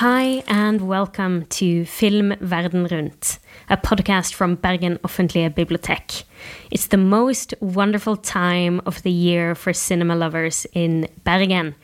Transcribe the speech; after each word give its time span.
Hi, 0.00 0.42
and 0.46 0.86
welcome 0.86 1.46
to 1.46 1.86
Film 1.86 2.34
Verden 2.42 2.86
Rundt, 2.86 3.38
a 3.70 3.78
podcast 3.78 4.34
from 4.34 4.56
Bergen 4.56 4.98
Offentlige 4.98 5.54
Bibliotek. 5.54 6.24
It's 6.70 6.88
the 6.88 6.98
most 6.98 7.54
wonderful 7.60 8.18
time 8.18 8.82
of 8.84 9.02
the 9.04 9.10
year 9.10 9.54
for 9.54 9.72
cinema 9.72 10.14
lovers 10.14 10.66
in 10.74 11.08
Bergen. 11.24 11.74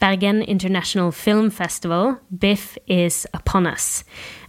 Bergen 0.00 0.42
International 0.42 1.12
Film 1.12 1.48
Festival, 1.48 2.18
BIFF, 2.36 2.76
is 2.88 3.24
upon 3.34 3.68
us. 3.68 4.02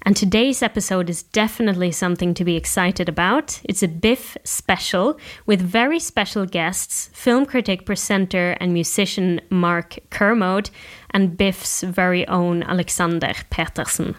And 0.03 0.17
today's 0.17 0.63
episode 0.63 1.11
is 1.11 1.21
definitely 1.21 1.91
something 1.91 2.33
to 2.33 2.43
be 2.43 2.55
excited 2.55 3.07
about. 3.07 3.61
It's 3.63 3.83
a 3.83 3.87
BIFF 3.87 4.35
special 4.43 5.19
with 5.45 5.61
very 5.61 5.99
special 5.99 6.47
guests 6.47 7.11
film 7.13 7.45
critic, 7.45 7.85
presenter, 7.85 8.57
and 8.59 8.73
musician 8.73 9.41
Mark 9.51 9.99
Kermode, 10.09 10.71
and 11.11 11.37
BIFF's 11.37 11.83
very 11.83 12.27
own 12.27 12.63
Alexander 12.63 13.33
Petersen. 13.51 14.15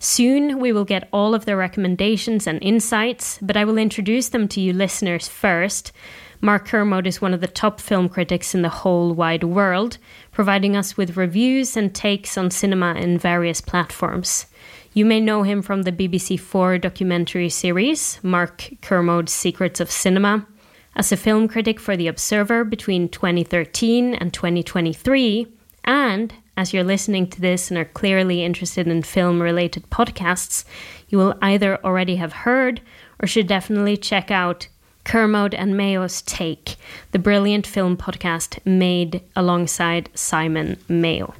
Soon 0.00 0.58
we 0.58 0.72
will 0.72 0.84
get 0.84 1.08
all 1.12 1.32
of 1.32 1.44
their 1.44 1.56
recommendations 1.56 2.48
and 2.48 2.60
insights, 2.60 3.38
but 3.40 3.56
I 3.56 3.64
will 3.64 3.78
introduce 3.78 4.30
them 4.30 4.48
to 4.48 4.60
you 4.60 4.72
listeners 4.72 5.28
first. 5.28 5.92
Mark 6.40 6.66
Kermode 6.66 7.06
is 7.06 7.22
one 7.22 7.32
of 7.32 7.40
the 7.40 7.46
top 7.46 7.80
film 7.80 8.08
critics 8.08 8.52
in 8.54 8.62
the 8.62 8.68
whole 8.68 9.14
wide 9.14 9.44
world, 9.44 9.96
providing 10.32 10.76
us 10.76 10.96
with 10.96 11.16
reviews 11.16 11.76
and 11.76 11.94
takes 11.94 12.36
on 12.36 12.50
cinema 12.50 12.94
in 12.96 13.16
various 13.16 13.60
platforms. 13.60 14.46
You 14.96 15.04
may 15.04 15.18
know 15.20 15.42
him 15.42 15.60
from 15.60 15.82
the 15.82 15.90
BBC 15.90 16.38
Four 16.38 16.78
documentary 16.78 17.48
series, 17.48 18.20
Mark 18.22 18.70
Kermode's 18.80 19.32
Secrets 19.32 19.80
of 19.80 19.90
Cinema. 19.90 20.46
As 20.94 21.10
a 21.10 21.16
film 21.16 21.48
critic 21.48 21.80
for 21.80 21.96
The 21.96 22.06
Observer 22.06 22.62
between 22.62 23.08
2013 23.08 24.14
and 24.14 24.32
2023, 24.32 25.48
and 25.82 26.32
as 26.56 26.72
you're 26.72 26.84
listening 26.84 27.26
to 27.30 27.40
this 27.40 27.72
and 27.72 27.78
are 27.78 27.84
clearly 27.84 28.44
interested 28.44 28.86
in 28.86 29.02
film 29.02 29.42
related 29.42 29.90
podcasts, 29.90 30.64
you 31.08 31.18
will 31.18 31.36
either 31.42 31.84
already 31.84 32.14
have 32.14 32.32
heard 32.32 32.80
or 33.20 33.26
should 33.26 33.48
definitely 33.48 33.96
check 33.96 34.30
out 34.30 34.68
Kermode 35.02 35.54
and 35.54 35.76
Mayo's 35.76 36.22
Take, 36.22 36.76
the 37.10 37.18
brilliant 37.18 37.66
film 37.66 37.96
podcast 37.96 38.64
made 38.64 39.22
alongside 39.34 40.08
Simon 40.14 40.78
Mayo. 40.88 41.34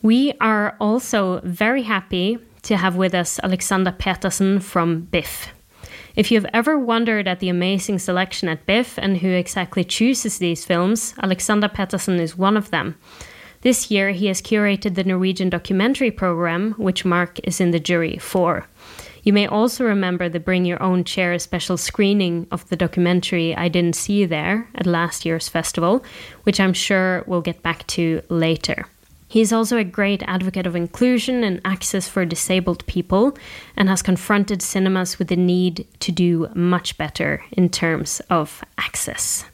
We 0.00 0.32
are 0.40 0.74
also 0.80 1.42
very 1.44 1.82
happy 1.82 2.38
to 2.62 2.76
have 2.76 2.96
with 2.96 3.14
us 3.14 3.38
Alexander 3.42 3.92
Petersen 3.92 4.60
from 4.60 5.02
BIFF. 5.02 5.48
If 6.16 6.32
you've 6.32 6.46
ever 6.52 6.78
wondered 6.78 7.28
at 7.28 7.38
the 7.38 7.48
amazing 7.48 7.98
selection 8.00 8.48
at 8.48 8.66
BIFF 8.66 8.98
and 8.98 9.18
who 9.18 9.28
exactly 9.28 9.84
chooses 9.84 10.38
these 10.38 10.64
films, 10.64 11.14
Alexander 11.22 11.68
Petersen 11.68 12.18
is 12.18 12.36
one 12.36 12.56
of 12.56 12.70
them. 12.70 12.96
This 13.60 13.90
year, 13.90 14.10
he 14.10 14.26
has 14.26 14.40
curated 14.40 14.94
the 14.94 15.04
Norwegian 15.04 15.50
documentary 15.50 16.10
program, 16.10 16.72
which 16.72 17.04
Mark 17.04 17.40
is 17.44 17.60
in 17.60 17.72
the 17.72 17.80
jury 17.80 18.16
for. 18.18 18.66
You 19.22 19.32
may 19.32 19.46
also 19.46 19.84
remember 19.84 20.28
the 20.28 20.40
Bring 20.40 20.64
Your 20.64 20.82
Own 20.82 21.04
Chair 21.04 21.38
special 21.38 21.76
screening 21.76 22.46
of 22.50 22.68
the 22.68 22.76
documentary 22.76 23.54
I 23.56 23.68
Didn't 23.68 23.96
See 23.96 24.14
You 24.14 24.26
There 24.26 24.68
at 24.74 24.86
last 24.86 25.24
year's 25.24 25.48
festival, 25.48 26.04
which 26.44 26.60
I'm 26.60 26.72
sure 26.72 27.24
we'll 27.26 27.42
get 27.42 27.62
back 27.62 27.86
to 27.88 28.22
later. 28.28 28.86
He 29.28 29.42
is 29.42 29.52
also 29.52 29.76
a 29.76 29.84
great 29.84 30.22
advocate 30.26 30.66
of 30.66 30.74
inclusion 30.74 31.44
and 31.44 31.60
access 31.62 32.08
for 32.08 32.24
disabled 32.24 32.86
people 32.86 33.36
and 33.76 33.88
has 33.88 34.00
confronted 34.00 34.62
cinemas 34.62 35.18
with 35.18 35.28
the 35.28 35.36
need 35.36 35.86
to 36.00 36.10
do 36.10 36.48
much 36.54 36.96
better 36.96 37.44
in 37.52 37.68
terms 37.68 38.22
of 38.30 38.64
access. 38.78 39.44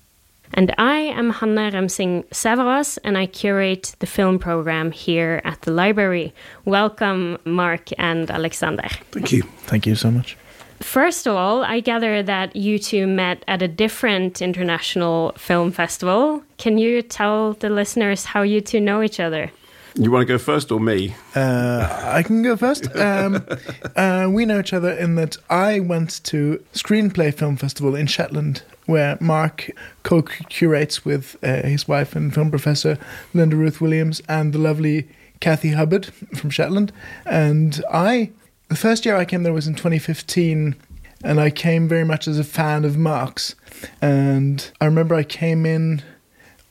And 0.56 0.72
I 0.78 0.98
am 0.98 1.30
Hanne 1.32 1.72
Rømsing 1.72 2.24
Sæverås, 2.30 2.98
and 3.02 3.18
I 3.18 3.26
curate 3.26 3.96
the 3.98 4.06
film 4.06 4.38
program 4.38 4.92
here 4.92 5.40
at 5.44 5.62
the 5.62 5.72
library. 5.72 6.32
Welcome, 6.64 7.38
Mark 7.44 7.88
and 7.98 8.30
Alexander. 8.30 8.88
Thank 9.10 9.32
you. 9.32 9.42
Thank 9.66 9.86
you 9.86 9.96
so 9.96 10.12
much. 10.12 10.36
First 10.80 11.26
of 11.26 11.34
all, 11.34 11.64
I 11.64 11.80
gather 11.80 12.22
that 12.22 12.54
you 12.54 12.78
two 12.78 13.08
met 13.08 13.44
at 13.48 13.62
a 13.62 13.68
different 13.68 14.40
international 14.40 15.32
film 15.36 15.72
festival. 15.72 16.44
Can 16.58 16.78
you 16.78 17.02
tell 17.02 17.54
the 17.54 17.70
listeners 17.70 18.24
how 18.24 18.42
you 18.42 18.60
two 18.60 18.80
know 18.80 19.02
each 19.02 19.18
other? 19.18 19.50
You 19.96 20.10
want 20.10 20.26
to 20.26 20.32
go 20.32 20.38
first 20.38 20.72
or 20.72 20.80
me? 20.80 21.14
Uh, 21.36 22.10
I 22.12 22.24
can 22.24 22.42
go 22.42 22.56
first. 22.56 22.94
Um, 22.96 23.46
uh, 23.96 24.28
we 24.28 24.44
know 24.44 24.58
each 24.58 24.72
other 24.72 24.90
in 24.90 25.14
that 25.14 25.36
I 25.48 25.78
went 25.78 26.24
to 26.24 26.64
Screenplay 26.72 27.32
Film 27.32 27.56
Festival 27.56 27.94
in 27.94 28.08
Shetland, 28.08 28.62
where 28.86 29.16
Mark 29.20 29.70
co-curates 30.02 31.04
with 31.04 31.36
uh, 31.44 31.62
his 31.62 31.86
wife 31.86 32.16
and 32.16 32.34
film 32.34 32.50
professor 32.50 32.98
Linda 33.34 33.54
Ruth 33.54 33.80
Williams 33.80 34.20
and 34.28 34.52
the 34.52 34.58
lovely 34.58 35.08
Kathy 35.38 35.70
Hubbard 35.70 36.06
from 36.36 36.50
Shetland. 36.50 36.92
And 37.24 37.80
I, 37.92 38.32
the 38.68 38.76
first 38.76 39.06
year 39.06 39.14
I 39.14 39.24
came 39.24 39.44
there 39.44 39.52
was 39.52 39.68
in 39.68 39.74
2015, 39.74 40.74
and 41.22 41.40
I 41.40 41.50
came 41.50 41.86
very 41.86 42.04
much 42.04 42.26
as 42.26 42.38
a 42.38 42.44
fan 42.44 42.84
of 42.84 42.96
Mark's. 42.96 43.54
And 44.02 44.72
I 44.80 44.86
remember 44.86 45.14
I 45.14 45.22
came 45.22 45.64
in 45.64 46.02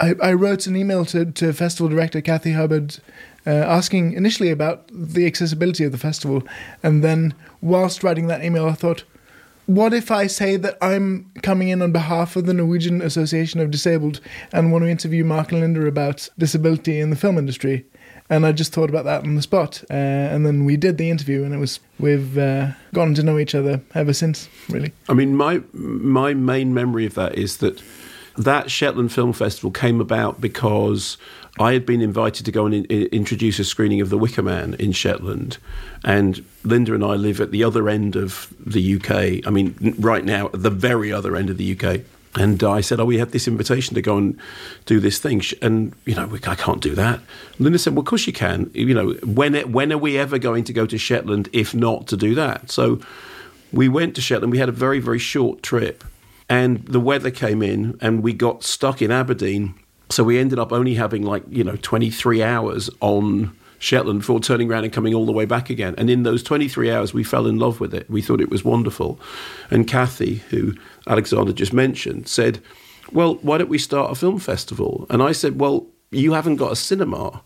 I, 0.04 0.16
I 0.22 0.34
wrote 0.34 0.68
an 0.68 0.76
email 0.76 1.06
to, 1.06 1.26
to 1.26 1.54
festival 1.54 1.88
director 1.88 2.20
Kathy 2.20 2.52
Hubbard 2.52 3.00
uh, 3.48 3.52
asking 3.52 4.14
initially 4.14 4.50
about 4.50 4.90
the 4.92 5.26
accessibility 5.26 5.86
of 5.86 5.92
the 5.94 5.98
festival. 5.98 6.44
And 6.82 7.04
then, 7.04 7.34
whilst 7.62 8.04
writing 8.04 8.28
that 8.28 8.44
email, 8.44 8.68
I 8.68 8.74
thought, 8.74 9.06
what 9.66 9.94
if 9.94 10.12
I 10.12 10.28
say 10.28 10.58
that 10.58 10.78
I'm 10.82 11.32
coming 11.42 11.70
in 11.70 11.82
on 11.82 11.94
behalf 11.94 12.36
of 12.36 12.46
the 12.46 12.54
Norwegian 12.54 13.02
Association 13.02 13.62
of 13.62 13.72
Disabled 13.72 14.20
and 14.52 14.74
want 14.74 14.84
to 14.84 14.90
interview 14.90 15.24
Mark 15.24 15.54
and 15.54 15.62
Linda 15.62 15.86
about 15.86 16.30
disability 16.38 17.00
in 17.00 17.10
the 17.10 17.16
film 17.16 17.38
industry? 17.38 17.86
And 18.30 18.46
I 18.46 18.52
just 18.52 18.74
thought 18.74 18.90
about 18.90 19.06
that 19.06 19.24
on 19.24 19.36
the 19.36 19.42
spot. 19.42 19.84
Uh, 19.90 19.94
and 19.94 20.46
then 20.46 20.66
we 20.66 20.76
did 20.76 20.98
the 20.98 21.10
interview, 21.10 21.44
and 21.44 21.54
it 21.54 21.60
was 21.60 21.80
we've 22.00 22.38
uh, 22.38 22.72
gotten 22.94 23.14
to 23.16 23.24
know 23.24 23.38
each 23.38 23.56
other 23.56 23.82
ever 23.96 24.12
since. 24.14 24.50
Really. 24.70 24.92
I 25.08 25.14
mean, 25.14 25.36
my 25.36 25.62
my 25.74 26.34
main 26.34 26.74
memory 26.74 27.06
of 27.06 27.14
that 27.14 27.38
is 27.38 27.58
that 27.58 27.82
that 28.38 28.72
Shetland 28.72 29.12
Film 29.12 29.34
Festival 29.34 29.72
came 29.72 30.02
about 30.02 30.42
because 30.42 31.18
I 31.60 31.74
had 31.74 31.86
been 31.86 32.02
invited 32.02 32.46
to 32.46 32.52
go 32.52 32.66
and 32.66 32.74
in, 32.74 33.08
introduce 33.08 33.60
a 33.60 33.64
screening 33.64 34.02
of 34.02 34.10
The 34.10 34.18
Wicker 34.18 34.42
Man 34.42 34.74
in 34.76 34.92
Shetland, 34.92 35.58
and 36.04 36.44
Linda 36.64 36.96
and 36.96 37.04
I 37.04 37.14
live 37.14 37.40
at 37.40 37.52
the 37.52 37.64
other 37.64 37.90
end 37.90 38.16
of 38.16 38.52
the 38.60 38.96
UK. 38.96 39.46
I 39.46 39.52
mean, 39.52 39.96
right 40.00 40.26
now, 40.26 40.48
at 40.48 40.64
the 40.64 40.72
very 40.72 41.12
other 41.12 41.36
end 41.36 41.50
of 41.50 41.58
the 41.58 41.78
UK. 41.78 42.02
And 42.36 42.64
I 42.64 42.82
said, 42.82 43.00
"Oh, 43.00 43.06
we 43.06 43.20
had 43.20 43.32
this 43.32 43.48
invitation 43.48 43.94
to 43.94 44.02
go 44.02 44.18
and 44.18 44.36
do 44.88 45.00
this 45.00 45.20
thing," 45.20 45.44
and 45.62 45.94
you 46.06 46.16
know, 46.16 46.28
I 46.48 46.56
can't 46.56 46.82
do 46.82 46.96
that. 46.96 47.20
Linda 47.60 47.78
said, 47.78 47.94
"Well, 47.94 48.00
of 48.00 48.08
course 48.08 48.26
you 48.26 48.34
can. 48.34 48.72
You 48.74 48.96
know, 48.96 49.12
when 49.24 49.54
when 49.72 49.94
are 49.94 50.00
we 50.00 50.18
ever 50.18 50.40
going 50.40 50.64
to 50.64 50.74
go 50.74 50.88
to 50.88 50.98
Shetland 50.98 51.48
if 51.54 51.76
not 51.76 52.08
to 52.08 52.18
do 52.18 52.34
that?" 52.34 52.72
So 52.72 53.00
we 53.72 53.88
went 53.88 54.16
to 54.16 54.22
Shetland. 54.22 54.52
We 54.52 54.58
had 54.58 54.70
a 54.70 54.72
very 54.72 55.00
very 55.00 55.20
short 55.20 55.62
trip, 55.62 56.04
and 56.54 56.86
the 56.86 57.00
weather 57.00 57.32
came 57.32 57.64
in 57.64 57.98
and 58.00 58.22
we 58.22 58.32
got 58.32 58.64
stuck 58.64 59.02
in 59.02 59.10
Aberdeen. 59.10 59.74
So 60.12 60.24
we 60.24 60.38
ended 60.38 60.60
up 60.60 60.72
only 60.72 60.94
having 60.94 61.24
like, 61.24 61.44
you 61.50 61.64
know, 61.64 61.78
23 61.78 62.44
hours 62.44 62.92
on 63.02 63.58
Shetland 63.80 64.20
before 64.20 64.40
turning 64.40 64.70
around 64.70 64.84
and 64.84 64.94
coming 64.94 65.16
all 65.16 65.26
the 65.26 65.32
way 65.32 65.46
back 65.46 65.72
again. 65.72 65.96
And 65.98 66.12
in 66.12 66.22
those 66.22 66.44
23 66.44 66.92
hours, 66.92 67.12
we 67.12 67.24
fell 67.24 67.48
in 67.48 67.58
love 67.58 67.80
with 67.80 67.92
it. 67.92 68.08
We 68.08 68.22
thought 68.22 68.40
it 68.40 68.52
was 68.52 68.64
wonderful. 68.64 69.20
And 69.72 69.88
Kathy, 69.88 70.44
who 70.52 70.76
Alexander 71.08 71.54
just 71.54 71.74
mentioned, 71.74 72.28
said, 72.28 72.62
Well, 73.12 73.36
why 73.42 73.58
don't 73.58 73.68
we 73.68 73.80
start 73.80 74.12
a 74.12 74.16
film 74.16 74.38
festival? 74.38 75.08
And 75.10 75.24
I 75.24 75.32
said, 75.32 75.60
Well, 75.60 75.88
you 76.12 76.34
haven't 76.34 76.58
got 76.58 76.72
a 76.72 76.76
cinema. 76.76 77.42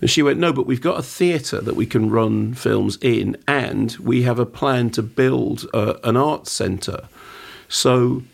And 0.00 0.10
she 0.10 0.20
went, 0.20 0.40
No, 0.40 0.52
but 0.52 0.66
we've 0.66 0.80
got 0.80 0.98
a 0.98 1.02
theatre 1.04 1.60
that 1.60 1.76
we 1.76 1.86
can 1.86 2.10
run 2.10 2.54
films 2.54 2.98
in, 3.00 3.36
and 3.46 3.96
we 3.98 4.22
have 4.22 4.40
a 4.40 4.46
plan 4.46 4.90
to 4.90 5.02
build 5.02 5.64
a, 5.72 5.96
an 6.02 6.16
arts 6.16 6.50
centre. 6.50 7.08
So 7.68 8.24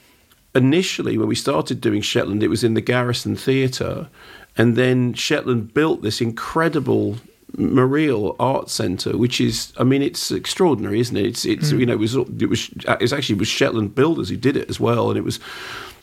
initially, 0.55 1.19
when 1.19 1.29
we 1.29 1.35
started 1.35 1.81
doing 1.81 2.03
Shetland, 2.03 2.43
it 2.43 2.49
was 2.49 2.65
in 2.65 2.75
the 2.75 2.81
Garrison 2.81 3.37
Theatre. 3.37 4.09
And 4.57 4.77
then 4.77 5.15
Shetland 5.15 5.75
built 5.75 6.03
this 6.03 6.21
incredible 6.21 7.17
Mareel 7.57 8.37
Art 8.39 8.71
Centre, 8.71 9.17
which 9.17 9.41
is, 9.41 9.73
I 9.79 9.85
mean, 9.85 10.03
it's 10.03 10.31
extraordinary, 10.31 11.01
isn't 11.01 11.17
it? 11.17 11.27
It's, 11.27 11.45
it's 11.45 11.73
mm. 11.73 11.81
you 11.81 11.87
know, 11.87 11.93
it 11.93 11.99
was, 11.99 12.15
it 12.17 12.49
was, 12.49 12.69
it 12.69 13.01
was 13.01 13.13
actually 13.13 13.37
it 13.37 13.41
was 13.41 13.49
Shetland 13.49 13.95
builders 13.95 14.29
who 14.29 14.37
did 14.37 14.57
it 14.57 14.69
as 14.69 14.81
well, 14.81 15.11
and 15.11 15.19
it 15.19 15.25
was, 15.25 15.39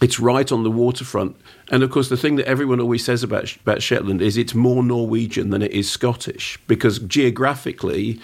it's 0.02 0.20
right 0.20 0.52
on 0.52 0.64
the 0.64 0.72
waterfront. 0.72 1.36
And 1.70 1.84
of 1.84 1.92
course, 1.92 2.10
the 2.10 2.18
thing 2.18 2.36
that 2.38 2.48
everyone 2.48 2.80
always 2.80 3.04
says 3.04 3.24
about 3.24 3.56
about 3.58 3.82
Shetland 3.82 4.22
is 4.22 4.36
it's 4.36 4.56
more 4.56 4.84
Norwegian 4.84 5.52
than 5.52 5.62
it 5.62 5.72
is 5.72 5.90
Scottish 5.90 6.60
because 6.68 7.00
geographically, 7.00 8.20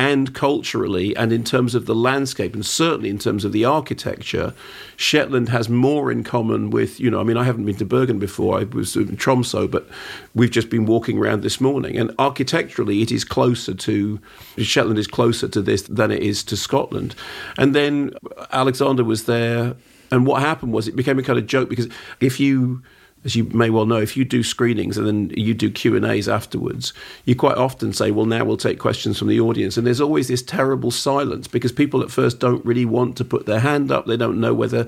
and 0.00 0.34
culturally 0.34 1.14
and 1.14 1.30
in 1.30 1.44
terms 1.44 1.74
of 1.74 1.84
the 1.84 1.94
landscape 1.94 2.54
and 2.54 2.64
certainly 2.64 3.10
in 3.10 3.18
terms 3.18 3.44
of 3.44 3.52
the 3.52 3.66
architecture, 3.66 4.54
Shetland 4.96 5.50
has 5.50 5.68
more 5.68 6.10
in 6.10 6.24
common 6.24 6.70
with, 6.70 6.98
you 6.98 7.10
know, 7.10 7.20
I 7.20 7.22
mean, 7.22 7.36
I 7.36 7.44
haven't 7.44 7.66
been 7.66 7.76
to 7.76 7.84
Bergen 7.84 8.18
before, 8.18 8.58
I 8.58 8.64
was 8.64 8.96
in 8.96 9.18
Tromsø 9.18 9.70
but 9.70 9.86
we've 10.34 10.50
just 10.50 10.70
been 10.70 10.86
walking 10.86 11.18
around 11.18 11.42
this 11.42 11.60
morning. 11.60 11.98
And 11.98 12.14
architecturally, 12.18 13.02
it 13.02 13.12
is 13.12 13.24
closer 13.24 13.74
to, 13.74 14.18
Shetland 14.56 14.98
is 14.98 15.06
closer 15.06 15.48
to 15.48 15.60
this 15.60 15.82
than 15.82 16.10
it 16.10 16.22
is 16.22 16.42
to 16.44 16.56
Scotland. 16.56 17.14
And 17.58 17.74
then 17.74 18.14
Alexander 18.52 19.04
was 19.04 19.26
there. 19.26 19.76
And 20.10 20.26
what 20.26 20.40
happened 20.40 20.72
was 20.72 20.88
it 20.88 20.96
became 20.96 21.18
a 21.18 21.22
kind 21.22 21.38
of 21.38 21.46
joke 21.46 21.68
because 21.68 21.90
if 22.20 22.40
you 22.40 22.82
as 23.24 23.36
you 23.36 23.44
may 23.44 23.68
well 23.68 23.84
know, 23.84 23.98
if 24.00 24.16
you 24.16 24.24
do 24.24 24.42
screenings 24.42 24.96
and 24.96 25.06
then 25.06 25.30
you 25.36 25.52
do 25.52 25.70
Q 25.70 25.94
and 25.94 26.06
A's 26.06 26.28
afterwards, 26.28 26.94
you 27.24 27.34
quite 27.34 27.58
often 27.58 27.92
say, 27.92 28.10
"Well, 28.10 28.26
now 28.26 28.44
we'll 28.44 28.56
take 28.56 28.78
questions 28.78 29.18
from 29.18 29.28
the 29.28 29.40
audience," 29.40 29.76
and 29.76 29.86
there's 29.86 30.00
always 30.00 30.28
this 30.28 30.42
terrible 30.42 30.90
silence 30.90 31.46
because 31.46 31.72
people 31.72 32.02
at 32.02 32.10
first 32.10 32.40
don't 32.40 32.64
really 32.64 32.86
want 32.86 33.16
to 33.16 33.24
put 33.24 33.46
their 33.46 33.60
hand 33.60 33.90
up. 33.92 34.06
They 34.06 34.16
don't 34.16 34.40
know 34.40 34.54
whether, 34.54 34.86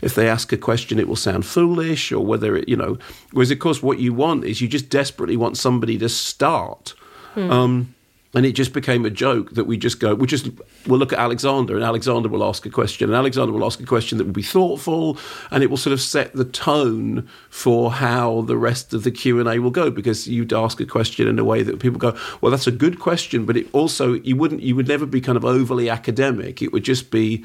if 0.00 0.14
they 0.14 0.28
ask 0.28 0.52
a 0.52 0.56
question, 0.56 0.98
it 0.98 1.08
will 1.08 1.16
sound 1.16 1.44
foolish 1.44 2.10
or 2.10 2.24
whether 2.24 2.56
it, 2.56 2.68
you 2.68 2.76
know. 2.76 2.96
Whereas, 3.32 3.50
of 3.50 3.58
course, 3.58 3.82
what 3.82 3.98
you 3.98 4.14
want 4.14 4.44
is 4.44 4.60
you 4.60 4.68
just 4.68 4.88
desperately 4.88 5.36
want 5.36 5.58
somebody 5.58 5.98
to 5.98 6.08
start. 6.08 6.94
Um, 7.36 7.94
and 8.34 8.44
it 8.44 8.52
just 8.52 8.72
became 8.72 9.04
a 9.04 9.10
joke 9.10 9.52
that 9.52 9.64
we 9.64 9.76
just 9.76 10.00
go, 10.00 10.14
we 10.14 10.26
just 10.26 10.48
we'll 10.86 10.98
look 10.98 11.12
at 11.12 11.18
Alexander, 11.18 11.74
and 11.74 11.84
Alexander 11.84 12.28
will 12.28 12.44
ask 12.44 12.66
a 12.66 12.70
question, 12.70 13.08
and 13.08 13.16
Alexander 13.16 13.52
will 13.52 13.64
ask 13.64 13.80
a 13.80 13.86
question 13.86 14.18
that 14.18 14.24
will 14.24 14.32
be 14.32 14.42
thoughtful, 14.42 15.16
and 15.50 15.62
it 15.62 15.70
will 15.70 15.76
sort 15.76 15.92
of 15.92 16.00
set 16.00 16.32
the 16.32 16.44
tone 16.44 17.28
for 17.48 17.92
how 17.92 18.42
the 18.42 18.56
rest 18.56 18.92
of 18.92 19.04
the 19.04 19.10
Q 19.10 19.40
and 19.40 19.48
A 19.48 19.58
will 19.60 19.70
go. 19.70 19.90
Because 19.90 20.26
you'd 20.26 20.52
ask 20.52 20.80
a 20.80 20.86
question 20.86 21.28
in 21.28 21.38
a 21.38 21.44
way 21.44 21.62
that 21.62 21.78
people 21.78 21.98
go, 21.98 22.16
well, 22.40 22.50
that's 22.50 22.66
a 22.66 22.72
good 22.72 22.98
question, 22.98 23.46
but 23.46 23.56
it 23.56 23.68
also 23.72 24.14
you 24.14 24.36
wouldn't, 24.36 24.62
you 24.62 24.74
would 24.74 24.88
never 24.88 25.06
be 25.06 25.20
kind 25.20 25.36
of 25.36 25.44
overly 25.44 25.88
academic. 25.88 26.60
It 26.60 26.72
would 26.72 26.84
just 26.84 27.10
be 27.10 27.44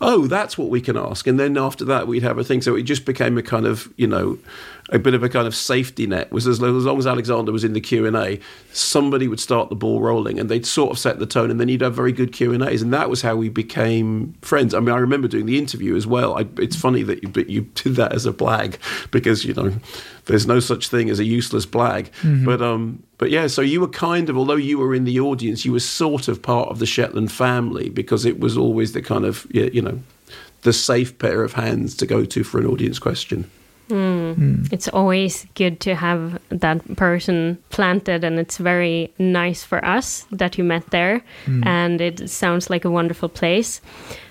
oh, 0.00 0.26
that's 0.26 0.56
what 0.56 0.70
we 0.70 0.80
can 0.80 0.96
ask. 0.96 1.26
And 1.26 1.38
then 1.38 1.58
after 1.58 1.84
that, 1.84 2.06
we'd 2.06 2.22
have 2.22 2.38
a 2.38 2.44
thing. 2.44 2.62
So 2.62 2.74
it 2.74 2.82
just 2.82 3.04
became 3.04 3.36
a 3.36 3.42
kind 3.42 3.66
of, 3.66 3.92
you 3.96 4.06
know, 4.06 4.38
a 4.90 4.98
bit 4.98 5.14
of 5.14 5.22
a 5.22 5.28
kind 5.28 5.46
of 5.46 5.54
safety 5.54 6.06
net. 6.06 6.30
Was 6.32 6.46
as, 6.46 6.62
as 6.62 6.84
long 6.84 6.98
as 6.98 7.06
Alexander 7.06 7.52
was 7.52 7.64
in 7.64 7.72
the 7.72 7.80
Q 7.80 8.06
and 8.06 8.16
A, 8.16 8.40
somebody 8.72 9.28
would 9.28 9.40
start 9.40 9.68
the 9.68 9.74
ball 9.74 10.00
rolling, 10.00 10.38
and 10.38 10.48
they'd 10.48 10.66
sort 10.66 10.90
of 10.90 10.98
set 10.98 11.18
the 11.18 11.26
tone, 11.26 11.50
and 11.50 11.60
then 11.60 11.68
you'd 11.68 11.80
have 11.80 11.94
very 11.94 12.12
good 12.12 12.32
Q 12.32 12.52
and 12.52 12.62
A's, 12.62 12.82
and 12.82 12.92
that 12.92 13.08
was 13.08 13.22
how 13.22 13.36
we 13.36 13.48
became 13.48 14.34
friends. 14.42 14.74
I 14.74 14.80
mean, 14.80 14.94
I 14.94 14.98
remember 14.98 15.28
doing 15.28 15.46
the 15.46 15.58
interview 15.58 15.96
as 15.96 16.06
well. 16.06 16.38
I, 16.38 16.46
it's 16.58 16.76
funny 16.76 17.02
that 17.04 17.22
you, 17.22 17.44
you 17.46 17.60
did 17.74 17.96
that 17.96 18.12
as 18.12 18.26
a 18.26 18.32
blag 18.32 18.76
because 19.10 19.44
you 19.44 19.54
know 19.54 19.72
there's 20.26 20.46
no 20.46 20.60
such 20.60 20.88
thing 20.88 21.08
as 21.08 21.18
a 21.18 21.24
useless 21.24 21.66
blag. 21.66 22.10
Mm-hmm. 22.22 22.44
But 22.44 22.60
um, 22.60 23.02
but 23.18 23.30
yeah, 23.30 23.46
so 23.46 23.62
you 23.62 23.80
were 23.80 23.88
kind 23.88 24.28
of, 24.28 24.36
although 24.36 24.56
you 24.56 24.78
were 24.78 24.94
in 24.94 25.04
the 25.04 25.20
audience, 25.20 25.64
you 25.64 25.72
were 25.72 25.80
sort 25.80 26.28
of 26.28 26.42
part 26.42 26.68
of 26.68 26.78
the 26.78 26.86
Shetland 26.86 27.30
family 27.30 27.90
because 27.90 28.24
it 28.24 28.40
was 28.40 28.56
always 28.56 28.92
the 28.92 29.02
kind 29.02 29.24
of 29.24 29.46
you 29.50 29.82
know 29.82 30.00
the 30.62 30.72
safe 30.72 31.18
pair 31.18 31.42
of 31.42 31.54
hands 31.54 31.96
to 31.96 32.06
go 32.06 32.24
to 32.24 32.44
for 32.44 32.58
an 32.58 32.66
audience 32.66 32.98
question. 32.98 33.50
Mm. 33.90 34.34
Mm. 34.36 34.72
It's 34.72 34.88
always 34.88 35.46
good 35.54 35.80
to 35.80 35.94
have 35.94 36.40
that 36.48 36.96
person 36.96 37.58
planted, 37.70 38.24
and 38.24 38.38
it's 38.38 38.58
very 38.58 39.12
nice 39.18 39.62
for 39.64 39.84
us 39.84 40.26
that 40.30 40.56
you 40.56 40.64
met 40.64 40.90
there. 40.90 41.22
Mm. 41.46 41.66
And 41.66 42.00
it 42.00 42.30
sounds 42.30 42.70
like 42.70 42.84
a 42.84 42.90
wonderful 42.90 43.28
place. 43.28 43.80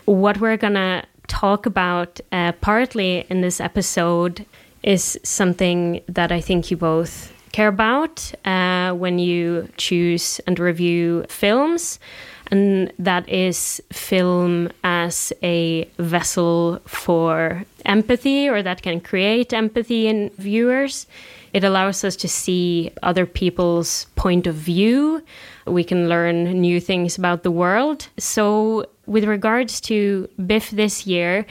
What 0.06 0.40
we're 0.40 0.58
gonna 0.58 1.04
talk 1.28 1.66
about 1.66 2.20
uh, 2.32 2.54
partly 2.54 3.26
in 3.30 3.42
this 3.42 3.62
episode 3.62 4.46
is 4.84 5.20
something 5.24 6.02
that 6.08 6.32
I 6.32 6.42
think 6.42 6.72
you 6.72 6.78
both 6.78 7.34
care 7.52 7.68
about 7.68 8.32
uh, 8.46 8.94
when 8.94 9.20
you 9.20 9.70
choose 9.78 10.40
and 10.48 10.60
review 10.60 11.26
films 11.30 12.00
and 12.52 12.92
that 12.98 13.28
is 13.30 13.82
film 13.92 14.70
as 14.84 15.32
a 15.44 15.88
vessel 15.98 16.82
for 16.86 17.64
empathy 17.86 18.50
or 18.50 18.64
that 18.64 18.82
can 18.82 19.00
create 19.00 19.54
empathy 19.54 20.08
in 20.08 20.30
viewers. 20.38 21.06
It 21.54 21.64
allows 21.64 22.04
us 22.04 22.16
to 22.18 22.28
see 22.28 22.92
other 23.04 23.26
people's 23.26 24.06
point 24.16 24.48
of 24.48 24.56
view. 24.56 25.24
We 25.66 25.84
can 25.84 26.10
learn 26.10 26.46
new 26.60 26.80
things 26.80 27.18
about 27.18 27.44
the 27.44 27.52
world. 27.52 28.08
So, 28.18 28.86
with 29.06 29.24
regards 29.24 29.82
to 29.82 30.30
BIFF 30.46 30.70
this 30.70 31.08
year, 31.08 31.46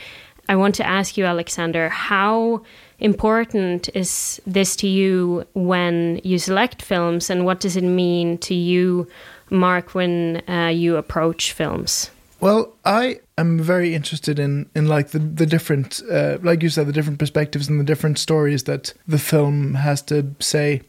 I 0.49 0.56
want 0.56 0.77
to 0.77 0.87
ask 0.87 1.17
you, 1.17 1.25
Alexander, 1.25 1.89
how 1.89 2.62
important 3.01 3.89
is 3.94 4.41
this 4.47 4.77
to 4.77 4.89
you 4.89 5.44
when 5.55 6.21
you 6.25 6.39
select 6.39 6.83
films, 6.83 7.31
and 7.31 7.44
what 7.44 7.61
does 7.61 7.77
it 7.77 7.85
mean 7.85 8.39
to 8.39 8.55
you 8.55 9.09
Mark, 9.50 9.95
when 9.95 10.43
uh, 10.49 10.69
you 10.69 10.97
approach 10.97 11.53
films? 11.53 12.11
Well, 12.41 12.75
I 12.85 13.21
am 13.37 13.59
very 13.59 13.95
interested 13.95 14.39
in 14.39 14.69
in 14.75 14.87
like 14.87 15.09
the 15.09 15.19
the 15.19 15.47
different, 15.47 16.00
uh, 16.11 16.39
like 16.43 16.62
you 16.62 16.69
said, 16.69 16.87
the 16.87 16.93
different 16.93 17.19
perspectives 17.19 17.69
and 17.69 17.81
the 17.81 17.85
different 17.85 18.19
stories 18.19 18.65
that 18.65 18.95
the 19.06 19.19
film 19.19 19.75
has 19.75 20.03
to 20.03 20.35
say. 20.39 20.83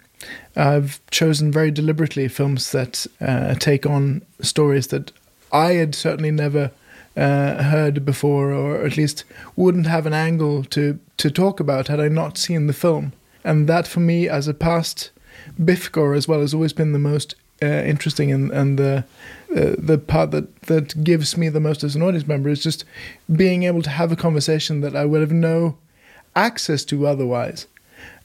I've 0.56 1.00
chosen 1.12 1.52
very 1.52 1.72
deliberately 1.72 2.28
films 2.28 2.72
that 2.72 3.08
uh, 3.22 3.56
take 3.56 3.86
on 3.86 4.22
stories 4.42 4.88
that 4.88 5.12
I 5.52 5.74
had 5.74 5.96
certainly 5.96 6.32
never 6.32 6.72
uh, 7.16 7.64
heard 7.64 8.06
before, 8.06 8.52
or 8.52 8.86
at 8.86 8.98
least 8.98 9.24
wouldn't 9.56 9.88
have 9.88 10.06
an 10.06 10.14
angle 10.14 10.64
to 10.66 11.00
to 11.18 11.32
talk 11.32 11.60
about 11.60 11.88
had 11.88 12.00
I 12.00 12.10
not 12.10 12.38
seen 12.38 12.68
the 12.68 12.74
film. 12.74 13.14
And 13.44 13.68
that, 13.68 13.88
for 13.88 14.02
me, 14.02 14.28
as 14.28 14.48
a 14.48 14.54
past 14.54 15.12
Biff 15.64 15.96
as 15.98 16.28
well, 16.28 16.42
has 16.42 16.54
always 16.54 16.74
been 16.74 16.92
the 16.92 17.00
most 17.00 17.36
uh, 17.62 17.66
interesting 17.66 18.32
and 18.32 18.52
and 18.52 18.78
the 18.78 19.04
uh, 19.56 19.76
the 19.78 19.98
part 19.98 20.32
that 20.32 20.62
that 20.64 21.04
gives 21.04 21.36
me 21.38 21.50
the 21.50 21.60
most 21.60 21.84
as 21.84 21.96
an 21.96 22.02
audience 22.02 22.28
member 22.28 22.50
is 22.50 22.64
just 22.64 22.86
being 23.32 23.64
able 23.64 23.82
to 23.82 23.90
have 23.90 24.12
a 24.12 24.16
conversation 24.16 24.82
that 24.82 24.96
I 24.96 25.06
would 25.06 25.22
have 25.22 25.32
no 25.32 25.78
access 26.36 26.86
to 26.86 27.08
otherwise. 27.08 27.68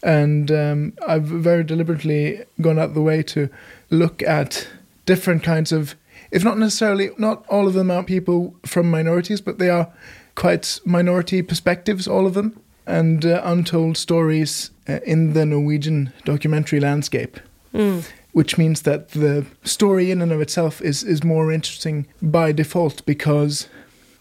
And 0.03 0.51
um, 0.51 0.93
I've 1.07 1.25
very 1.25 1.65
deliberately 1.65 2.45
gone 2.61 2.79
out 2.79 2.95
the 2.95 3.03
way 3.03 3.23
to 3.25 3.49
look 3.91 4.23
at 4.23 4.69
different 5.07 5.43
kinds 5.43 5.73
of, 5.73 5.95
if 6.31 6.45
not 6.45 6.59
necessarily, 6.59 7.11
not 7.17 7.45
all 7.49 7.67
of 7.67 7.75
them 7.75 7.91
are 7.91 8.05
people 8.05 8.55
from 8.67 8.91
minorities, 8.91 9.41
but 9.41 9.59
they 9.59 9.71
are 9.71 9.91
quite 10.35 10.79
minority 10.85 11.43
perspectives, 11.43 12.07
all 12.07 12.27
of 12.27 12.35
them, 12.35 12.61
and 12.87 13.25
uh, 13.25 13.41
untold 13.45 13.97
stories 13.97 14.71
uh, 14.89 15.01
in 15.07 15.33
the 15.33 15.47
Norwegian 15.47 16.13
documentary 16.25 16.81
landscape. 16.81 17.41
Mm 17.73 18.05
which 18.35 18.59
means 18.59 18.83
that 18.83 19.11
the 19.11 19.47
story 19.63 20.11
in 20.11 20.21
and 20.21 20.33
of 20.33 20.41
itself 20.41 20.83
is, 20.83 21.05
is 21.05 21.23
more 21.23 21.53
interesting 21.53 22.07
by 22.21 22.51
default 22.51 23.07
because 23.07 23.69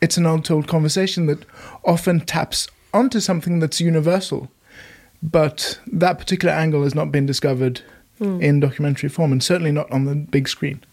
it's 0.01 0.17
an 0.17 0.25
untold 0.25 0.67
conversation 0.67 1.25
that 1.25 1.43
often 1.83 2.19
taps 2.21 2.67
onto 2.93 3.19
something 3.19 3.57
that's 3.57 3.81
universal. 3.81 4.51
But 5.23 5.79
that 5.87 6.19
particular 6.19 6.53
angle 6.53 6.83
has 6.83 6.93
not 6.93 7.11
been 7.11 7.25
discovered 7.25 7.81
mm. 8.21 8.39
in 8.39 8.59
documentary 8.59 9.09
form, 9.09 9.31
and 9.31 9.43
certainly 9.43 9.71
not 9.71 9.91
on 9.91 10.05
the 10.05 10.15
big 10.15 10.47
screen. 10.47 10.83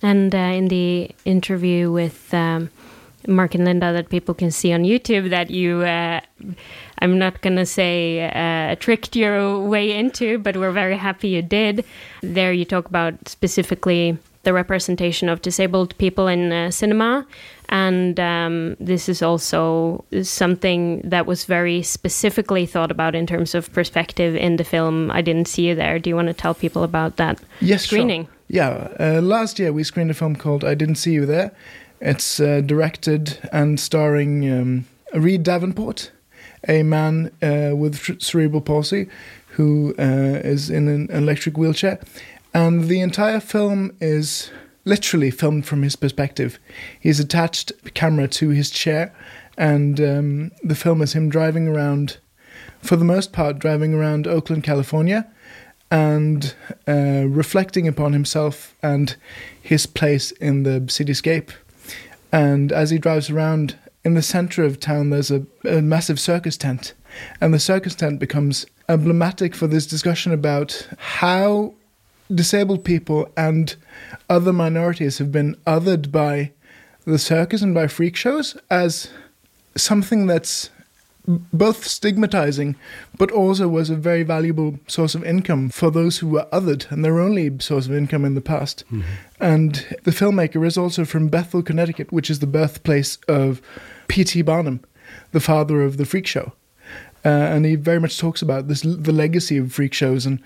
And 0.00 0.32
uh, 0.32 0.38
in 0.38 0.68
the 0.68 1.10
interview 1.24 1.90
with 1.90 2.32
um, 2.32 2.70
Mark 3.26 3.56
and 3.56 3.64
Linda 3.64 3.92
that 3.92 4.08
people 4.08 4.34
can 4.34 4.52
see 4.52 4.72
on 4.72 4.84
YouTube, 4.84 5.30
that 5.30 5.50
you 5.50 5.82
uh, 5.82 6.20
I'm 7.02 7.18
not 7.18 7.40
going 7.40 7.56
to 7.56 7.66
say 7.66 8.30
uh, 8.30 8.76
tricked 8.76 9.16
your 9.16 9.58
way 9.58 9.90
into, 9.90 10.38
but 10.38 10.56
we're 10.56 10.70
very 10.70 10.96
happy 10.96 11.30
you 11.30 11.42
did. 11.42 11.84
There, 12.22 12.52
you 12.52 12.64
talk 12.64 12.86
about 12.86 13.28
specifically 13.28 14.18
the 14.44 14.52
representation 14.52 15.28
of 15.28 15.42
disabled 15.42 15.98
people 15.98 16.28
in 16.28 16.52
uh, 16.52 16.70
cinema. 16.70 17.26
And 17.70 18.20
um, 18.20 18.76
this 18.78 19.08
is 19.08 19.20
also 19.20 20.04
something 20.22 21.00
that 21.02 21.26
was 21.26 21.44
very 21.44 21.82
specifically 21.82 22.66
thought 22.66 22.92
about 22.92 23.16
in 23.16 23.26
terms 23.26 23.54
of 23.56 23.72
perspective 23.72 24.36
in 24.36 24.56
the 24.56 24.64
film. 24.64 25.10
I 25.10 25.22
didn't 25.22 25.48
see 25.48 25.66
you 25.68 25.74
there. 25.74 25.98
Do 25.98 26.08
you 26.08 26.14
want 26.14 26.28
to 26.28 26.34
tell 26.34 26.54
people 26.54 26.84
about 26.84 27.16
that 27.16 27.40
yes, 27.60 27.82
screening? 27.84 28.26
Sure. 28.26 28.34
Yeah, 28.48 28.88
uh, 29.00 29.20
last 29.22 29.58
year 29.58 29.72
we 29.72 29.82
screened 29.82 30.10
a 30.10 30.14
film 30.14 30.36
called 30.36 30.62
I 30.62 30.74
Didn't 30.74 30.96
See 30.96 31.14
You 31.14 31.26
There. 31.26 31.50
It's 32.00 32.38
uh, 32.38 32.60
directed 32.60 33.38
and 33.50 33.80
starring 33.80 34.48
um, 34.52 34.86
Reid 35.14 35.42
Davenport 35.42 36.12
a 36.68 36.82
man 36.82 37.30
uh, 37.42 37.74
with 37.74 38.20
cerebral 38.22 38.60
palsy 38.60 39.08
who 39.48 39.94
uh, 39.98 40.40
is 40.42 40.70
in 40.70 40.88
an 40.88 41.10
electric 41.10 41.56
wheelchair. 41.56 42.00
And 42.54 42.84
the 42.84 43.00
entire 43.00 43.40
film 43.40 43.96
is 44.00 44.50
literally 44.84 45.30
filmed 45.30 45.66
from 45.66 45.82
his 45.82 45.96
perspective. 45.96 46.58
He's 46.98 47.20
attached 47.20 47.72
a 47.84 47.90
camera 47.90 48.28
to 48.28 48.50
his 48.50 48.70
chair, 48.70 49.14
and 49.56 50.00
um, 50.00 50.50
the 50.62 50.74
film 50.74 51.02
is 51.02 51.12
him 51.12 51.28
driving 51.28 51.68
around, 51.68 52.18
for 52.80 52.96
the 52.96 53.04
most 53.04 53.32
part, 53.32 53.58
driving 53.58 53.94
around 53.94 54.26
Oakland, 54.26 54.64
California, 54.64 55.30
and 55.90 56.54
uh, 56.88 57.24
reflecting 57.28 57.86
upon 57.86 58.12
himself 58.12 58.74
and 58.82 59.16
his 59.60 59.86
place 59.86 60.30
in 60.32 60.62
the 60.62 60.80
cityscape. 60.80 61.50
And 62.32 62.72
as 62.72 62.90
he 62.90 62.98
drives 62.98 63.28
around, 63.28 63.76
in 64.04 64.14
the 64.14 64.22
center 64.22 64.64
of 64.64 64.80
town, 64.80 65.10
there's 65.10 65.30
a, 65.30 65.44
a 65.64 65.80
massive 65.80 66.18
circus 66.18 66.56
tent. 66.56 66.94
And 67.40 67.52
the 67.52 67.58
circus 67.58 67.94
tent 67.94 68.18
becomes 68.18 68.66
emblematic 68.88 69.54
for 69.54 69.66
this 69.66 69.86
discussion 69.86 70.32
about 70.32 70.88
how 70.98 71.74
disabled 72.34 72.84
people 72.84 73.30
and 73.36 73.76
other 74.28 74.52
minorities 74.52 75.18
have 75.18 75.30
been 75.30 75.54
othered 75.66 76.10
by 76.10 76.52
the 77.04 77.18
circus 77.18 77.62
and 77.62 77.74
by 77.74 77.86
freak 77.86 78.16
shows 78.16 78.56
as 78.70 79.10
something 79.76 80.26
that's 80.26 80.70
both 81.26 81.86
stigmatizing, 81.86 82.74
but 83.16 83.30
also 83.30 83.68
was 83.68 83.90
a 83.90 83.94
very 83.94 84.24
valuable 84.24 84.78
source 84.88 85.14
of 85.14 85.24
income 85.24 85.68
for 85.68 85.90
those 85.90 86.18
who 86.18 86.28
were 86.28 86.48
othered 86.52 86.90
and 86.90 87.04
their 87.04 87.20
only 87.20 87.56
source 87.60 87.86
of 87.86 87.94
income 87.94 88.24
in 88.24 88.34
the 88.34 88.40
past. 88.40 88.84
Mm-hmm. 88.86 89.02
And 89.40 89.96
the 90.02 90.10
filmmaker 90.10 90.66
is 90.66 90.76
also 90.76 91.04
from 91.04 91.28
Bethel, 91.28 91.62
Connecticut, 91.62 92.12
which 92.12 92.28
is 92.28 92.40
the 92.40 92.46
birthplace 92.46 93.18
of 93.28 93.62
P.T. 94.08 94.42
Barnum, 94.42 94.80
the 95.32 95.40
father 95.40 95.82
of 95.82 95.96
the 95.96 96.04
freak 96.04 96.26
show. 96.26 96.52
uh, 97.24 97.28
and 97.28 97.64
he 97.64 97.76
very 97.76 98.00
much 98.00 98.18
talks 98.18 98.42
about 98.42 98.68
this 98.68 98.82
the 98.82 99.12
legacy 99.12 99.56
of 99.56 99.72
freak 99.72 99.94
shows 99.94 100.26
and 100.26 100.40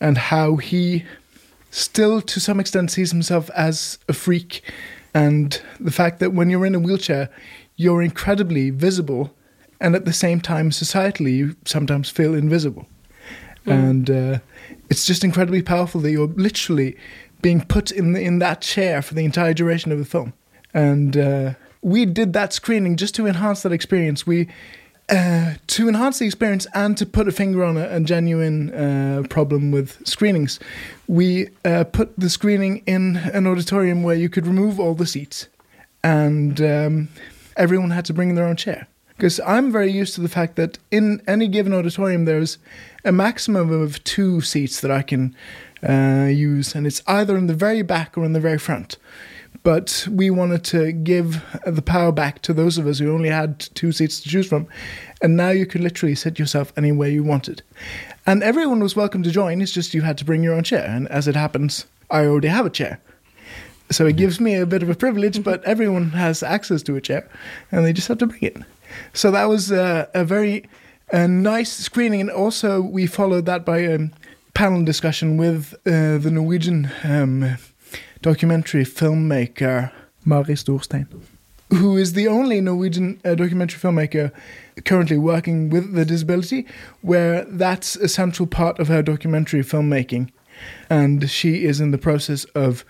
and 0.00 0.18
how 0.18 0.56
he 0.56 1.04
still 1.70 2.20
to 2.20 2.40
some 2.40 2.60
extent 2.60 2.90
sees 2.90 3.10
himself 3.10 3.50
as 3.50 3.98
a 4.08 4.12
freak 4.12 4.62
and 5.14 5.60
the 5.78 5.90
fact 5.90 6.20
that 6.20 6.32
when 6.32 6.50
you're 6.50 6.66
in 6.66 6.74
a 6.74 6.78
wheelchair 6.78 7.28
you're 7.76 8.02
incredibly 8.02 8.70
visible 8.70 9.34
and 9.80 9.94
at 9.94 10.04
the 10.04 10.12
same 10.12 10.40
time 10.40 10.70
societally 10.70 11.32
you 11.32 11.56
sometimes 11.64 12.08
feel 12.08 12.34
invisible 12.34 12.86
mm. 13.66 13.72
and 13.72 14.10
uh, 14.10 14.38
it's 14.90 15.06
just 15.06 15.24
incredibly 15.24 15.62
powerful 15.62 16.00
that 16.00 16.10
you're 16.10 16.28
literally 16.28 16.96
being 17.42 17.60
put 17.60 17.90
in 17.90 18.12
the, 18.12 18.20
in 18.20 18.38
that 18.38 18.60
chair 18.60 19.02
for 19.02 19.14
the 19.14 19.24
entire 19.24 19.52
duration 19.52 19.92
of 19.92 19.98
the 19.98 20.04
film 20.04 20.32
and 20.72 21.16
uh, 21.16 21.52
we 21.82 22.06
did 22.06 22.32
that 22.32 22.52
screening 22.52 22.96
just 22.96 23.14
to 23.16 23.26
enhance 23.26 23.62
that 23.62 23.72
experience. 23.72 24.26
We 24.26 24.48
uh, 25.08 25.54
to 25.66 25.88
enhance 25.88 26.20
the 26.20 26.24
experience 26.24 26.66
and 26.74 26.96
to 26.96 27.04
put 27.04 27.28
a 27.28 27.32
finger 27.32 27.64
on 27.64 27.76
a, 27.76 27.96
a 27.96 28.00
genuine 28.00 28.72
uh, 28.72 29.24
problem 29.28 29.70
with 29.70 30.06
screenings, 30.06 30.60
we 31.08 31.48
uh, 31.64 31.84
put 31.84 32.16
the 32.16 32.30
screening 32.30 32.82
in 32.86 33.16
an 33.16 33.46
auditorium 33.46 34.02
where 34.04 34.14
you 34.14 34.28
could 34.28 34.46
remove 34.46 34.78
all 34.78 34.94
the 34.94 35.04
seats, 35.04 35.48
and 36.02 36.60
um, 36.62 37.08
everyone 37.56 37.90
had 37.90 38.04
to 38.06 38.14
bring 38.14 38.36
their 38.36 38.46
own 38.46 38.56
chair. 38.56 38.86
Because 39.16 39.40
I'm 39.40 39.70
very 39.70 39.90
used 39.90 40.14
to 40.14 40.20
the 40.20 40.28
fact 40.28 40.56
that 40.56 40.78
in 40.90 41.20
any 41.26 41.46
given 41.46 41.74
auditorium, 41.74 42.24
there's 42.24 42.58
a 43.04 43.12
maximum 43.12 43.70
of 43.70 44.02
two 44.04 44.40
seats 44.40 44.80
that 44.80 44.90
I 44.90 45.02
can 45.02 45.36
uh, 45.86 46.28
use, 46.30 46.74
and 46.74 46.86
it's 46.86 47.02
either 47.06 47.36
in 47.36 47.48
the 47.48 47.54
very 47.54 47.82
back 47.82 48.16
or 48.16 48.24
in 48.24 48.32
the 48.32 48.40
very 48.40 48.58
front 48.58 48.96
but 49.62 50.06
we 50.10 50.30
wanted 50.30 50.64
to 50.64 50.92
give 50.92 51.42
the 51.64 51.82
power 51.82 52.12
back 52.12 52.42
to 52.42 52.52
those 52.52 52.78
of 52.78 52.86
us 52.86 52.98
who 52.98 53.12
only 53.12 53.28
had 53.28 53.60
two 53.60 53.92
seats 53.92 54.20
to 54.20 54.28
choose 54.28 54.46
from. 54.48 54.66
And 55.20 55.36
now 55.36 55.50
you 55.50 55.66
could 55.66 55.80
literally 55.80 56.14
sit 56.14 56.38
yourself 56.38 56.72
anywhere 56.76 57.08
you 57.08 57.22
wanted. 57.22 57.62
And 58.26 58.42
everyone 58.42 58.80
was 58.80 58.96
welcome 58.96 59.22
to 59.22 59.30
join, 59.30 59.60
it's 59.60 59.72
just 59.72 59.94
you 59.94 60.02
had 60.02 60.18
to 60.18 60.24
bring 60.24 60.42
your 60.42 60.54
own 60.54 60.64
chair. 60.64 60.84
And 60.84 61.08
as 61.08 61.28
it 61.28 61.36
happens, 61.36 61.86
I 62.10 62.24
already 62.24 62.48
have 62.48 62.66
a 62.66 62.70
chair. 62.70 63.00
So 63.90 64.06
it 64.06 64.16
gives 64.16 64.40
me 64.40 64.54
a 64.54 64.66
bit 64.66 64.82
of 64.82 64.90
a 64.90 64.94
privilege, 64.94 65.42
but 65.44 65.62
everyone 65.64 66.10
has 66.10 66.42
access 66.42 66.82
to 66.84 66.96
a 66.96 67.00
chair 67.00 67.28
and 67.70 67.84
they 67.84 67.92
just 67.92 68.08
have 68.08 68.18
to 68.18 68.26
bring 68.26 68.42
it. 68.42 68.56
So 69.12 69.30
that 69.30 69.44
was 69.44 69.70
uh, 69.70 70.06
a 70.14 70.24
very 70.24 70.68
a 71.12 71.28
nice 71.28 71.72
screening. 71.72 72.22
And 72.22 72.30
also, 72.30 72.80
we 72.80 73.06
followed 73.06 73.46
that 73.46 73.64
by 73.64 73.78
a 73.78 73.98
panel 74.54 74.84
discussion 74.84 75.36
with 75.36 75.74
uh, 75.86 76.18
the 76.18 76.30
Norwegian. 76.32 76.90
Um, 77.04 77.58
documentary 78.22 78.84
filmmaker 78.84 79.92
Mari 80.24 80.54
Storstein, 80.54 81.06
who 81.70 81.96
is 81.96 82.12
the 82.12 82.28
only 82.28 82.60
Norwegian 82.60 83.20
uh, 83.24 83.34
documentary 83.34 83.80
filmmaker 83.80 84.32
currently 84.84 85.18
working 85.18 85.68
with 85.68 85.92
the 85.94 86.04
disability, 86.04 86.66
where 87.02 87.44
that's 87.44 87.96
a 87.96 88.08
central 88.08 88.46
part 88.46 88.78
of 88.78 88.88
her 88.88 89.02
documentary 89.02 89.62
filmmaking. 89.62 90.30
And 90.88 91.28
she 91.28 91.64
is 91.64 91.80
in 91.80 91.90
the 91.90 91.98
process 91.98 92.44
of 92.54 92.84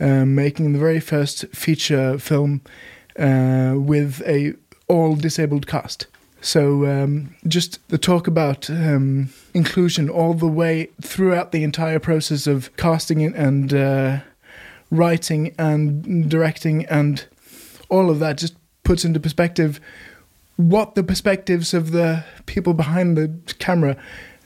uh, 0.00 0.24
making 0.24 0.72
the 0.72 0.78
very 0.78 1.00
first 1.00 1.46
feature 1.48 2.18
film 2.18 2.62
uh, 3.18 3.74
with 3.76 4.22
a 4.26 4.54
all 4.88 5.14
disabled 5.14 5.66
cast. 5.66 6.06
So 6.40 6.86
um, 6.86 7.36
just 7.46 7.86
the 7.88 7.98
talk 7.98 8.26
about 8.26 8.70
um, 8.70 9.28
inclusion 9.52 10.08
all 10.08 10.32
the 10.32 10.48
way 10.48 10.88
throughout 11.02 11.52
the 11.52 11.62
entire 11.62 11.98
process 11.98 12.46
of 12.46 12.74
casting 12.78 13.20
it 13.20 13.34
and 13.34 13.74
uh, 13.74 14.20
writing 14.90 15.54
and 15.58 16.28
directing 16.28 16.84
and 16.86 17.26
all 17.88 18.10
of 18.10 18.18
that 18.18 18.38
just 18.38 18.54
puts 18.84 19.04
into 19.04 19.20
perspective 19.20 19.80
what 20.56 20.94
the 20.94 21.02
perspectives 21.02 21.72
of 21.72 21.92
the 21.92 22.24
people 22.46 22.74
behind 22.74 23.16
the 23.16 23.32
camera 23.58 23.96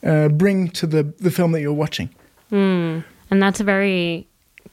uh, 0.04 0.28
bring 0.28 0.68
to 0.68 0.86
the, 0.86 1.02
the 1.18 1.30
film 1.30 1.52
that 1.52 1.60
you're 1.60 1.72
watching. 1.72 2.08
Mm. 2.52 3.04
And 3.30 3.42
that's 3.42 3.60
a 3.60 3.64
very 3.64 4.26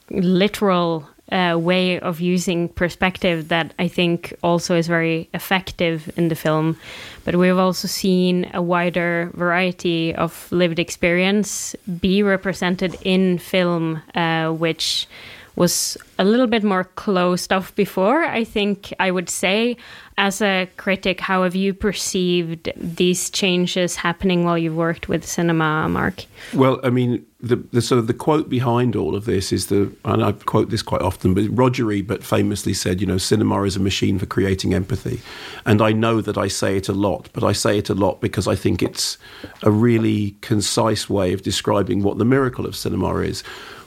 literal 0.09 1.07
uh, 1.31 1.57
way 1.57 1.99
of 1.99 2.19
using 2.19 2.67
perspective 2.69 3.47
that 3.47 3.73
I 3.79 3.87
think 3.87 4.33
also 4.43 4.75
is 4.75 4.87
very 4.87 5.29
effective 5.33 6.11
in 6.17 6.27
the 6.27 6.35
film. 6.35 6.77
But 7.23 7.37
we've 7.37 7.57
also 7.57 7.87
seen 7.87 8.49
a 8.53 8.61
wider 8.61 9.31
variety 9.33 10.13
of 10.13 10.51
lived 10.51 10.79
experience 10.79 11.75
be 12.01 12.21
represented 12.21 12.97
in 13.03 13.37
film, 13.37 14.01
uh, 14.13 14.49
which 14.49 15.07
was 15.55 15.97
a 16.17 16.23
little 16.23 16.47
bit 16.47 16.63
more 16.63 16.83
closed 16.83 17.51
off 17.51 17.75
before, 17.75 18.23
I 18.23 18.43
think 18.43 18.93
I 18.99 19.11
would 19.11 19.29
say. 19.29 19.77
As 20.17 20.41
a 20.41 20.69
critic, 20.77 21.19
how 21.19 21.43
have 21.43 21.55
you 21.55 21.73
perceived 21.73 22.71
these 22.75 23.29
changes 23.29 23.95
happening 23.95 24.43
while 24.43 24.57
you've 24.57 24.75
worked 24.75 25.09
with 25.09 25.25
cinema, 25.25 25.89
Mark? 25.89 26.25
Well, 26.53 26.79
I 26.83 26.89
mean, 26.89 27.25
the, 27.39 27.55
the 27.55 27.81
sort 27.81 27.97
of 27.97 28.07
the 28.07 28.13
quote 28.13 28.47
behind 28.47 28.95
all 28.95 29.15
of 29.15 29.25
this 29.25 29.51
is 29.51 29.67
the, 29.67 29.91
and 30.05 30.23
I 30.23 30.33
quote 30.33 30.69
this 30.69 30.83
quite 30.83 31.01
often, 31.01 31.33
but 31.33 31.45
Roger 31.49 31.91
Ebert 31.91 32.23
famously 32.23 32.73
said, 32.73 33.01
you 33.01 33.07
know, 33.07 33.17
cinema 33.17 33.63
is 33.63 33.75
a 33.75 33.79
machine 33.79 34.19
for 34.19 34.27
creating 34.27 34.73
empathy. 34.75 35.21
And 35.65 35.81
I 35.81 35.91
know 35.91 36.21
that 36.21 36.37
I 36.37 36.47
say 36.47 36.77
it 36.77 36.87
a 36.87 36.93
lot, 36.93 37.29
but 37.33 37.43
I 37.43 37.53
say 37.53 37.79
it 37.79 37.89
a 37.89 37.95
lot 37.95 38.21
because 38.21 38.47
I 38.47 38.55
think 38.55 38.83
it's 38.83 39.17
a 39.63 39.71
really 39.71 40.35
concise 40.41 41.09
way 41.09 41.33
of 41.33 41.41
describing 41.41 42.03
what 42.03 42.19
the 42.19 42.25
miracle 42.25 42.67
of 42.67 42.75
cinema 42.75 43.15
is 43.17 43.43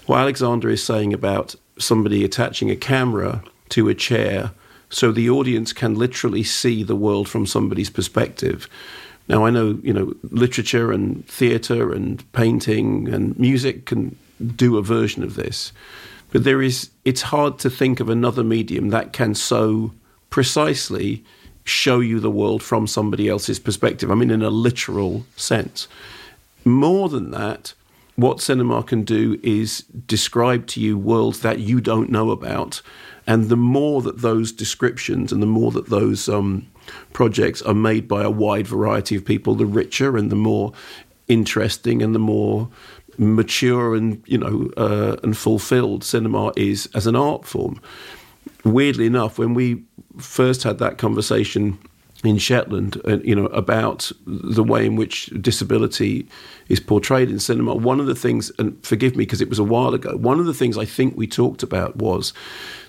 what 0.07 0.19
Alexander 0.19 0.69
is 0.69 0.83
saying 0.83 1.13
about 1.13 1.55
somebody 1.79 2.25
attaching 2.25 2.71
a 2.71 2.77
camera 2.77 3.43
to 3.71 3.89
a 3.89 3.95
chair 3.95 4.51
so 4.91 5.11
the 5.11 5.29
audience 5.29 5.73
can 5.73 5.95
literally 5.95 6.43
see 6.45 6.83
the 6.83 6.97
world 6.97 7.29
from 7.29 7.47
somebody's 7.47 7.91
perspective. 7.91 8.69
Now, 9.29 9.45
I 9.45 9.51
know, 9.51 9.79
you 9.83 9.93
know, 9.93 10.15
literature 10.31 10.93
and 10.93 11.27
theatre 11.27 11.93
and 11.93 12.31
painting 12.33 13.09
and 13.09 13.37
music 13.39 13.87
can 13.87 14.17
do 14.55 14.77
a 14.77 14.83
version 14.83 15.23
of 15.23 15.35
this, 15.35 15.73
but 16.31 16.45
there 16.45 16.63
is, 16.63 16.91
it's 17.05 17.23
hard 17.23 17.59
to 17.61 17.71
think 17.71 18.01
of 18.01 18.09
another 18.09 18.45
medium 18.45 18.91
that 18.91 19.13
can 19.13 19.35
so 19.35 19.93
precisely 20.31 21.25
show 21.65 22.01
you 22.01 22.21
the 22.21 22.31
world 22.31 22.63
from 22.63 22.87
somebody 22.87 23.29
else's 23.29 23.59
perspective. 23.59 24.11
I 24.11 24.15
mean, 24.15 24.31
in 24.31 24.43
a 24.43 24.51
literal 24.51 25.25
sense. 25.37 25.89
More 26.65 27.09
than 27.09 27.31
that, 27.31 27.73
what 28.17 28.41
cinema 28.41 28.83
can 28.83 29.03
do 29.03 29.39
is 29.43 29.81
describe 30.07 30.67
to 30.69 30.81
you 30.81 30.97
worlds 30.97 31.41
that 31.41 31.59
you 31.59 31.81
don't 31.81 32.11
know 32.11 32.31
about. 32.31 32.81
And 33.27 33.49
the 33.49 33.57
more 33.57 34.03
that 34.03 34.21
those 34.21 34.53
descriptions 34.53 35.33
and 35.33 35.43
the 35.43 35.47
more 35.47 35.73
that 35.73 35.89
those 35.89 36.29
um, 36.29 36.67
projects 37.13 37.63
are 37.63 37.75
made 37.75 38.07
by 38.07 38.23
a 38.23 38.31
wide 38.31 38.67
variety 38.67 39.17
of 39.17 39.25
people, 39.25 39.55
the 39.55 39.67
richer 39.67 40.17
and 40.17 40.31
the 40.31 40.37
more 40.37 40.73
interesting 41.27 42.03
and 42.03 42.15
the 42.15 42.19
more 42.19 42.69
mature 43.17 43.95
and 43.95 44.21
you 44.27 44.37
know 44.37 44.71
uh, 44.77 45.17
and 45.23 45.37
fulfilled 45.37 46.03
cinema 46.03 46.53
is 46.57 46.89
as 46.95 47.07
an 47.07 47.17
art 47.17 47.45
form. 47.45 47.81
Weirdly 48.65 49.07
enough, 49.07 49.39
when 49.39 49.55
we 49.55 49.83
first 50.19 50.63
had 50.63 50.79
that 50.79 50.99
conversation 50.99 51.79
in 52.25 52.39
Shetland, 52.39 53.01
uh, 53.07 53.19
you 53.19 53.35
know, 53.35 53.47
about 53.47 54.11
the 54.27 54.65
way 54.65 54.87
in 54.87 54.97
which 54.97 55.27
disability 55.41 56.27
is 56.69 56.81
portrayed 56.81 57.31
in 57.31 57.39
cinema. 57.39 57.75
One 57.75 58.01
of 58.01 58.07
the 58.07 58.15
things, 58.15 58.51
and 58.59 58.83
forgive 58.85 59.17
me 59.17 59.25
because 59.25 59.41
it 59.41 59.49
was 59.49 59.59
a 59.59 59.65
while 59.65 59.95
ago, 59.95 60.17
one 60.17 60.41
of 60.41 60.47
the 60.47 60.55
things 60.55 60.79
I 60.79 60.85
think 60.85 61.17
we 61.17 61.27
talked 61.27 61.63
about 61.63 61.97
was 61.97 62.33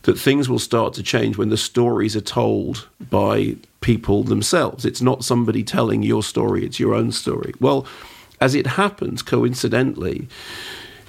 that 0.04 0.20
things 0.20 0.48
will 0.48 0.60
start 0.60 0.94
to 0.94 1.04
change 1.04 1.38
when 1.38 1.50
the 1.50 1.58
stories 1.58 2.16
are 2.16 2.22
told 2.22 2.88
by 3.10 3.56
people 3.82 4.24
themselves. 4.24 4.86
It's 4.86 5.02
not 5.02 5.24
somebody 5.24 5.64
telling 5.64 6.04
your 6.04 6.24
story, 6.24 6.66
it's 6.66 6.80
your 6.80 6.94
own 6.94 7.12
story. 7.12 7.54
Well, 7.60 7.86
as 8.42 8.56
it 8.56 8.68
happens, 8.68 9.22
coincidentally, 9.22 10.28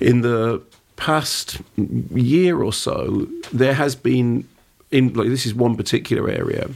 in 0.01 0.23
the 0.23 0.63
past 0.97 1.61
year 1.77 2.63
or 2.63 2.73
so, 2.73 3.29
there 3.53 3.75
has 3.75 3.95
been, 3.95 4.49
in 4.91 5.13
like 5.15 5.29
this 5.29 5.47
is 5.47 5.55
one 5.55 5.77
particular 5.77 6.29
area 6.29 6.71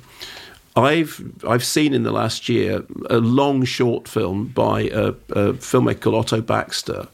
I've 0.80 1.22
I've 1.46 1.64
seen 1.64 1.94
in 1.94 2.02
the 2.02 2.12
last 2.12 2.48
year 2.48 2.84
a 3.08 3.18
long 3.18 3.64
short 3.64 4.08
film 4.08 4.46
by 4.48 4.82
a, 4.82 5.08
a, 5.08 5.52
filmmaker 5.54 6.00
called 6.00 6.16
Otto 6.16 6.40
Baxter, 6.40 7.06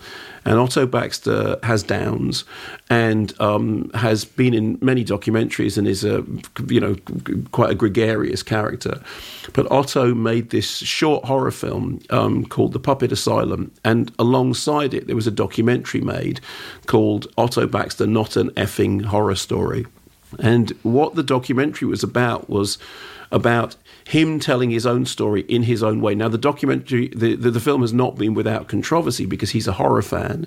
and 0.44 0.58
Otto 0.58 0.86
Baxter 0.86 1.58
has 1.62 1.82
Downs 1.82 2.44
and 2.88 3.38
um, 3.40 3.90
has 3.94 4.24
been 4.24 4.54
in 4.54 4.78
many 4.80 5.04
documentaries 5.04 5.76
and 5.76 5.88
is 5.88 6.04
a 6.04 6.24
you 6.68 6.80
know 6.80 6.96
quite 7.52 7.70
a 7.70 7.74
gregarious 7.74 8.42
character. 8.42 9.00
But 9.52 9.70
Otto 9.70 10.14
made 10.14 10.50
this 10.50 10.68
short 10.78 11.24
horror 11.24 11.50
film 11.50 12.00
um, 12.10 12.46
called 12.46 12.72
The 12.72 12.80
Puppet 12.80 13.10
Asylum, 13.10 13.72
and 13.84 14.12
alongside 14.18 14.94
it 14.94 15.06
there 15.06 15.16
was 15.16 15.26
a 15.26 15.32
documentary 15.32 16.00
made 16.00 16.40
called 16.86 17.26
Otto 17.36 17.66
Baxter: 17.66 18.06
Not 18.06 18.36
an 18.36 18.50
effing 18.50 19.04
horror 19.04 19.36
story. 19.36 19.86
And 20.40 20.70
what 20.82 21.14
the 21.14 21.22
documentary 21.22 21.88
was 21.88 22.02
about 22.02 22.50
was 22.50 22.78
about 23.30 23.76
him 24.06 24.38
telling 24.38 24.70
his 24.70 24.86
own 24.86 25.06
story 25.06 25.42
in 25.42 25.64
his 25.64 25.82
own 25.82 26.00
way. 26.00 26.14
Now, 26.14 26.28
the 26.28 26.38
documentary, 26.38 27.08
the, 27.08 27.34
the, 27.34 27.50
the, 27.50 27.60
film 27.60 27.80
has 27.80 27.92
not 27.92 28.16
been 28.16 28.34
without 28.34 28.68
controversy 28.68 29.26
because 29.26 29.50
he's 29.50 29.66
a 29.66 29.72
horror 29.72 30.02
fan. 30.02 30.46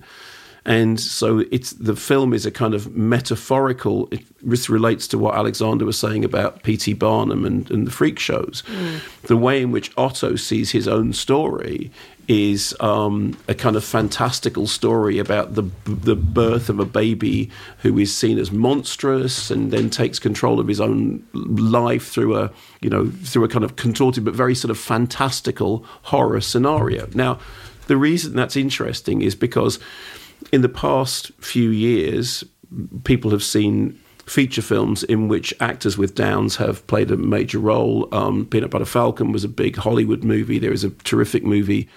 And 0.65 0.99
so 0.99 1.45
it's 1.51 1.71
the 1.71 1.95
film 1.95 2.33
is 2.33 2.45
a 2.45 2.51
kind 2.51 2.73
of 2.73 2.95
metaphorical. 2.95 4.07
It, 4.11 4.23
this 4.41 4.69
relates 4.69 5.07
to 5.09 5.17
what 5.17 5.35
Alexander 5.35 5.85
was 5.85 5.97
saying 5.97 6.23
about 6.25 6.63
P.T. 6.63 6.93
Barnum 6.93 7.45
and, 7.45 7.69
and 7.71 7.87
the 7.87 7.91
freak 7.91 8.19
shows. 8.19 8.63
Mm. 8.67 9.21
The 9.23 9.37
way 9.37 9.61
in 9.61 9.71
which 9.71 9.91
Otto 9.97 10.35
sees 10.35 10.71
his 10.71 10.87
own 10.87 11.13
story 11.13 11.91
is 12.29 12.75
um, 12.79 13.35
a 13.47 13.55
kind 13.55 13.75
of 13.75 13.83
fantastical 13.83 14.67
story 14.67 15.17
about 15.17 15.55
the 15.55 15.63
the 15.85 16.15
birth 16.15 16.69
of 16.69 16.79
a 16.79 16.85
baby 16.85 17.49
who 17.79 17.97
is 17.97 18.15
seen 18.15 18.37
as 18.37 18.51
monstrous 18.51 19.49
and 19.49 19.71
then 19.71 19.89
takes 19.89 20.19
control 20.19 20.59
of 20.59 20.67
his 20.67 20.79
own 20.79 21.25
life 21.33 22.07
through 22.07 22.37
a 22.37 22.51
you 22.81 22.89
know 22.89 23.09
through 23.23 23.43
a 23.43 23.49
kind 23.49 23.65
of 23.65 23.75
contorted 23.75 24.23
but 24.23 24.35
very 24.35 24.53
sort 24.53 24.69
of 24.69 24.77
fantastical 24.77 25.83
horror 26.03 26.39
scenario. 26.39 27.09
Now, 27.15 27.39
the 27.87 27.97
reason 27.97 28.35
that's 28.35 28.55
interesting 28.55 29.23
is 29.23 29.33
because 29.33 29.79
in 30.51 30.61
the 30.61 30.69
past 30.69 31.31
few 31.41 31.71
years, 31.71 32.43
people 33.05 33.31
have 33.31 33.43
seen 33.43 33.99
feature 34.27 34.61
films 34.61 35.03
in 35.05 35.27
which 35.27 35.51
actors 35.59 35.97
with 35.97 36.13
Downs 36.13 36.57
have 36.57 36.85
played 36.85 37.09
a 37.09 37.17
major 37.17 37.57
role. 37.57 38.07
Um, 38.11 38.45
Peanut 38.45 38.69
Butter 38.69 38.85
Falcon 38.85 39.31
was 39.31 39.43
a 39.43 39.49
big 39.49 39.77
Hollywood 39.77 40.23
movie. 40.23 40.59
There 40.59 40.71
is 40.71 40.83
a 40.83 40.91
terrific 40.91 41.43
movie 41.43 41.89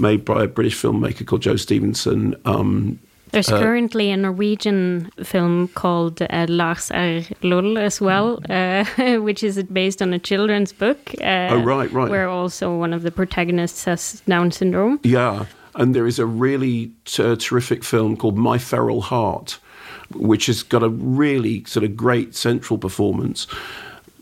made 0.00 0.24
by 0.24 0.44
a 0.44 0.46
British 0.46 0.80
filmmaker 0.80 1.26
called 1.26 1.42
Joe 1.42 1.56
Stevenson. 1.56 2.34
Um, 2.44 2.98
there's 3.32 3.50
uh, 3.50 3.58
currently 3.58 4.10
a 4.10 4.16
Norwegian 4.16 5.10
film 5.22 5.68
called 5.68 6.22
uh, 6.22 6.46
Lars 6.48 6.90
er 6.90 7.22
LOL 7.42 7.78
as 7.78 8.00
well, 8.00 8.40
uh, 8.48 8.84
which 9.18 9.42
is 9.42 9.62
based 9.64 10.00
on 10.00 10.12
a 10.12 10.18
children's 10.18 10.72
book. 10.72 11.14
Uh, 11.20 11.48
oh, 11.50 11.62
right, 11.62 11.90
right. 11.92 12.10
Where 12.10 12.28
also 12.28 12.74
one 12.74 12.92
of 12.92 13.02
the 13.02 13.10
protagonists 13.10 13.84
has 13.84 14.22
Down 14.26 14.50
syndrome. 14.50 15.00
Yeah, 15.02 15.46
and 15.74 15.94
there 15.94 16.06
is 16.06 16.18
a 16.18 16.26
really 16.26 16.92
terrific 17.04 17.84
film 17.84 18.16
called 18.16 18.36
My 18.36 18.58
Feral 18.58 19.02
Heart, 19.02 19.58
which 20.14 20.46
has 20.46 20.62
got 20.62 20.82
a 20.82 20.88
really 20.88 21.64
sort 21.64 21.84
of 21.84 21.96
great 21.96 22.34
central 22.34 22.78
performance. 22.78 23.46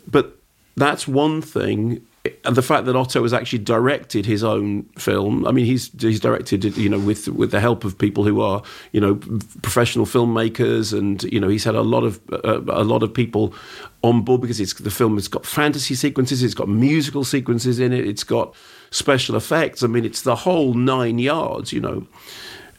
But 0.09 0.37
that's 0.77 1.09
one 1.09 1.43
thing 1.43 2.05
the 2.45 2.63
fact 2.63 2.87
that 2.87 2.97
Otto 2.97 3.23
has 3.23 3.33
actually 3.33 3.61
directed 3.61 4.27
his 4.27 4.45
own 4.45 4.85
film. 4.99 5.47
I 5.47 5.53
mean, 5.53 5.67
he's 5.67 5.91
he's 6.01 6.21
directed 6.21 6.65
you 6.77 6.89
know, 6.89 6.99
with 6.99 7.29
with 7.29 7.51
the 7.51 7.61
help 7.61 7.85
of 7.85 7.99
people 7.99 8.25
who 8.25 8.41
are, 8.41 8.63
you 8.93 9.01
know, 9.01 9.17
professional 9.63 10.07
filmmakers, 10.07 10.97
and 10.97 11.23
you 11.25 11.41
know, 11.41 11.49
he's 11.49 11.65
had 11.65 11.75
a 11.75 11.83
lot 11.83 12.05
of 12.05 12.21
uh, 12.33 12.61
a 12.69 12.85
lot 12.85 13.03
of 13.03 13.13
people 13.13 13.55
on 14.03 14.23
board 14.23 14.41
because 14.41 14.61
it's 14.61 14.75
the 14.75 14.91
film 14.91 15.15
has 15.15 15.29
got 15.29 15.45
fantasy 15.45 15.95
sequences, 15.95 16.43
it's 16.43 16.55
got 16.55 16.69
musical 16.69 17.25
sequences 17.25 17.79
in 17.79 17.93
it, 17.93 18.07
it's 18.07 18.25
got 18.25 18.55
special 18.91 19.37
effects. 19.37 19.83
I 19.83 19.87
mean, 19.87 20.05
it's 20.05 20.23
the 20.23 20.37
whole 20.37 20.75
nine 20.75 21.19
yards, 21.19 21.73
you 21.73 21.81
know, 21.81 22.07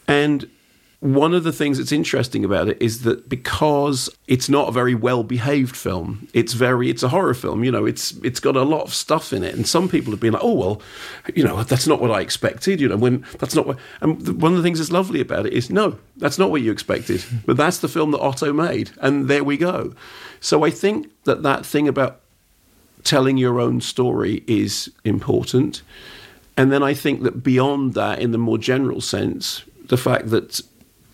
and 0.07 0.49
one 0.99 1.35
of 1.35 1.43
the 1.43 1.51
things 1.51 1.77
that's 1.77 1.91
interesting 1.91 2.43
about 2.43 2.67
it 2.67 2.81
is 2.81 3.03
that 3.03 3.29
because 3.29 4.09
it's 4.25 4.49
not 4.49 4.69
a 4.69 4.71
very 4.71 4.95
well 4.95 5.23
behaved 5.23 5.75
film, 5.75 6.27
it's 6.33 6.53
very 6.53 6.89
it's 6.89 7.03
a 7.03 7.09
horror 7.09 7.35
film. 7.35 7.63
You 7.63 7.71
know, 7.71 7.85
it's 7.85 8.13
it's 8.23 8.39
got 8.39 8.55
a 8.55 8.63
lot 8.63 8.81
of 8.81 8.93
stuff 8.93 9.31
in 9.31 9.43
it, 9.43 9.53
and 9.53 9.67
some 9.67 9.89
people 9.89 10.11
have 10.11 10.19
been 10.19 10.33
like, 10.33 10.43
oh 10.43 10.53
well, 10.53 10.81
you 11.35 11.43
know, 11.43 11.61
that's 11.63 11.85
not 11.85 12.01
what 12.01 12.09
I 12.09 12.21
expected. 12.21 12.81
You 12.81 12.89
know, 12.89 12.97
when 12.97 13.23
that's 13.37 13.53
not 13.53 13.67
what. 13.67 13.77
And 14.01 14.41
one 14.41 14.53
of 14.53 14.57
the 14.57 14.63
things 14.63 14.79
that's 14.79 14.91
lovely 14.91 15.21
about 15.21 15.45
it 15.45 15.53
is 15.53 15.69
no, 15.69 15.99
that's 16.15 16.39
not 16.39 16.49
what 16.49 16.63
you 16.63 16.71
expected, 16.71 17.23
but 17.45 17.57
that's 17.57 17.77
the 17.77 17.87
film 17.87 18.09
that 18.11 18.19
Otto 18.19 18.51
made, 18.51 18.89
and 18.99 19.27
there 19.27 19.43
we 19.43 19.57
go. 19.57 19.93
So 20.39 20.65
I 20.65 20.71
think 20.71 21.11
that 21.25 21.43
that 21.43 21.63
thing 21.63 21.87
about 21.87 22.21
telling 23.03 23.37
your 23.37 23.59
own 23.59 23.81
story 23.81 24.43
is 24.47 24.91
important. 25.05 25.83
And 26.57 26.71
then 26.71 26.81
I 26.81 26.95
think 26.95 27.21
that 27.21 27.43
beyond 27.43 27.93
that, 27.93 28.19
in 28.19 28.31
the 28.31 28.39
more 28.39 28.57
general 28.57 28.99
sense, 28.99 29.63
the 29.85 29.97
fact 29.97 30.31
that 30.31 30.59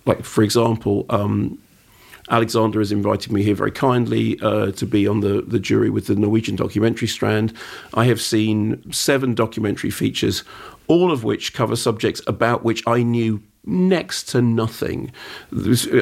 like 0.05 0.24
for 0.24 0.43
example, 0.43 1.05
um, 1.10 1.57
Alexander 2.29 2.79
has 2.79 2.91
invited 2.91 3.31
me 3.31 3.43
here 3.43 3.55
very 3.55 3.72
kindly 3.72 4.39
uh, 4.41 4.72
to 4.72 4.86
be 4.86 5.07
on 5.07 5.19
the, 5.19 5.41
the 5.41 5.60
jury 5.60 5.89
with 5.89 6.07
the 6.07 6.15
Norwegian 6.15 6.55
documentary 6.55 7.07
strand. 7.07 7.53
I 7.93 8.05
have 8.05 8.22
seen 8.22 8.91
seven 8.91 9.36
documentary 9.36 9.89
features, 9.89 10.43
all 10.88 11.12
of 11.12 11.24
which 11.24 11.53
cover 11.53 11.75
subjects 11.75 12.22
about 12.25 12.63
which 12.63 12.81
I 12.88 13.03
knew 13.03 13.41
next 13.66 14.24
to 14.29 14.42
nothing. 14.42 15.11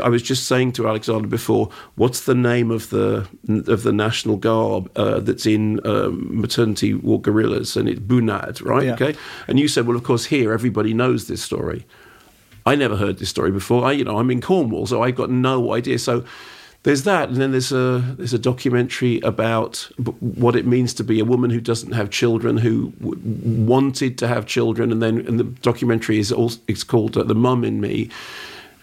I 0.04 0.10
was 0.10 0.24
just 0.24 0.48
saying 0.48 0.74
to 0.74 0.88
Alexander 0.88 1.28
before, 1.28 1.70
what's 1.96 2.22
the 2.22 2.36
name 2.36 2.72
of 2.72 2.90
the 2.90 3.28
of 3.68 3.84
the 3.84 3.94
national 3.94 4.38
garb 4.38 4.92
uh, 4.96 5.20
that's 5.20 5.46
in 5.46 5.86
um, 5.86 6.40
maternity 6.40 6.94
war 6.94 7.22
guerrillas? 7.22 7.78
And 7.78 7.88
it's 7.88 8.00
Bunad, 8.00 8.64
right? 8.64 8.86
Yeah. 8.86 8.94
Okay. 8.94 9.16
And 9.48 9.60
you 9.60 9.68
said, 9.68 9.86
well, 9.86 9.96
of 9.96 10.04
course, 10.04 10.26
here 10.26 10.54
everybody 10.54 10.94
knows 10.94 11.28
this 11.28 11.42
story. 11.44 11.86
I 12.66 12.76
never 12.76 12.96
heard 12.96 13.18
this 13.18 13.30
story 13.30 13.52
before. 13.52 13.86
I, 13.86 13.94
you 13.94 14.04
know, 14.04 14.18
I'm 14.18 14.32
in 14.32 14.42
Cornwall, 14.42 14.86
so 14.86 15.02
I've 15.02 15.16
got 15.16 15.30
no 15.30 15.74
idea. 15.74 15.98
So 16.00 16.24
there's 16.84 17.04
that, 17.04 17.30
and 17.30 17.38
then 17.38 17.52
there's 17.52 17.72
a 17.72 18.04
there's 18.18 18.34
a 18.34 18.40
documentary 18.40 19.20
about 19.22 19.88
what 20.20 20.56
it 20.56 20.66
means 20.66 20.94
to 20.96 21.04
be 21.04 21.20
a 21.20 21.26
woman 21.26 21.52
who 21.52 21.62
doesn't 21.62 21.92
have 21.92 22.10
children, 22.10 22.58
who 22.58 22.92
w- 23.00 23.20
wanted 23.66 24.18
to 24.20 24.28
have 24.28 24.48
children, 24.48 24.92
and 24.92 25.02
then 25.02 25.20
and 25.28 25.40
the 25.40 25.44
documentary 25.44 26.18
is 26.18 26.32
also, 26.32 26.60
it's 26.68 26.84
called 26.84 27.18
uh, 27.18 27.24
"The 27.24 27.36
Mum 27.36 27.64
in 27.64 27.82
Me," 27.82 28.10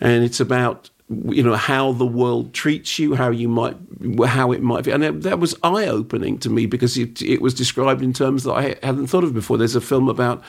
and 0.01 0.23
it's 0.23 0.39
about 0.39 0.91
you 1.09 1.43
know 1.43 1.57
how 1.57 1.93
the 1.93 2.07
world 2.07 2.53
treats 2.55 3.01
you, 3.01 3.15
how 3.15 3.31
you 3.31 3.49
might, 3.49 3.77
how 4.27 4.53
it 4.53 4.63
might 4.63 4.85
be, 4.85 4.93
and 4.93 5.03
that, 5.03 5.23
that 5.23 5.41
was 5.41 5.57
eye 5.65 5.87
opening 5.87 6.39
to 6.39 6.51
me 6.51 6.67
because 6.67 6.97
it, 6.97 7.21
it 7.21 7.41
was 7.41 7.53
described 7.55 8.03
in 8.03 8.13
terms 8.13 8.45
that 8.45 8.53
I 8.53 8.77
hadn't 8.87 9.09
thought 9.09 9.25
of 9.25 9.35
before. 9.35 9.57
There's 9.57 9.75
a 9.75 9.81
film 9.81 10.09
about 10.09 10.41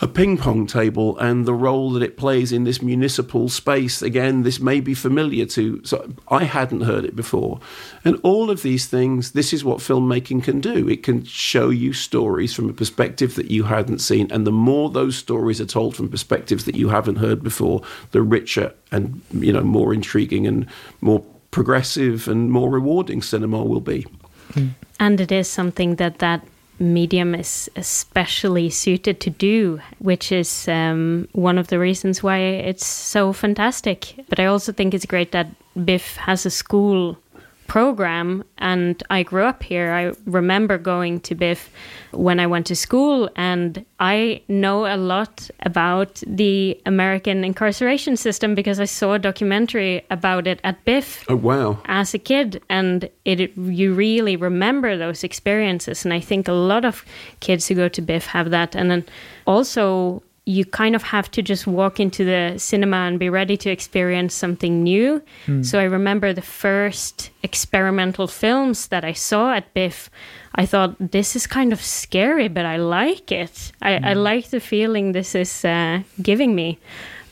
a 0.00 0.06
ping 0.06 0.36
pong 0.36 0.66
table 0.66 1.18
and 1.18 1.46
the 1.46 1.54
role 1.54 1.90
that 1.92 2.02
it 2.02 2.18
plays 2.18 2.52
in 2.52 2.64
this 2.64 2.82
municipal 2.82 3.48
space. 3.48 4.02
Again, 4.02 4.42
this 4.42 4.60
may 4.60 4.80
be 4.80 4.92
familiar 4.92 5.46
to, 5.46 5.82
so 5.84 6.12
I 6.28 6.44
hadn't 6.44 6.82
heard 6.82 7.04
it 7.04 7.16
before. 7.16 7.60
And 8.04 8.20
all 8.22 8.50
of 8.50 8.62
these 8.62 8.86
things, 8.86 9.32
this 9.32 9.52
is 9.52 9.64
what 9.64 9.78
filmmaking 9.78 10.44
can 10.44 10.60
do. 10.60 10.88
It 10.88 11.02
can 11.02 11.24
show 11.24 11.70
you 11.70 11.92
stories 11.92 12.52
from 12.52 12.68
a 12.68 12.74
perspective 12.74 13.36
that 13.36 13.50
you 13.50 13.64
hadn't 13.64 14.00
seen. 14.00 14.30
And 14.30 14.46
the 14.46 14.52
more 14.52 14.90
those 14.90 15.16
stories 15.16 15.60
are 15.60 15.66
told 15.66 15.96
from 15.96 16.10
perspectives 16.10 16.64
that 16.66 16.76
you 16.76 16.90
haven't 16.90 17.16
heard 17.16 17.42
before, 17.42 17.80
the 18.10 18.22
richer 18.22 18.74
and, 18.92 19.22
you 19.32 19.52
know, 19.52 19.62
more 19.62 19.94
intriguing 19.94 20.46
and 20.46 20.66
more 21.00 21.24
progressive 21.50 22.28
and 22.28 22.50
more 22.50 22.70
rewarding 22.70 23.22
cinema 23.22 23.64
will 23.64 23.80
be. 23.80 24.06
Hmm. 24.52 24.68
And 25.00 25.20
it 25.20 25.32
is 25.32 25.48
something 25.48 25.96
that 25.96 26.18
that 26.18 26.46
medium 26.78 27.34
is 27.34 27.70
especially 27.76 28.70
suited 28.70 29.20
to 29.20 29.30
do, 29.30 29.80
which 29.98 30.32
is 30.32 30.68
um, 30.68 31.28
one 31.32 31.58
of 31.58 31.68
the 31.68 31.78
reasons 31.78 32.22
why 32.22 32.38
it's 32.38 32.86
so 32.86 33.32
fantastic. 33.32 34.14
But 34.28 34.40
I 34.40 34.46
also 34.46 34.72
think 34.72 34.94
it's 34.94 35.06
great 35.06 35.32
that 35.32 35.48
BIFF 35.84 36.16
has 36.16 36.46
a 36.46 36.50
school 36.50 37.18
program 37.66 38.44
and 38.58 39.02
I 39.10 39.22
grew 39.22 39.44
up 39.44 39.62
here. 39.62 39.92
I 39.92 40.12
remember 40.24 40.78
going 40.78 41.20
to 41.20 41.34
BIFF 41.34 41.70
when 42.12 42.40
I 42.40 42.46
went 42.46 42.66
to 42.66 42.76
school 42.76 43.28
and 43.36 43.84
I 44.00 44.42
know 44.48 44.86
a 44.86 44.96
lot 44.96 45.50
about 45.60 46.22
the 46.26 46.80
American 46.86 47.44
incarceration 47.44 48.16
system 48.16 48.54
because 48.54 48.80
I 48.80 48.84
saw 48.84 49.14
a 49.14 49.18
documentary 49.18 50.04
about 50.10 50.46
it 50.46 50.60
at 50.64 50.84
BIFF. 50.84 51.24
Oh 51.28 51.36
wow. 51.36 51.78
As 51.86 52.14
a 52.14 52.18
kid 52.18 52.62
and 52.68 53.08
it 53.24 53.56
you 53.56 53.94
really 53.94 54.36
remember 54.36 54.96
those 54.96 55.24
experiences 55.24 56.04
and 56.04 56.12
I 56.12 56.20
think 56.20 56.48
a 56.48 56.52
lot 56.52 56.84
of 56.84 57.04
kids 57.40 57.68
who 57.68 57.74
go 57.74 57.88
to 57.88 58.02
BIFF 58.02 58.26
have 58.26 58.50
that 58.50 58.74
and 58.74 58.90
then 58.90 59.04
also 59.46 60.22
you 60.46 60.64
kind 60.64 60.94
of 60.94 61.02
have 61.02 61.28
to 61.32 61.42
just 61.42 61.66
walk 61.66 61.98
into 61.98 62.24
the 62.24 62.56
cinema 62.56 62.98
and 62.98 63.18
be 63.18 63.28
ready 63.28 63.56
to 63.56 63.68
experience 63.68 64.32
something 64.32 64.84
new. 64.84 65.20
Mm. 65.46 65.66
So 65.66 65.80
I 65.80 65.84
remember 65.84 66.32
the 66.32 66.40
first 66.40 67.30
experimental 67.42 68.28
films 68.28 68.86
that 68.88 69.04
I 69.04 69.12
saw 69.12 69.52
at 69.54 69.74
BIFF. 69.74 70.08
I 70.54 70.64
thought 70.64 70.94
this 71.00 71.34
is 71.34 71.48
kind 71.48 71.72
of 71.72 71.82
scary, 71.82 72.46
but 72.46 72.64
I 72.64 72.76
like 72.76 73.32
it. 73.32 73.72
I, 73.82 73.90
mm. 73.90 74.04
I 74.04 74.12
hmm. 74.14 74.20
like 74.20 74.50
the 74.50 74.60
feeling 74.60 75.12
this 75.12 75.34
is 75.34 75.64
uh, 75.64 76.02
giving 76.22 76.54
me. 76.54 76.78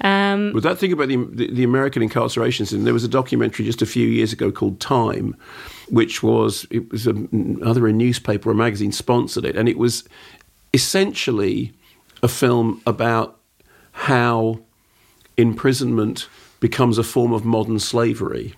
Um, 0.01 0.51
well, 0.53 0.61
that 0.63 0.79
thing 0.79 0.93
about 0.93 1.09
the, 1.09 1.17
the, 1.17 1.51
the 1.55 1.65
American 1.65 2.03
incarceration 2.03 2.67
system, 2.67 2.85
there 2.85 2.93
was 2.93 3.05
a 3.05 3.09
documentary 3.09 3.65
just 3.65 3.81
a 3.81 3.87
few 3.87 4.09
years 4.09 4.33
ago 4.33 4.51
called 4.51 4.81
Time, 4.81 5.37
which 5.89 6.23
was 6.23 6.67
it 6.71 6.91
was 6.91 7.07
a, 7.07 7.15
either 7.65 7.87
a 7.87 7.93
newspaper 7.93 8.51
or 8.51 8.53
a 8.53 8.57
magazine 8.57 8.93
sponsored 8.93 9.45
it, 9.45 9.57
and 9.57 9.69
it 9.69 9.79
was 9.79 10.05
essentially 10.75 11.73
a 12.25 12.29
film 12.29 12.81
about 12.87 13.39
how 13.93 14.59
imprisonment 15.37 16.27
becomes 16.59 16.97
a 16.97 17.03
form 17.03 17.35
of 17.35 17.45
modern 17.45 17.79
slavery. 17.79 18.55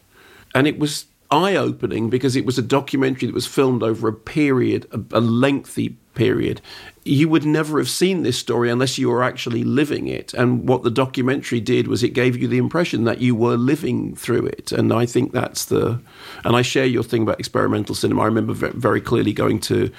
And 0.54 0.68
it 0.68 0.78
was 0.78 1.06
eye 1.32 1.56
opening 1.56 2.08
because 2.08 2.36
it 2.36 2.46
was 2.46 2.56
a 2.56 2.62
documentary 2.62 3.26
that 3.26 3.34
was 3.34 3.46
filmed 3.46 3.82
over 3.82 4.06
a 4.06 4.12
period, 4.12 4.86
a, 4.92 5.18
a, 5.18 5.20
lengthy 5.20 5.96
period. 6.14 6.60
You 7.02 7.28
would 7.28 7.44
never 7.44 7.78
have 7.78 7.88
seen 7.88 8.22
this 8.22 8.38
story 8.38 8.70
unless 8.70 8.98
you 8.98 9.08
were 9.08 9.24
actually 9.24 9.64
living 9.64 10.06
it. 10.06 10.32
And 10.34 10.68
what 10.68 10.84
the 10.84 10.90
documentary 10.90 11.58
did 11.58 11.88
was 11.88 12.04
it 12.04 12.10
gave 12.10 12.36
you 12.36 12.46
the 12.46 12.58
impression 12.58 13.02
that 13.04 13.20
you 13.20 13.34
were 13.34 13.56
living 13.56 14.14
through 14.14 14.46
it. 14.46 14.70
And 14.70 14.92
I 14.92 15.06
think 15.06 15.32
that's 15.32 15.64
the. 15.64 16.00
And 16.44 16.54
I 16.54 16.62
share 16.62 16.86
your 16.86 17.02
thing 17.02 17.22
about 17.22 17.40
experimental 17.40 17.96
cinema. 17.96 18.22
I 18.22 18.26
remember 18.26 18.54
very 18.54 19.00
clearly 19.00 19.32
going 19.32 19.58
to 19.62 19.90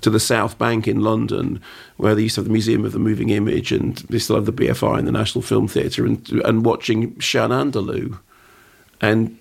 to 0.00 0.10
the 0.10 0.20
South 0.20 0.58
Bank 0.58 0.86
in 0.86 1.00
London, 1.00 1.60
where 1.96 2.14
they 2.14 2.22
used 2.22 2.34
to 2.36 2.40
have 2.40 2.46
the 2.46 2.52
Museum 2.52 2.84
of 2.84 2.92
the 2.92 2.98
Moving 2.98 3.30
Image, 3.30 3.72
and 3.72 3.96
they 4.10 4.18
still 4.18 4.36
have 4.36 4.46
the 4.46 4.52
BFI 4.52 4.98
and 4.98 5.08
the 5.08 5.12
National 5.12 5.42
Film 5.42 5.68
Theatre, 5.68 6.04
and 6.04 6.28
and 6.44 6.64
watching 6.64 7.18
Chien 7.18 7.50
Andalou, 7.50 8.18
and 9.00 9.38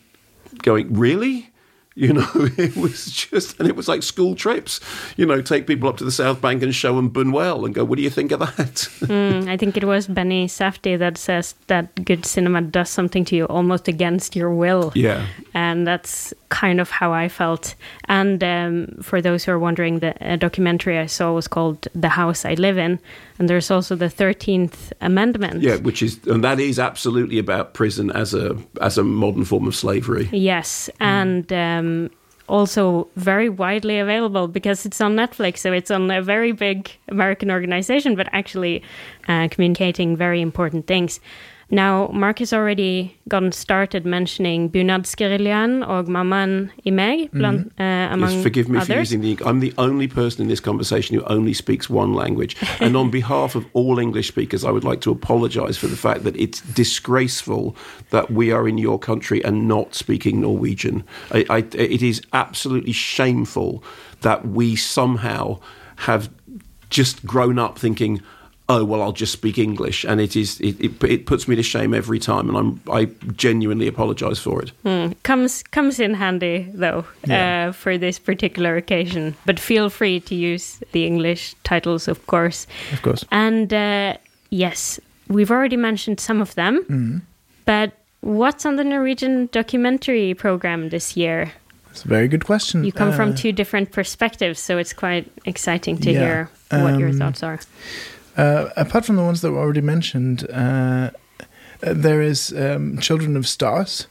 going, 0.62 0.94
really? 0.94 1.50
You 1.98 2.12
know, 2.12 2.28
it 2.36 2.76
was 2.76 3.10
just, 3.10 3.58
and 3.58 3.70
it 3.70 3.76
was 3.76 3.88
like 3.88 4.04
school 4.04 4.36
trips. 4.36 4.82
You 5.16 5.26
know, 5.26 5.42
take 5.42 5.66
people 5.66 5.88
up 5.88 5.96
to 5.98 6.04
the 6.04 6.12
South 6.12 6.42
Bank 6.42 6.62
and 6.62 6.76
show 6.76 6.94
them 6.94 7.10
Buñuel 7.10 7.66
and 7.66 7.74
go, 7.74 7.86
"What 7.86 7.96
do 7.96 8.04
you 8.04 8.10
think 8.10 8.34
of 8.34 8.40
that?" 8.42 8.50
mm, 8.58 9.48
I 9.48 9.56
think 9.56 9.78
it 9.78 9.86
was 9.86 10.06
Benny 10.08 10.48
Safdie 10.48 11.00
that 11.00 11.18
says 11.18 11.56
that 11.68 12.04
good 12.04 12.26
cinema 12.26 12.62
does 12.64 12.90
something 12.90 13.24
to 13.26 13.36
you 13.38 13.46
almost 13.46 13.88
against 13.88 14.36
your 14.36 14.54
will. 14.54 14.92
Yeah, 14.94 15.26
and 15.54 15.88
that's 15.88 16.34
kind 16.50 16.82
of 16.82 16.90
how 16.90 17.14
I 17.14 17.30
felt. 17.30 17.76
And 18.10 18.44
um, 18.44 18.98
for 19.02 19.22
those 19.22 19.46
who 19.46 19.54
are 19.54 19.60
wondering, 19.60 20.00
the 20.00 20.38
documentary 20.38 21.00
I 21.00 21.06
saw 21.06 21.32
was 21.32 21.48
called 21.48 21.88
"The 21.96 22.10
House 22.10 22.44
I 22.44 22.56
Live 22.56 22.78
In," 22.78 23.00
and 23.40 23.50
there's 23.50 23.72
also 23.72 23.96
the 23.96 24.10
Thirteenth 24.10 24.92
Amendment. 25.00 25.62
Yeah, 25.62 25.78
which 25.78 26.04
is 26.04 26.20
and 26.28 26.44
that 26.44 26.60
is 26.60 26.78
absolutely 26.78 27.40
about 27.40 27.74
prison 27.74 28.12
as 28.12 28.34
a 28.34 28.58
as 28.82 28.98
a 28.98 29.04
modern 29.06 29.46
form 29.46 29.66
of 29.66 29.78
slavery. 29.78 30.28
Yes, 30.34 30.90
mm. 31.00 31.06
and. 31.06 31.54
Um, 31.54 31.85
also 32.48 33.08
very 33.16 33.50
widely 33.50 34.00
available 34.00 34.48
because 34.48 34.86
it's 34.86 35.02
on 35.02 35.16
Netflix. 35.16 35.60
So 35.60 35.74
it's 35.74 35.92
on 35.92 36.12
a 36.12 36.22
very 36.22 36.52
big 36.52 36.92
American 37.08 37.50
organization, 37.52 38.16
but 38.16 38.28
actually 38.32 38.84
uh, 39.28 39.48
communicating 39.50 40.16
very 40.16 40.42
important 40.42 40.86
things. 40.88 41.20
Now, 41.72 42.10
Mark 42.14 42.40
has 42.40 42.54
already 42.54 43.18
gotten 43.28 43.52
started 43.52 44.06
mentioning 44.06 44.70
Bunadsgeriljaen 44.70 45.84
og 45.84 46.08
Mammaen 46.08 46.70
i 46.86 46.92
meg, 46.92 47.32
blant, 47.32 47.66
mm 47.66 47.84
uh, 47.84 48.14
among 48.14 48.32
yes, 48.32 48.44
forgive 48.44 48.70
me 48.70 48.78
others. 48.78 48.88
for 48.88 49.00
using 49.00 49.22
the... 49.22 49.38
I'm 49.46 49.60
the 49.60 49.74
only 49.78 50.08
person 50.08 50.44
in 50.44 50.48
this 50.48 50.60
conversation 50.60 51.18
who 51.18 51.24
only 51.26 51.54
speaks 51.54 51.90
one 51.90 52.14
language. 52.14 52.56
and 52.80 52.96
on 52.96 53.10
behalf 53.10 53.56
of 53.56 53.66
all 53.74 54.00
English 54.00 54.28
speakers, 54.28 54.64
I 54.64 54.70
would 54.70 54.84
like 54.84 55.02
to 55.02 55.12
apologise 55.12 55.78
for 55.78 55.88
the 55.88 55.98
fact 55.98 56.24
that 56.24 56.36
it's 56.36 56.62
disgraceful 56.62 57.76
that 58.12 58.30
we 58.30 58.52
are 58.52 58.68
in 58.68 58.78
your 58.78 59.00
country 59.00 59.44
and 59.44 59.68
not 59.68 59.96
speaking 59.96 60.42
Norwegian. 60.42 61.04
I, 61.32 61.46
I, 61.50 61.58
it 61.74 62.04
is 62.04 62.22
absolutely 62.32 62.94
shameful 62.94 63.84
that 64.22 64.48
we 64.48 64.76
somehow 64.76 65.60
have 65.96 66.30
just 66.90 67.26
grown 67.26 67.58
up 67.58 67.80
thinking 67.80 68.22
oh 68.68 68.84
well 68.84 69.02
i'll 69.02 69.12
just 69.12 69.32
speak 69.32 69.58
english 69.58 70.04
and 70.04 70.20
it 70.20 70.36
is 70.36 70.60
it, 70.60 70.80
it, 70.80 71.04
it 71.04 71.26
puts 71.26 71.48
me 71.48 71.56
to 71.56 71.64
shame 71.64 71.94
every 71.94 72.20
time 72.20 72.50
and 72.50 72.58
i'm 72.58 72.82
i 72.92 73.06
genuinely 73.36 73.88
apologize 73.88 74.40
for 74.40 74.62
it 74.62 74.72
mm. 74.84 75.16
comes 75.24 75.64
comes 75.64 76.00
in 76.00 76.14
handy 76.14 76.70
though 76.74 77.06
yeah. 77.26 77.68
uh, 77.68 77.72
for 77.72 77.98
this 77.98 78.18
particular 78.18 78.76
occasion 78.76 79.36
but 79.46 79.60
feel 79.60 79.90
free 79.90 80.20
to 80.20 80.36
use 80.36 80.80
the 80.92 81.06
english 81.06 81.56
titles 81.64 82.08
of 82.08 82.26
course 82.28 82.66
of 82.92 83.02
course 83.02 83.26
and 83.32 83.74
uh, 83.74 84.16
yes 84.50 85.00
we've 85.28 85.52
already 85.52 85.78
mentioned 85.78 86.20
some 86.20 86.42
of 86.42 86.56
them 86.56 86.84
mm. 86.90 87.22
but 87.66 87.92
what's 88.22 88.66
on 88.66 88.76
the 88.76 88.84
norwegian 88.84 89.48
documentary 89.52 90.34
program 90.34 90.90
this 90.90 91.16
year 91.16 91.52
it's 91.92 92.04
a 92.04 92.10
very 92.10 92.28
good 92.28 92.44
question. 92.44 92.84
You 92.84 92.92
come 92.92 93.12
uh, 93.12 93.16
from 93.16 93.36
two 93.36 93.54
different 93.54 93.94
perspectives, 93.94 94.60
so 94.60 94.78
it's 94.78 94.92
quite 94.92 95.32
exciting 95.46 95.98
to 96.00 96.12
yeah. 96.12 96.20
hear 96.20 96.50
what 96.72 96.96
um, 96.96 97.00
your 97.00 97.14
thoughts 97.14 97.42
are. 97.42 97.58
Uh, 98.38 98.70
apart 98.76 99.06
from 99.06 99.16
the 99.16 99.24
ones 99.24 99.42
that 99.42 99.52
were 99.52 99.60
already 99.60 99.82
mentioned, 99.82 100.50
uh, 100.52 101.12
there 101.82 102.22
is 102.22 102.54
um, 102.54 102.98
Children 103.00 103.38
of 103.38 103.48
Stars, 103.48 104.08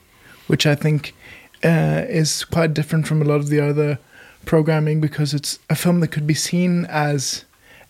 which 0.46 0.66
I 0.66 0.74
think 0.74 1.14
uh, 1.62 2.04
is 2.08 2.44
quite 2.44 2.74
different 2.74 3.06
from 3.06 3.20
a 3.20 3.24
lot 3.24 3.36
of 3.36 3.48
the 3.48 3.60
other 3.60 3.98
programming 4.44 5.00
because 5.00 5.34
it's 5.34 5.58
a 5.70 5.74
film 5.74 6.00
that 6.00 6.08
could 6.08 6.26
be 6.26 6.34
seen 6.34 6.84
as 6.86 7.44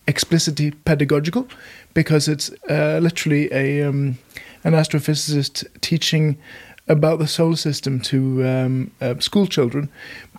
explicitly 0.07 0.71
pedagogical 0.71 1.47
because 1.93 2.27
it's 2.27 2.49
uh, 2.69 2.99
literally 3.01 3.51
a 3.51 3.83
um, 3.83 4.17
an 4.63 4.73
astrophysicist 4.73 5.65
teaching 5.81 6.37
about 6.87 7.19
the 7.19 7.27
solar 7.27 7.55
system 7.55 7.99
to 7.99 8.45
um, 8.47 8.91
uh, 9.01 9.19
school 9.19 9.47
children. 9.47 9.89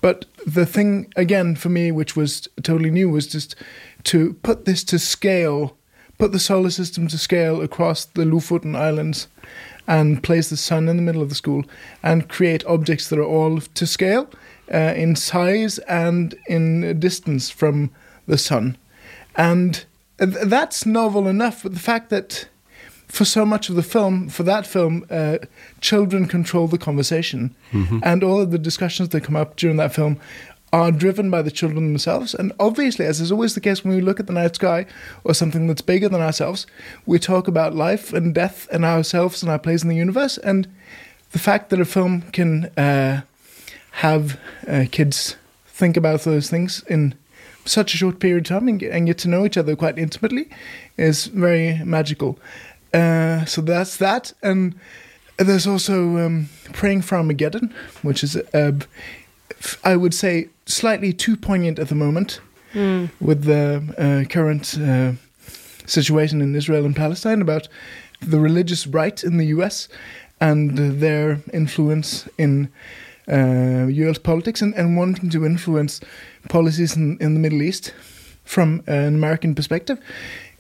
But 0.00 0.26
the 0.46 0.66
thing, 0.66 1.12
again, 1.16 1.56
for 1.56 1.68
me, 1.68 1.90
which 1.90 2.16
was 2.16 2.48
totally 2.62 2.90
new, 2.90 3.09
was 3.11 3.26
just 3.26 3.56
to 4.04 4.35
put 4.42 4.64
this 4.64 4.85
to 4.85 4.98
scale 4.98 5.76
put 6.18 6.33
the 6.33 6.38
solar 6.38 6.70
system 6.70 7.09
to 7.09 7.18
scale 7.18 7.61
across 7.61 8.05
the 8.05 8.24
Lofoten 8.24 8.76
Islands 8.76 9.29
and 9.87 10.22
place 10.22 10.50
the 10.50 10.57
sun 10.57 10.88
in 10.88 10.96
the 10.96 11.02
middle 11.02 11.22
of 11.22 11.29
the 11.29 11.35
school 11.35 11.64
and 12.02 12.29
create 12.29 12.64
objects 12.66 13.09
that 13.09 13.18
are 13.18 13.24
all 13.24 13.61
to 13.61 13.87
scale 13.87 14.29
uh, 14.72 14.94
in 14.96 15.14
size 15.14 15.79
and 15.81 16.35
in 16.48 16.98
distance 16.98 17.50
from 17.50 17.90
the 18.26 18.38
sun. 18.38 18.76
And 19.37 19.85
that's 20.16 20.87
novel 20.87 21.29
enough, 21.29 21.62
but 21.62 21.74
the 21.74 21.81
fact 21.81 22.11
that 22.11 22.48
for 23.09 23.24
so 23.24 23.46
much 23.46 23.68
of 23.68 23.76
the 23.76 23.83
film, 23.83 24.29
for 24.29 24.42
that 24.42 24.66
film, 24.66 25.07
uh, 25.11 25.38
children 25.81 26.26
control 26.26 26.66
the 26.66 26.79
conversation. 26.79 27.55
Mm-hmm. 27.70 28.00
And 28.02 28.24
all 28.24 28.40
of 28.40 28.50
the 28.50 28.59
discussions 28.59 29.11
that 29.11 29.22
come 29.22 29.37
up 29.37 29.57
during 29.57 29.76
that 29.76 29.94
film 29.94 30.18
are 30.72 30.90
driven 30.90 31.31
by 31.31 31.42
the 31.42 31.50
children 31.50 31.87
themselves. 31.87 32.35
And 32.35 32.52
obviously, 32.59 33.07
as 33.07 33.20
is 33.20 33.33
always 33.33 33.55
the 33.55 33.61
case 33.61 33.85
when 33.85 33.94
we 33.94 34.00
look 34.00 34.20
at 34.20 34.26
the 34.26 34.33
night 34.33 34.57
sky 34.57 34.87
or 35.24 35.35
something 35.35 35.66
that's 35.66 35.81
bigger 35.81 36.09
than 36.09 36.20
ourselves, 36.20 36.66
we 37.07 37.18
talk 37.18 37.48
about 37.48 37.74
life 37.74 38.12
and 38.12 38.35
death 38.35 38.68
and 38.72 38.85
ourselves 38.85 39.42
and 39.42 39.50
our 39.50 39.59
place 39.59 39.83
in 39.83 39.88
the 39.88 39.96
universe. 39.96 40.38
And 40.38 40.68
the 41.33 41.38
fact 41.38 41.70
that 41.70 41.81
a 41.81 41.85
film 41.85 42.22
can 42.33 42.66
uh, 42.76 43.22
have 43.92 44.38
uh, 44.66 44.85
kids 44.90 45.37
think 45.66 45.96
about 45.96 46.22
those 46.22 46.50
things 46.50 46.83
in 46.88 47.14
such 47.64 47.94
a 47.94 47.96
short 47.96 48.18
period 48.20 48.50
of 48.50 48.59
time 48.59 48.68
and 48.68 48.79
get, 48.79 48.92
and 48.92 49.07
get 49.07 49.18
to 49.18 49.29
know 49.29 49.44
each 49.44 49.57
other 49.57 49.76
quite 49.76 49.98
intimately 49.98 50.48
is 50.96 51.26
very 51.26 51.83
magical. 51.85 52.38
Uh, 52.94 53.44
so 53.44 53.61
that's 53.61 53.96
that. 53.98 54.33
And 54.42 54.74
there's 55.37 55.66
also 55.66 56.16
um, 56.18 56.48
Praying 56.72 57.02
for 57.02 57.16
Armageddon, 57.16 57.74
which 58.02 58.24
is 58.24 58.37
a 58.37 58.74
I 59.85 59.97
would 59.97 60.14
say, 60.14 60.49
slightly 60.66 61.12
too 61.12 61.37
poignant 61.37 61.79
at 61.79 61.88
the 61.88 61.95
moment 61.95 62.40
mm. 62.73 63.11
with 63.21 63.45
the 63.45 63.83
uh, 63.99 64.29
current 64.29 64.79
uh, 64.79 65.12
situation 65.87 66.40
in 66.42 66.55
Israel 66.55 66.85
and 66.85 66.95
Palestine 66.95 67.40
about 67.40 67.69
the 68.21 68.38
religious 68.38 68.87
right 68.87 69.23
in 69.23 69.37
the 69.37 69.47
US 69.47 69.88
and 70.40 70.79
uh, 70.79 70.90
their 70.92 71.40
influence 71.53 72.29
in 72.38 72.69
US 73.29 74.19
politics 74.19 74.62
and, 74.62 74.73
and, 74.75 74.97
wanting 74.97 75.31
to 75.31 75.45
influence 75.45 76.01
policies 76.49 76.95
in, 76.95 77.19
in 77.21 77.35
the 77.35 77.40
Middle 77.40 77.61
East 77.61 77.92
from 78.45 78.83
an 78.87 79.14
American 79.14 79.55
perspective. 79.55 79.99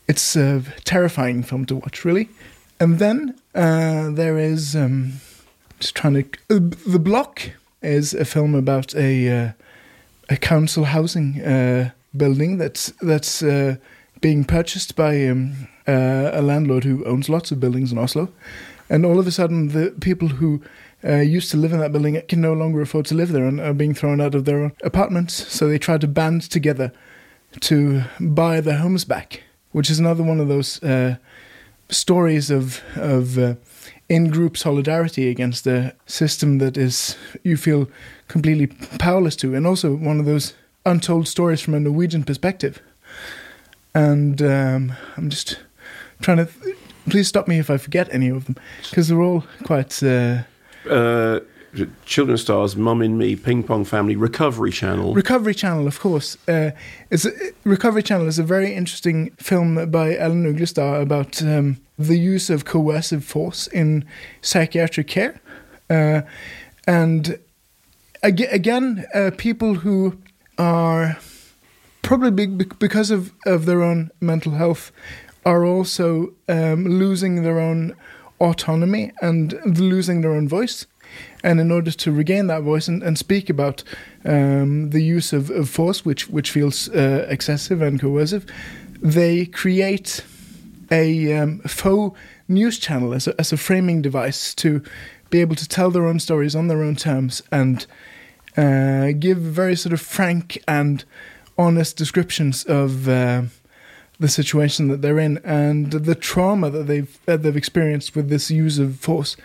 It's 0.08 0.36
a 0.36 0.62
terrifying 0.84 1.42
film 1.42 1.64
to 1.66 1.76
watch, 1.76 2.04
really. 2.04 2.28
And 2.78 2.98
then 2.98 3.36
uh, 3.54 4.10
there 4.10 4.38
is 4.38 4.76
um, 4.76 5.14
just 5.80 5.94
trying 5.94 6.14
to 6.14 6.24
uh, 6.50 6.58
the 6.86 6.98
block 6.98 7.50
is 7.86 8.14
a 8.14 8.24
film 8.24 8.54
about 8.54 8.94
a 8.94 9.28
uh, 9.28 9.52
a 10.28 10.36
council 10.36 10.84
housing 10.84 11.40
uh, 11.42 11.90
building 12.16 12.58
that's 12.58 12.92
that's 13.02 13.42
uh, 13.42 13.76
being 14.20 14.44
purchased 14.44 14.96
by 14.96 15.26
um, 15.28 15.68
uh, 15.86 16.30
a 16.32 16.42
landlord 16.42 16.84
who 16.84 17.04
owns 17.04 17.28
lots 17.28 17.52
of 17.52 17.60
buildings 17.60 17.92
in 17.92 17.98
Oslo, 17.98 18.28
and 18.88 19.06
all 19.06 19.18
of 19.18 19.26
a 19.26 19.30
sudden 19.30 19.68
the 19.68 19.94
people 20.00 20.28
who 20.28 20.60
uh, 21.04 21.16
used 21.16 21.50
to 21.50 21.56
live 21.56 21.72
in 21.72 21.78
that 21.80 21.92
building 21.92 22.20
can 22.28 22.40
no 22.40 22.52
longer 22.52 22.80
afford 22.80 23.06
to 23.06 23.14
live 23.14 23.32
there 23.32 23.46
and 23.46 23.60
are 23.60 23.74
being 23.74 23.94
thrown 23.94 24.20
out 24.20 24.34
of 24.34 24.44
their 24.44 24.72
apartments. 24.82 25.34
So 25.52 25.68
they 25.68 25.78
try 25.78 25.98
to 25.98 26.08
band 26.08 26.42
together 26.50 26.92
to 27.60 28.02
buy 28.20 28.60
their 28.60 28.78
homes 28.78 29.04
back, 29.04 29.42
which 29.72 29.90
is 29.90 29.98
another 29.98 30.24
one 30.24 30.40
of 30.40 30.48
those 30.48 30.82
uh, 30.82 31.16
stories 31.88 32.50
of 32.50 32.82
of 32.96 33.38
in 34.08 34.30
group 34.30 34.56
solidarity 34.56 35.28
against 35.28 35.66
a 35.66 35.94
system 36.06 36.58
that 36.58 36.76
is 36.76 37.16
you 37.42 37.56
feel 37.56 37.88
completely 38.28 38.68
powerless 38.98 39.36
to, 39.36 39.54
and 39.54 39.66
also 39.66 39.94
one 39.94 40.20
of 40.20 40.26
those 40.26 40.54
untold 40.84 41.26
stories 41.26 41.60
from 41.60 41.74
a 41.74 41.80
Norwegian 41.80 42.24
perspective. 42.24 42.80
And 43.94 44.40
um, 44.42 44.92
I'm 45.16 45.30
just 45.30 45.58
trying 46.20 46.38
to. 46.38 46.46
Th- 46.46 46.76
please 47.08 47.28
stop 47.28 47.48
me 47.48 47.58
if 47.58 47.70
I 47.70 47.76
forget 47.76 48.08
any 48.12 48.28
of 48.28 48.44
them, 48.44 48.56
because 48.90 49.08
they're 49.08 49.22
all 49.22 49.44
quite. 49.64 50.02
Uh, 50.02 50.42
uh, 50.88 51.40
Children's 52.04 52.42
Stars, 52.42 52.76
Mum 52.76 53.02
and 53.02 53.18
Me, 53.18 53.36
Ping 53.36 53.62
Pong 53.62 53.84
Family, 53.84 54.16
Recovery 54.16 54.70
Channel. 54.70 55.14
Recovery 55.14 55.54
Channel, 55.54 55.86
of 55.86 56.00
course. 56.00 56.36
Uh, 56.48 56.70
is 57.10 57.26
a, 57.26 57.30
Recovery 57.64 58.02
Channel 58.02 58.26
is 58.26 58.38
a 58.38 58.42
very 58.42 58.74
interesting 58.74 59.30
film 59.32 59.90
by 59.90 60.16
Ellen 60.16 60.44
Uglestad 60.44 61.02
about 61.02 61.42
um, 61.42 61.78
the 61.98 62.18
use 62.18 62.50
of 62.50 62.64
coercive 62.64 63.24
force 63.24 63.66
in 63.68 64.04
psychiatric 64.42 65.08
care. 65.08 65.40
Uh, 65.88 66.22
and 66.86 67.38
ag- 68.22 68.48
again, 68.50 69.06
uh, 69.14 69.30
people 69.36 69.76
who 69.76 70.18
are 70.58 71.18
probably 72.02 72.46
because 72.46 73.10
of, 73.10 73.32
of 73.44 73.66
their 73.66 73.82
own 73.82 74.10
mental 74.20 74.52
health 74.52 74.92
are 75.44 75.64
also 75.64 76.32
um, 76.48 76.84
losing 76.84 77.42
their 77.42 77.58
own 77.58 77.94
autonomy 78.40 79.12
and 79.22 79.58
losing 79.78 80.20
their 80.20 80.32
own 80.32 80.48
voice 80.48 80.86
And 81.46 81.60
in 81.60 81.70
order 81.70 81.92
to 81.92 82.10
regain 82.10 82.48
that 82.48 82.62
voice 82.62 82.88
and, 82.88 83.04
and 83.04 83.16
speak 83.16 83.48
about 83.48 83.84
um, 84.24 84.90
the 84.90 85.00
use 85.00 85.32
of, 85.32 85.48
of, 85.50 85.70
force, 85.70 86.04
which 86.04 86.28
which 86.28 86.50
feels 86.50 86.88
uh, 86.88 87.24
excessive 87.28 87.80
and 87.80 88.00
coercive, 88.00 88.44
they 89.00 89.46
create 89.46 90.24
a 90.90 91.32
um, 91.38 91.60
faux 91.60 92.18
news 92.48 92.80
channel 92.80 93.14
as 93.14 93.28
a, 93.28 93.40
as 93.40 93.52
a 93.52 93.56
framing 93.56 94.02
device 94.02 94.54
to 94.54 94.82
be 95.30 95.40
able 95.40 95.54
to 95.54 95.68
tell 95.68 95.92
their 95.92 96.06
own 96.06 96.18
stories 96.18 96.56
on 96.56 96.66
their 96.66 96.82
own 96.82 96.96
terms 96.96 97.42
and 97.52 97.86
uh, 98.56 99.12
give 99.16 99.38
very 99.38 99.76
sort 99.76 99.92
of 99.92 100.00
frank 100.00 100.58
and 100.66 101.04
honest 101.56 101.96
descriptions 101.96 102.64
of 102.64 103.08
uh, 103.08 103.42
the 104.18 104.28
situation 104.28 104.88
that 104.88 105.00
they're 105.00 105.20
in 105.20 105.38
and 105.44 105.92
the 105.92 106.14
trauma 106.16 106.70
that 106.70 106.88
they've 106.88 107.18
that 107.26 107.42
they've 107.42 107.56
experienced 107.56 108.16
with 108.16 108.28
this 108.28 108.50
use 108.50 108.80
of 108.80 108.96
force. 108.98 109.36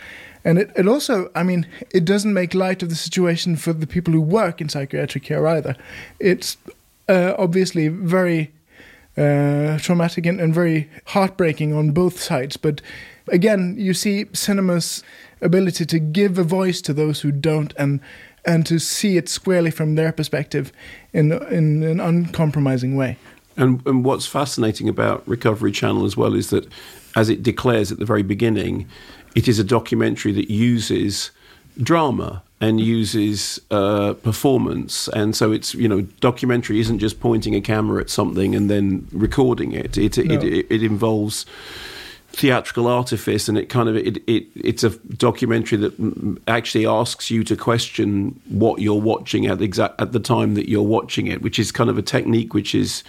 And 0.43 0.57
it, 0.57 0.71
it 0.75 0.87
also, 0.87 1.29
I 1.35 1.43
mean, 1.43 1.67
it 1.93 2.05
doesn't 2.05 2.33
make 2.33 2.53
light 2.53 2.83
of 2.83 2.89
the 2.89 2.95
situation 2.95 3.55
for 3.55 3.73
the 3.73 3.87
people 3.87 4.13
who 4.13 4.21
work 4.21 4.61
in 4.61 4.69
psychiatric 4.69 5.23
care 5.23 5.47
either. 5.47 5.75
It's 6.19 6.57
uh, 7.07 7.33
obviously 7.37 7.89
very 7.89 8.51
uh, 9.17 9.77
traumatic 9.79 10.25
and, 10.25 10.39
and 10.39 10.53
very 10.53 10.89
heartbreaking 11.07 11.73
on 11.73 11.91
both 11.91 12.19
sides. 12.19 12.57
But 12.57 12.81
again, 13.27 13.75
you 13.77 13.93
see 13.93 14.25
cinema's 14.33 15.03
ability 15.41 15.85
to 15.85 15.99
give 15.99 16.37
a 16.37 16.43
voice 16.43 16.81
to 16.81 16.93
those 16.93 17.21
who 17.21 17.31
don't 17.31 17.73
and 17.77 17.99
and 18.43 18.65
to 18.65 18.79
see 18.79 19.17
it 19.17 19.29
squarely 19.29 19.69
from 19.69 19.95
their 19.95 20.11
perspective 20.11 20.71
in 21.13 21.31
in 21.31 21.83
an 21.83 21.99
uncompromising 21.99 22.95
way. 22.95 23.17
And, 23.57 23.85
and 23.85 24.05
what's 24.05 24.25
fascinating 24.25 24.87
about 24.89 25.27
Recovery 25.27 25.71
Channel 25.71 26.05
as 26.05 26.15
well 26.15 26.35
is 26.35 26.49
that, 26.49 26.67
as 27.15 27.29
it 27.29 27.43
declares 27.43 27.91
at 27.91 27.99
the 27.99 28.05
very 28.05 28.23
beginning, 28.23 28.87
it 29.35 29.47
is 29.47 29.59
a 29.59 29.63
documentary 29.63 30.31
that 30.33 30.51
uses 30.51 31.31
drama 31.81 32.43
and 32.59 32.79
uses 32.79 33.59
uh, 33.71 34.13
performance. 34.13 35.07
And 35.09 35.35
so 35.35 35.51
it's, 35.51 35.73
you 35.73 35.87
know, 35.87 36.01
documentary 36.19 36.79
isn't 36.79 36.99
just 36.99 37.19
pointing 37.19 37.55
a 37.55 37.61
camera 37.61 38.01
at 38.01 38.09
something 38.09 38.53
and 38.55 38.69
then 38.69 39.07
recording 39.11 39.71
it. 39.71 39.97
It, 39.97 40.17
no. 40.17 40.35
it, 40.35 40.43
it, 40.43 40.67
it, 40.69 40.83
involves 40.83 41.47
theatrical 42.33 42.87
artifice 42.87 43.49
and 43.49 43.57
it 43.57 43.67
kind 43.67 43.89
of 43.89 43.97
it, 43.97 44.17
it 44.27 44.45
it's 44.55 44.85
a 44.85 44.89
documentary 44.89 45.77
that 45.77 46.39
actually 46.47 46.85
asks 46.85 47.29
you 47.29 47.43
to 47.43 47.57
question 47.57 48.39
what 48.47 48.79
you're 48.79 49.01
watching 49.01 49.47
at 49.47 49.61
exact 49.61 49.99
at 49.99 50.13
the 50.13 50.19
time 50.19 50.53
that 50.53 50.69
you're 50.69 50.81
watching 50.81 51.27
it 51.27 51.41
which 51.41 51.59
is 51.59 51.73
kind 51.73 51.89
of 51.89 51.97
a 51.97 52.01
technique 52.01 52.53
which 52.53 52.73
is 52.73 53.03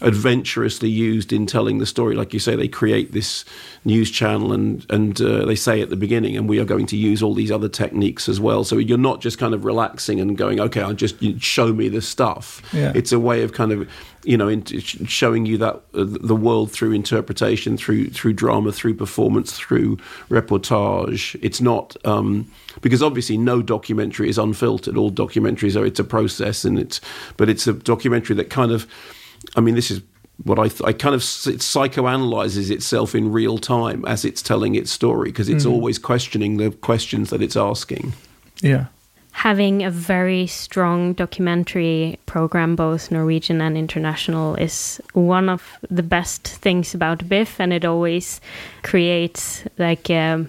adventurously 0.00 0.88
used 0.88 1.32
in 1.32 1.46
telling 1.46 1.78
the 1.78 1.86
story. 1.86 2.14
Like 2.14 2.32
you 2.32 2.38
say, 2.38 2.54
they 2.54 2.68
create 2.68 3.12
this 3.12 3.44
news 3.84 4.10
channel 4.10 4.52
and 4.52 4.86
and 4.90 5.20
uh, 5.20 5.44
they 5.44 5.56
say 5.56 5.80
at 5.80 5.90
the 5.90 5.96
beginning, 5.96 6.36
and 6.36 6.48
we 6.48 6.58
are 6.60 6.64
going 6.64 6.86
to 6.86 6.96
use 6.96 7.22
all 7.22 7.34
these 7.34 7.50
other 7.50 7.68
techniques 7.68 8.28
as 8.28 8.40
well. 8.40 8.64
So 8.64 8.78
you're 8.78 8.98
not 8.98 9.20
just 9.20 9.38
kind 9.38 9.54
of 9.54 9.64
relaxing 9.64 10.20
and 10.20 10.36
going, 10.36 10.60
okay, 10.60 10.82
I'll 10.82 10.94
just 10.94 11.16
show 11.40 11.72
me 11.72 11.88
the 11.88 12.02
stuff. 12.02 12.62
Yeah. 12.72 12.92
It's 12.94 13.12
a 13.12 13.18
way 13.18 13.42
of 13.42 13.52
kind 13.52 13.72
of 13.72 13.88
you 14.24 14.36
know 14.36 14.48
in, 14.48 14.64
showing 14.64 15.46
you 15.46 15.58
that 15.58 15.74
uh, 15.94 16.04
the 16.04 16.36
world 16.36 16.70
through 16.70 16.92
interpretation, 16.92 17.76
through 17.76 18.10
through 18.10 18.34
drama, 18.34 18.72
through 18.72 18.94
performance, 18.94 19.58
through 19.58 19.96
reportage. 20.28 21.38
It's 21.42 21.60
not. 21.60 21.96
Um, 22.06 22.50
because 22.80 23.02
obviously 23.02 23.36
no 23.36 23.60
documentary 23.60 24.28
is 24.28 24.38
unfiltered. 24.38 24.96
All 24.96 25.10
documentaries 25.10 25.80
are 25.80 25.84
it's 25.84 25.98
a 25.98 26.04
process, 26.04 26.64
and 26.64 26.78
it's 26.78 27.00
but 27.36 27.48
it's 27.48 27.66
a 27.66 27.72
documentary 27.72 28.36
that 28.36 28.50
kind 28.50 28.70
of 28.70 28.86
I 29.56 29.60
mean, 29.60 29.74
this 29.74 29.90
is 29.90 30.02
what 30.44 30.58
I, 30.58 30.68
th- 30.68 30.82
I 30.82 30.92
kind 30.92 31.14
of 31.14 31.20
it 31.20 31.60
psychoanalyzes 31.60 32.70
itself 32.70 33.14
in 33.14 33.32
real 33.32 33.58
time 33.58 34.04
as 34.06 34.24
it's 34.24 34.42
telling 34.42 34.74
its 34.74 34.90
story 34.90 35.30
because 35.30 35.48
it's 35.48 35.64
mm. 35.64 35.72
always 35.72 35.98
questioning 35.98 36.58
the 36.58 36.70
questions 36.70 37.30
that 37.30 37.42
it's 37.42 37.56
asking. 37.56 38.12
Yeah. 38.60 38.86
Having 39.32 39.84
a 39.84 39.90
very 39.90 40.46
strong 40.48 41.12
documentary 41.12 42.18
program, 42.26 42.74
both 42.74 43.10
Norwegian 43.10 43.60
and 43.60 43.76
international, 43.76 44.56
is 44.56 45.00
one 45.12 45.48
of 45.48 45.62
the 45.90 46.02
best 46.02 46.46
things 46.46 46.92
about 46.92 47.28
BIFF, 47.28 47.60
and 47.60 47.72
it 47.72 47.84
always 47.84 48.40
creates 48.82 49.62
like 49.78 50.10
um, 50.10 50.48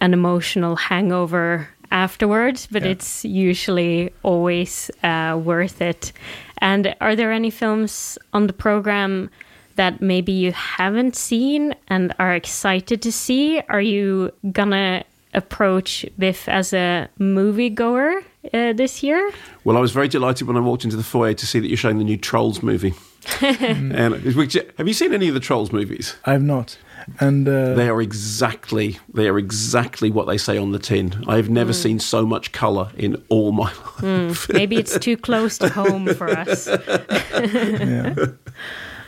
an 0.00 0.14
emotional 0.14 0.76
hangover 0.76 1.68
afterwards, 1.90 2.66
but 2.70 2.82
yeah. 2.82 2.90
it's 2.90 3.24
usually 3.24 4.10
always 4.22 4.90
uh, 5.02 5.38
worth 5.42 5.82
it. 5.82 6.12
And 6.60 6.94
are 7.00 7.16
there 7.16 7.32
any 7.32 7.50
films 7.50 8.18
on 8.32 8.46
the 8.46 8.52
program 8.52 9.30
that 9.76 10.00
maybe 10.00 10.32
you 10.32 10.52
haven't 10.52 11.16
seen 11.16 11.74
and 11.88 12.14
are 12.18 12.34
excited 12.34 13.00
to 13.02 13.12
see? 13.12 13.60
Are 13.68 13.80
you 13.80 14.32
gonna 14.52 15.04
approach 15.32 16.04
BIFF 16.18 16.48
as 16.48 16.72
a 16.72 17.08
moviegoer 17.18 18.22
uh, 18.52 18.72
this 18.72 19.02
year? 19.02 19.32
Well, 19.64 19.76
I 19.76 19.80
was 19.80 19.92
very 19.92 20.08
delighted 20.08 20.46
when 20.46 20.56
I 20.56 20.60
walked 20.60 20.84
into 20.84 20.96
the 20.96 21.02
foyer 21.02 21.34
to 21.34 21.46
see 21.46 21.60
that 21.60 21.68
you're 21.68 21.76
showing 21.76 21.98
the 21.98 22.04
new 22.04 22.16
Trolls 22.16 22.62
movie. 22.62 22.94
and 23.42 23.92
have 23.92 24.88
you 24.88 24.94
seen 24.94 25.12
any 25.12 25.28
of 25.28 25.34
the 25.34 25.40
Trolls 25.40 25.72
movies? 25.72 26.16
I 26.24 26.32
have 26.32 26.42
not 26.42 26.76
and 27.18 27.48
uh, 27.48 27.74
they 27.74 27.88
are 27.88 28.00
exactly 28.00 28.98
they 29.12 29.28
are 29.28 29.38
exactly 29.38 30.10
what 30.10 30.26
they 30.26 30.38
say 30.38 30.58
on 30.58 30.72
the 30.72 30.78
tin. 30.78 31.24
I 31.26 31.36
have 31.36 31.50
never 31.50 31.72
mm. 31.72 31.82
seen 31.82 31.98
so 31.98 32.26
much 32.26 32.52
color 32.52 32.90
in 32.96 33.22
all 33.28 33.52
my 33.52 33.64
life. 33.64 33.98
Mm, 33.98 34.52
maybe 34.52 34.76
it's 34.76 34.98
too 34.98 35.16
close 35.16 35.58
to 35.58 35.68
home 35.68 36.14
for 36.14 36.28
us. 36.30 36.66
yeah. 37.34 38.14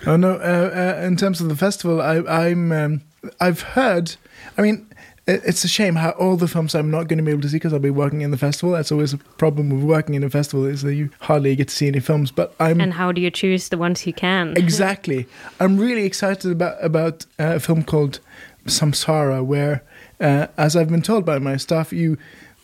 Oh 0.07 0.17
no! 0.17 0.33
Uh, 0.33 0.97
uh, 1.01 1.07
in 1.07 1.17
terms 1.17 1.41
of 1.41 1.49
the 1.49 1.57
festival, 1.57 2.01
I, 2.01 2.49
am 2.49 2.73
um, 2.73 3.03
I've 3.41 3.61
heard. 3.61 4.17
I 4.59 4.63
mean, 4.63 4.92
it's 5.27 5.63
a 5.63 5.69
shame 5.69 5.95
how 5.95 6.11
all 6.11 6.37
the 6.37 6.49
films 6.49 6.75
I'm 6.75 6.91
not 6.91 7.07
going 7.07 7.19
to 7.19 7.23
be 7.23 7.31
able 7.31 7.43
to 7.43 7.49
see 7.49 7.57
because 7.57 7.73
I'll 7.73 7.79
be 7.79 7.91
working 7.91 8.23
in 8.23 8.33
the 8.33 8.37
festival. 8.37 8.73
That's 8.73 8.91
always 8.91 9.13
a 9.13 9.19
problem 9.19 9.71
with 9.71 9.85
working 9.85 10.15
in 10.15 10.25
a 10.25 10.31
festival 10.31 10.67
is 10.67 10.83
that 10.83 10.95
you 10.95 11.11
hardly 11.21 11.55
get 11.55 11.69
to 11.69 11.75
see 11.75 11.87
any 11.87 12.01
films. 12.01 12.33
But 12.33 12.55
I'm 12.59 12.81
and 12.81 12.95
how 12.95 13.13
do 13.13 13.21
you 13.21 13.31
choose 13.31 13.69
the 13.69 13.79
ones 13.79 14.07
you 14.07 14.13
can? 14.13 14.55
exactly. 14.57 15.27
I'm 15.61 15.79
really 15.79 16.05
excited 16.05 16.51
about 16.51 16.83
about 16.83 17.25
uh, 17.39 17.55
a 17.57 17.61
film 17.61 17.85
called 17.85 18.19
Samsara, 18.67 19.45
where, 19.45 19.83
uh, 20.21 20.49
as 20.57 20.77
I've 20.77 20.89
been 20.89 21.03
told 21.03 21.25
by 21.25 21.39
my 21.39 21.57
staff, 21.57 21.93
you 21.93 22.19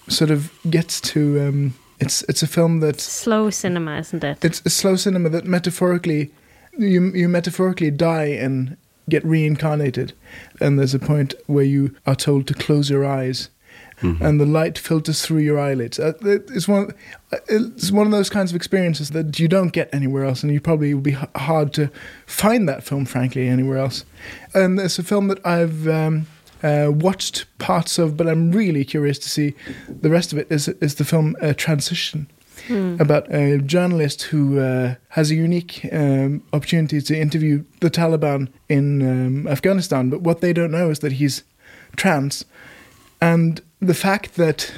sort 0.09 0.31
of 0.31 0.53
get 0.69 0.89
to. 0.89 1.41
Um, 1.41 1.75
it's 2.01 2.23
it's 2.23 2.43
a 2.43 2.47
film 2.47 2.81
that 2.81 3.01
slow 3.01 3.51
cinema, 3.51 3.99
isn't 3.99 4.25
it? 4.25 4.45
It's 4.45 4.63
a 4.65 4.71
slow 4.71 4.97
cinema 4.97 5.29
that 5.31 5.45
metaphorically, 5.45 6.33
you 6.77 7.13
you 7.13 7.29
metaphorically 7.29 7.91
die 7.91 8.27
in 8.27 8.77
get 9.09 9.25
reincarnated. 9.25 10.13
And 10.61 10.79
there's 10.79 10.95
a 10.95 10.99
point 10.99 11.35
where 11.47 11.65
you 11.65 11.95
are 12.07 12.15
told 12.15 12.47
to 12.49 12.55
close 12.55 12.91
your 12.91 13.05
eyes. 13.05 13.51
Mm-hmm. 14.01 14.25
And 14.25 14.41
the 14.41 14.47
light 14.47 14.79
filters 14.79 15.23
through 15.23 15.39
your 15.39 15.59
eyelids. 15.59 15.99
Uh, 15.99 16.13
it's 16.23 16.69
one. 16.69 16.95
It's 17.49 17.91
one 17.91 18.07
of 18.07 18.13
those 18.13 18.31
kinds 18.31 18.53
of 18.53 18.57
experiences 18.57 19.11
that 19.11 19.41
you 19.41 19.49
don't 19.49 19.73
get 19.73 19.93
anywhere 19.93 20.25
else, 20.25 20.45
and 20.45 20.53
you 20.53 20.61
probably 20.61 20.95
would 20.95 21.03
be 21.03 21.17
hard 21.35 21.73
to 21.75 21.91
find 22.25 22.69
that 22.69 22.85
film, 22.85 23.07
frankly, 23.07 23.49
anywhere 23.49 23.79
else. 23.79 24.05
And 24.55 24.79
it's 24.79 25.01
a 25.01 25.03
film 25.03 25.27
that 25.29 25.45
I've 25.45 25.89
um, 25.89 26.27
uh, 26.63 26.93
watched 26.93 27.47
parts 27.59 27.99
of, 27.99 28.17
but 28.17 28.29
I'm 28.29 28.53
really 28.53 28.85
curious 28.85 29.19
to 29.19 29.29
see 29.29 29.55
the 29.89 30.11
rest 30.11 30.33
of 30.33 30.39
it. 30.39 30.47
Is 30.49 30.69
is 30.69 30.95
the 30.95 31.05
film 31.05 31.35
uh, 31.43 31.55
Transition? 31.55 32.29
Mm. 32.67 33.01
about 33.01 33.33
a 33.33 33.59
journalist 33.59 34.23
who 34.23 34.59
uh, 34.59 34.95
has 35.11 35.31
a 35.31 35.35
unique 35.35 35.87
um, 35.93 36.43
opportunity 36.53 37.01
to 37.01 37.19
interview 37.19 37.65
the 37.81 37.91
Taliban 37.91 38.49
in 38.69 39.03
um, 39.03 39.47
Afghanistan. 39.47 40.11
But 40.11 40.23
what 40.23 40.41
they 40.41 40.53
don't 40.53 40.71
know 40.71 40.91
is 40.91 40.99
that 41.01 41.13
he's 41.13 41.45
trans, 41.97 42.45
and 43.21 43.61
the 43.81 43.95
fact 43.95 44.35
that 44.35 44.73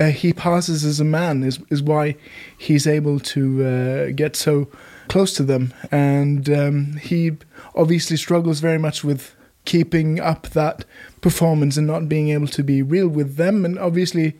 uh, 0.00 0.06
he 0.06 0.32
passes 0.32 0.84
as 0.84 1.00
a 1.00 1.04
man 1.04 1.42
is 1.42 1.58
is 1.70 1.82
why 1.82 2.16
he's 2.56 2.86
able 2.86 3.20
to 3.20 3.64
uh, 3.64 4.12
get 4.14 4.36
so 4.36 4.68
close 5.08 5.32
to 5.34 5.42
them, 5.42 5.72
and 5.90 6.48
um, 6.50 6.96
he 6.96 7.32
obviously 7.74 8.16
struggles 8.16 8.60
very 8.60 8.78
much 8.78 9.04
with 9.04 9.34
keeping 9.64 10.18
up 10.18 10.48
that 10.50 10.84
performance 11.20 11.76
and 11.76 11.86
not 11.86 12.08
being 12.08 12.30
able 12.30 12.46
to 12.46 12.62
be 12.62 12.82
real 12.82 13.08
with 13.08 13.36
them, 13.36 13.64
and 13.64 13.78
obviously 13.78 14.34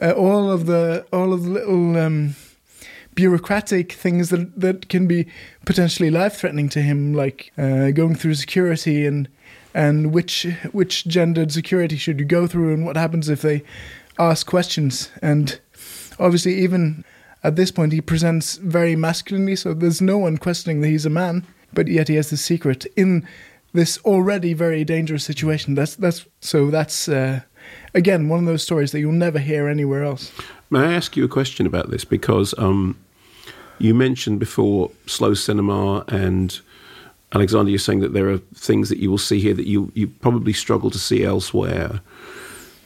uh, 0.00 0.12
all 0.12 0.50
of 0.50 0.66
the 0.66 1.06
all 1.12 1.32
of 1.32 1.44
the 1.44 1.50
little 1.50 1.96
um, 1.96 2.34
bureaucratic 3.14 3.92
things 3.92 4.30
that 4.30 4.58
that 4.60 4.88
can 4.88 5.06
be 5.06 5.26
potentially 5.64 6.10
life 6.10 6.36
threatening 6.36 6.68
to 6.70 6.80
him, 6.80 7.12
like 7.12 7.52
uh, 7.58 7.90
going 7.90 8.14
through 8.14 8.34
security 8.34 9.06
and 9.06 9.28
and 9.74 10.12
which 10.12 10.46
which 10.72 11.06
gendered 11.06 11.52
security 11.52 11.96
should 11.96 12.18
you 12.18 12.26
go 12.26 12.46
through, 12.46 12.72
and 12.72 12.86
what 12.86 12.96
happens 12.96 13.28
if 13.28 13.42
they 13.42 13.62
ask 14.18 14.46
questions. 14.46 15.10
And 15.22 15.60
obviously, 16.18 16.54
even 16.54 17.04
at 17.42 17.56
this 17.56 17.70
point, 17.70 17.92
he 17.92 18.00
presents 18.00 18.56
very 18.56 18.96
masculinely, 18.96 19.56
so 19.56 19.74
there's 19.74 20.00
no 20.00 20.18
one 20.18 20.38
questioning 20.38 20.80
that 20.80 20.88
he's 20.88 21.06
a 21.06 21.10
man, 21.10 21.46
but 21.72 21.88
yet 21.88 22.08
he 22.08 22.16
has 22.16 22.30
this 22.30 22.44
secret 22.44 22.86
in 22.96 23.26
this 23.72 23.98
already 23.98 24.52
very 24.52 24.84
dangerous 24.84 25.24
situation. 25.24 25.74
That's 25.74 25.94
that's 25.96 26.26
so 26.40 26.70
that's. 26.70 27.08
Uh, 27.08 27.40
again, 27.94 28.28
one 28.28 28.40
of 28.40 28.46
those 28.46 28.62
stories 28.62 28.92
that 28.92 29.00
you'll 29.00 29.12
never 29.12 29.38
hear 29.38 29.68
anywhere 29.68 30.04
else. 30.04 30.32
May 30.70 30.80
I 30.80 30.92
ask 30.92 31.16
you 31.16 31.24
a 31.24 31.28
question 31.28 31.66
about 31.66 31.90
this? 31.90 32.04
Because 32.04 32.54
um, 32.58 32.98
you 33.78 33.94
mentioned 33.94 34.38
before 34.38 34.90
slow 35.06 35.34
cinema, 35.34 36.04
and 36.08 36.60
Alexander, 37.32 37.70
you're 37.70 37.78
saying 37.78 38.00
that 38.00 38.12
there 38.12 38.30
are 38.30 38.38
things 38.54 38.88
that 38.88 38.98
you 38.98 39.10
will 39.10 39.18
see 39.18 39.40
here 39.40 39.54
that 39.54 39.66
you, 39.66 39.90
you 39.94 40.06
probably 40.06 40.52
struggle 40.52 40.90
to 40.90 40.98
see 40.98 41.24
elsewhere. 41.24 42.00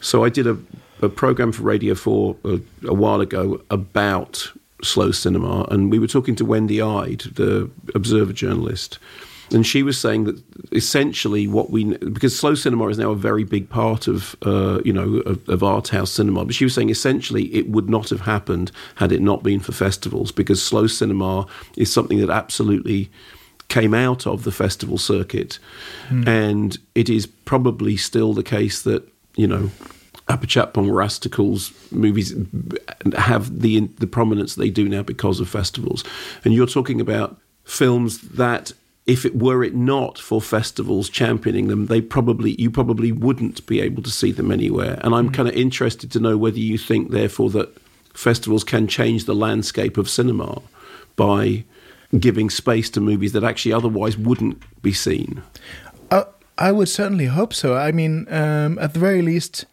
So 0.00 0.24
I 0.24 0.28
did 0.28 0.46
a, 0.46 0.58
a 1.02 1.08
program 1.08 1.52
for 1.52 1.62
Radio 1.62 1.94
4 1.94 2.36
a, 2.44 2.60
a 2.86 2.94
while 2.94 3.20
ago 3.20 3.60
about 3.70 4.50
slow 4.82 5.10
cinema, 5.10 5.64
and 5.70 5.90
we 5.90 5.98
were 5.98 6.06
talking 6.06 6.36
to 6.36 6.44
Wendy 6.44 6.80
Ide, 6.80 7.20
the 7.34 7.70
Observer 7.94 8.32
journalist, 8.32 8.98
and 9.52 9.66
she 9.66 9.82
was 9.82 9.98
saying 9.98 10.24
that 10.24 10.42
essentially 10.72 11.46
what 11.46 11.70
we 11.70 11.96
because 11.96 12.38
slow 12.38 12.54
cinema 12.54 12.86
is 12.88 12.98
now 12.98 13.10
a 13.10 13.16
very 13.16 13.44
big 13.44 13.68
part 13.68 14.06
of 14.08 14.36
uh, 14.42 14.80
you 14.84 14.92
know 14.92 15.18
of, 15.26 15.48
of 15.48 15.62
art 15.62 15.88
house 15.88 16.10
cinema, 16.10 16.44
but 16.44 16.54
she 16.54 16.64
was 16.64 16.74
saying 16.74 16.90
essentially 16.90 17.44
it 17.54 17.68
would 17.68 17.88
not 17.88 18.08
have 18.10 18.22
happened 18.22 18.72
had 18.96 19.12
it 19.12 19.20
not 19.20 19.42
been 19.42 19.60
for 19.60 19.72
festivals 19.72 20.32
because 20.32 20.62
slow 20.62 20.86
cinema 20.86 21.46
is 21.76 21.92
something 21.92 22.18
that 22.18 22.30
absolutely 22.30 23.10
came 23.68 23.94
out 23.94 24.26
of 24.26 24.44
the 24.44 24.52
festival 24.52 24.98
circuit, 24.98 25.58
mm. 26.08 26.26
and 26.26 26.78
it 26.94 27.08
is 27.08 27.26
probably 27.26 27.96
still 27.96 28.32
the 28.32 28.42
case 28.42 28.82
that 28.82 29.06
you 29.36 29.46
know 29.46 29.70
Apichatpong 30.28 30.88
Weerasethakul's 30.88 31.72
movies 31.92 32.34
have 33.16 33.60
the 33.60 33.80
the 33.98 34.06
prominence 34.06 34.54
they 34.54 34.70
do 34.70 34.88
now 34.88 35.02
because 35.02 35.38
of 35.38 35.48
festivals. 35.48 36.02
And 36.44 36.54
you're 36.54 36.66
talking 36.66 37.00
about 37.00 37.36
films 37.64 38.20
that 38.20 38.72
if 39.06 39.24
it 39.26 39.36
were 39.36 39.62
it 39.62 39.74
not 39.74 40.18
for 40.18 40.40
festivals 40.40 41.10
championing 41.10 41.68
them, 41.68 41.86
they 41.86 42.00
probably 42.00 42.60
you 42.60 42.70
probably 42.70 43.12
wouldn't 43.12 43.64
be 43.66 43.80
able 43.80 44.02
to 44.02 44.10
see 44.10 44.32
them 44.32 44.50
anywhere. 44.50 44.98
And 45.02 45.14
I'm 45.14 45.30
mm. 45.30 45.34
kind 45.34 45.48
of 45.48 45.54
interested 45.54 46.10
to 46.12 46.20
know 46.20 46.38
whether 46.38 46.58
you 46.58 46.78
think, 46.78 47.10
therefore, 47.10 47.50
that 47.50 47.76
festivals 48.14 48.64
can 48.64 48.86
change 48.86 49.24
the 49.24 49.34
landscape 49.34 49.98
of 49.98 50.08
cinema 50.08 50.62
by 51.16 51.64
giving 52.18 52.48
space 52.48 52.88
to 52.90 53.00
movies 53.00 53.32
that 53.32 53.44
actually 53.44 53.72
otherwise 53.72 54.16
wouldn't 54.16 54.62
be 54.82 54.92
seen. 54.92 55.42
Uh, 56.10 56.24
I 56.56 56.72
would 56.72 56.88
certainly 56.88 57.26
hope 57.26 57.52
so. 57.52 57.76
I 57.76 57.92
mean, 57.92 58.26
um, 58.32 58.78
at 58.78 58.94
the 58.94 59.00
very 59.00 59.20
least, 59.20 59.66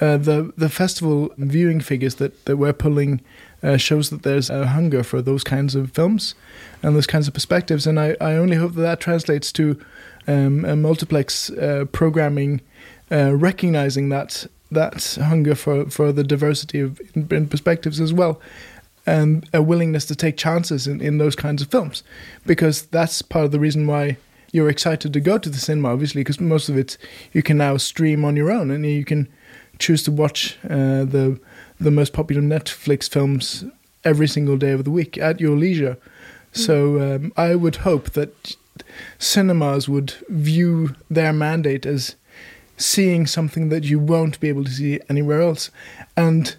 uh, 0.00 0.16
the 0.16 0.52
the 0.56 0.68
festival 0.68 1.32
viewing 1.38 1.80
figures 1.80 2.16
that, 2.16 2.44
that 2.44 2.56
we're 2.56 2.72
pulling 2.72 3.20
uh, 3.64 3.76
shows 3.76 4.10
that 4.10 4.22
there's 4.22 4.50
a 4.50 4.68
hunger 4.68 5.02
for 5.02 5.22
those 5.22 5.42
kinds 5.42 5.74
of 5.74 5.90
films 5.92 6.34
and 6.82 6.94
those 6.94 7.06
kinds 7.06 7.26
of 7.26 7.34
perspectives. 7.34 7.86
And 7.86 7.98
I, 7.98 8.16
I 8.20 8.34
only 8.34 8.56
hope 8.56 8.74
that 8.74 8.82
that 8.82 9.00
translates 9.00 9.50
to 9.52 9.80
um, 10.28 10.64
a 10.64 10.76
multiplex 10.76 11.50
uh, 11.50 11.86
programming 11.90 12.60
uh, 13.10 13.34
recognizing 13.34 14.08
that 14.10 14.46
that 14.70 15.18
hunger 15.22 15.54
for, 15.54 15.88
for 15.90 16.10
the 16.10 16.24
diversity 16.24 16.80
of 16.80 17.00
in 17.14 17.46
perspectives 17.48 18.00
as 18.00 18.12
well 18.12 18.40
and 19.06 19.48
a 19.52 19.62
willingness 19.62 20.06
to 20.06 20.16
take 20.16 20.36
chances 20.36 20.86
in, 20.86 21.00
in 21.00 21.18
those 21.18 21.36
kinds 21.36 21.62
of 21.62 21.70
films 21.70 22.02
because 22.46 22.86
that's 22.86 23.22
part 23.22 23.44
of 23.44 23.52
the 23.52 23.60
reason 23.60 23.86
why 23.86 24.16
you're 24.52 24.70
excited 24.70 25.12
to 25.12 25.20
go 25.20 25.36
to 25.38 25.48
the 25.48 25.58
cinema 25.58 25.92
obviously 25.92 26.20
because 26.20 26.40
most 26.40 26.68
of 26.68 26.76
it 26.76 26.96
you 27.32 27.42
can 27.42 27.58
now 27.58 27.76
stream 27.76 28.24
on 28.24 28.36
your 28.36 28.50
own 28.50 28.70
and 28.70 28.84
you 28.86 29.04
can 29.04 29.28
choose 29.78 30.02
to 30.02 30.10
watch 30.10 30.56
uh, 30.64 31.04
the 31.04 31.38
the 31.80 31.90
most 31.90 32.12
popular 32.12 32.42
Netflix 32.42 33.08
films 33.08 33.64
every 34.04 34.28
single 34.28 34.56
day 34.56 34.72
of 34.72 34.84
the 34.84 34.90
week 34.90 35.18
at 35.18 35.40
your 35.40 35.56
leisure. 35.56 35.96
Mm. 36.52 36.56
So 36.56 37.00
um, 37.00 37.32
I 37.36 37.54
would 37.54 37.76
hope 37.76 38.10
that 38.10 38.56
cinemas 39.18 39.88
would 39.88 40.14
view 40.28 40.94
their 41.10 41.32
mandate 41.32 41.86
as 41.86 42.16
seeing 42.76 43.26
something 43.26 43.68
that 43.68 43.84
you 43.84 43.98
won't 43.98 44.40
be 44.40 44.48
able 44.48 44.64
to 44.64 44.70
see 44.70 45.00
anywhere 45.08 45.40
else, 45.40 45.70
and 46.16 46.56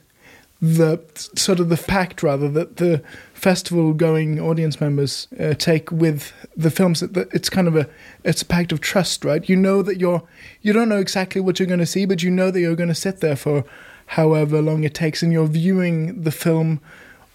the 0.62 0.99
sort 1.36 1.60
of 1.60 1.69
the 1.69 1.78
fact 1.78 2.23
rather 2.23 2.49
that 2.49 2.78
the 2.78 3.04
festival 3.34 3.93
going 3.93 4.39
audience 4.39 4.80
members 4.80 5.28
uh, 5.39 5.54
take 5.54 5.91
with 5.91 6.32
the 6.56 6.71
films 6.71 7.01
that 7.01 7.28
it's 7.34 7.49
kind 7.49 7.67
of 7.67 7.75
a 7.75 7.88
it's 8.23 8.41
a 8.41 8.45
pact 8.45 8.71
of 8.71 8.80
trust 8.80 9.25
right 9.25 9.49
you 9.49 9.56
know 9.56 9.82
that 9.82 9.99
you're 9.99 10.23
you 10.62 10.71
don't 10.71 10.88
know 10.88 10.97
exactly 10.97 11.41
what 11.41 11.60
you're 11.60 11.67
going 11.67 11.80
to 11.80 11.86
see 11.86 12.06
but 12.06 12.23
you 12.23 12.32
know 12.32 12.49
that 12.49 12.62
you're 12.62 12.75
going 12.75 12.89
to 12.89 12.95
sit 12.95 13.19
there 13.19 13.36
for 13.36 13.65
however 14.08 14.62
long 14.62 14.84
it 14.84 14.94
takes, 14.94 15.24
and 15.24 15.32
you're 15.32 15.48
viewing 15.48 16.24
the 16.24 16.32
film 16.32 16.80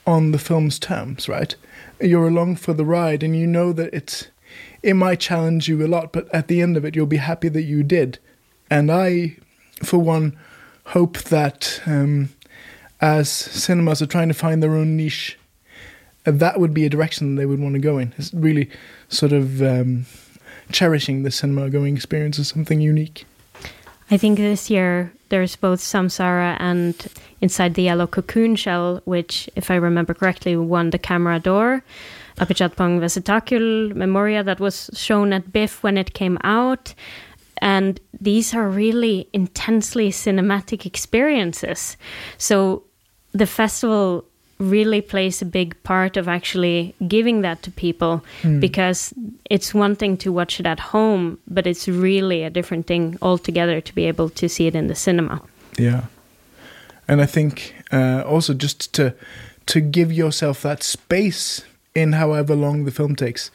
on 0.06 0.32
the 0.32 0.38
film's 0.38 0.78
terms, 0.78 1.28
right? 1.28 1.54
You're 2.00 2.28
along 2.28 2.56
for 2.56 2.72
the 2.72 2.84
ride, 2.84 3.22
and 3.22 3.36
you 3.36 3.46
know 3.46 3.72
that 3.72 3.92
it's 3.92 4.28
it 4.82 4.94
might 4.94 5.20
challenge 5.20 5.68
you 5.68 5.84
a 5.84 5.88
lot, 5.88 6.12
but 6.12 6.32
at 6.34 6.48
the 6.48 6.62
end 6.62 6.76
of 6.76 6.84
it, 6.84 6.96
you'll 6.96 7.06
be 7.06 7.18
happy 7.18 7.48
that 7.48 7.62
you 7.62 7.82
did. 7.82 8.18
And 8.70 8.90
I, 8.90 9.36
for 9.82 9.98
one, 9.98 10.38
hope 10.86 11.18
that 11.24 11.82
um, 11.86 12.30
as 13.00 13.30
cinemas 13.30 14.00
are 14.00 14.06
trying 14.06 14.28
to 14.28 14.34
find 14.34 14.62
their 14.62 14.76
own 14.76 14.96
niche, 14.96 15.38
that 16.24 16.60
would 16.60 16.74
be 16.74 16.86
a 16.86 16.90
direction 16.90 17.34
they 17.34 17.46
would 17.46 17.60
want 17.60 17.74
to 17.74 17.80
go 17.80 17.98
in. 17.98 18.14
It's 18.16 18.32
really 18.32 18.70
sort 19.08 19.32
of 19.32 19.62
um, 19.62 20.06
cherishing 20.72 21.22
the 21.22 21.30
cinema 21.30 21.68
going 21.70 21.96
experience 21.96 22.38
as 22.38 22.48
something 22.48 22.80
unique. 22.80 23.24
I 24.10 24.16
think 24.16 24.38
this 24.38 24.68
year 24.70 25.12
there's 25.28 25.54
both 25.56 25.80
Samsara 25.80 26.56
and 26.58 26.94
Inside 27.40 27.74
the 27.74 27.82
Yellow 27.82 28.06
Cocoon 28.06 28.56
Shell, 28.56 29.00
which, 29.04 29.48
if 29.56 29.70
I 29.70 29.76
remember 29.76 30.14
correctly, 30.14 30.56
won 30.56 30.90
the 30.90 30.98
Camera 30.98 31.38
d'Or. 31.38 31.82
Apichatpong 32.38 32.98
Weerasethakul 32.98 33.94
Memoria 33.94 34.42
that 34.42 34.60
was 34.60 34.90
shown 34.94 35.32
at 35.32 35.52
BIFF 35.52 35.82
when 35.82 35.96
it 35.96 36.12
came 36.12 36.38
out. 36.42 36.94
And 37.58 38.00
these 38.18 38.54
are 38.54 38.68
really 38.68 39.28
intensely 39.32 40.10
cinematic 40.10 40.86
experiences. 40.86 41.96
So 42.36 42.84
the 43.32 43.46
festival 43.46 44.24
really 44.60 45.00
plays 45.00 45.40
a 45.40 45.44
big 45.46 45.82
part 45.82 46.16
of 46.16 46.28
actually 46.28 46.94
giving 47.08 47.40
that 47.40 47.62
to 47.62 47.70
people 47.70 48.22
mm. 48.42 48.60
because 48.60 49.12
it's 49.48 49.74
one 49.74 49.96
thing 49.96 50.16
to 50.18 50.30
watch 50.30 50.60
it 50.60 50.66
at 50.66 50.78
home, 50.78 51.38
but 51.48 51.66
it's 51.66 51.88
really 51.88 52.44
a 52.44 52.50
different 52.50 52.86
thing 52.86 53.16
altogether 53.22 53.80
to 53.80 53.94
be 53.94 54.06
able 54.06 54.28
to 54.28 54.48
see 54.48 54.66
it 54.66 54.74
in 54.74 54.86
the 54.86 54.94
cinema. 54.94 55.40
Yeah, 55.78 56.04
and 57.08 57.20
I 57.20 57.26
think 57.26 57.74
uh, 57.90 58.22
also 58.26 58.54
just 58.54 58.92
to 58.94 59.14
to 59.66 59.80
give 59.80 60.12
yourself 60.12 60.62
that 60.62 60.82
space 60.82 61.62
in 61.94 62.12
however 62.12 62.54
long 62.54 62.84
the 62.84 62.90
film 62.90 63.16
takes 63.16 63.50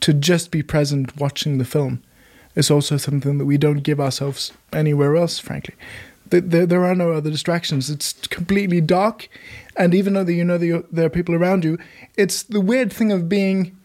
to 0.00 0.12
just 0.12 0.50
be 0.50 0.62
present 0.62 1.16
watching 1.16 1.58
the 1.58 1.64
film 1.64 2.02
is 2.54 2.70
also 2.70 2.96
something 2.96 3.38
that 3.38 3.44
we 3.44 3.58
don't 3.58 3.82
give 3.82 4.00
ourselves 4.00 4.52
anywhere 4.72 5.16
else, 5.16 5.38
frankly 5.38 5.74
there, 6.30 6.66
there 6.66 6.84
are 6.84 6.94
no 6.94 7.12
other 7.12 7.30
distractions. 7.30 7.90
It's 7.90 8.12
completely 8.28 8.80
dark, 8.80 9.28
and 9.76 9.94
even 9.94 10.14
though 10.14 10.26
you 10.26 10.44
know 10.44 10.58
there 10.58 11.06
are 11.06 11.10
people 11.10 11.34
around 11.34 11.64
you, 11.64 11.78
it's 12.16 12.42
the 12.42 12.60
weird 12.60 12.92
thing 12.92 13.12
of 13.12 13.28
being 13.28 13.76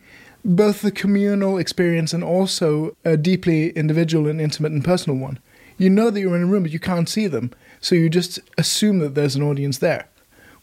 both 0.44 0.82
the 0.82 0.92
communal 0.92 1.58
experience 1.58 2.14
and 2.14 2.24
also 2.24 2.96
a 3.06 3.16
deeply 3.16 3.70
individual 3.72 4.28
and 4.28 4.42
intimate 4.42 4.72
and 4.72 4.84
personal 4.84 5.20
one. 5.20 5.40
You 5.78 5.90
know 5.90 6.10
that 6.10 6.20
you're 6.20 6.36
in 6.36 6.44
a 6.44 6.48
room, 6.48 6.64
but 6.64 6.72
you 6.72 6.80
can't 6.80 7.10
see 7.10 7.28
them, 7.28 7.52
so 7.80 7.96
you 7.96 8.10
just 8.10 8.40
assume 8.58 9.00
that 9.00 9.16
there's 9.16 9.36
an 9.36 9.44
audience 9.44 9.78
there, 9.78 10.08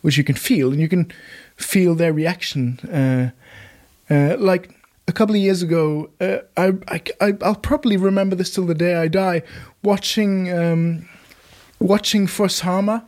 which 0.01 0.17
you 0.17 0.25
can 0.25 0.37
feel, 0.37 0.71
and 0.73 0.81
you 0.81 0.89
can 0.89 1.13
feel 1.57 1.95
their 1.95 2.13
reaction. 2.13 2.79
Uh, 2.89 3.31
uh, 4.13 4.37
like 4.39 4.75
a 5.07 5.13
couple 5.13 5.35
of 5.35 5.41
years 5.41 5.63
ago, 5.63 6.11
uh, 6.21 6.39
I, 6.57 6.73
I, 7.21 7.35
I'll 7.43 7.55
probably 7.55 7.97
remember 7.97 8.37
this 8.37 8.55
till 8.55 8.67
the 8.67 8.75
day 8.75 8.97
I 8.97 9.09
die, 9.09 9.43
watching. 9.83 10.53
Um, 10.53 11.09
watching 11.79 12.27
For 12.27 12.49
Sama. 12.49 13.05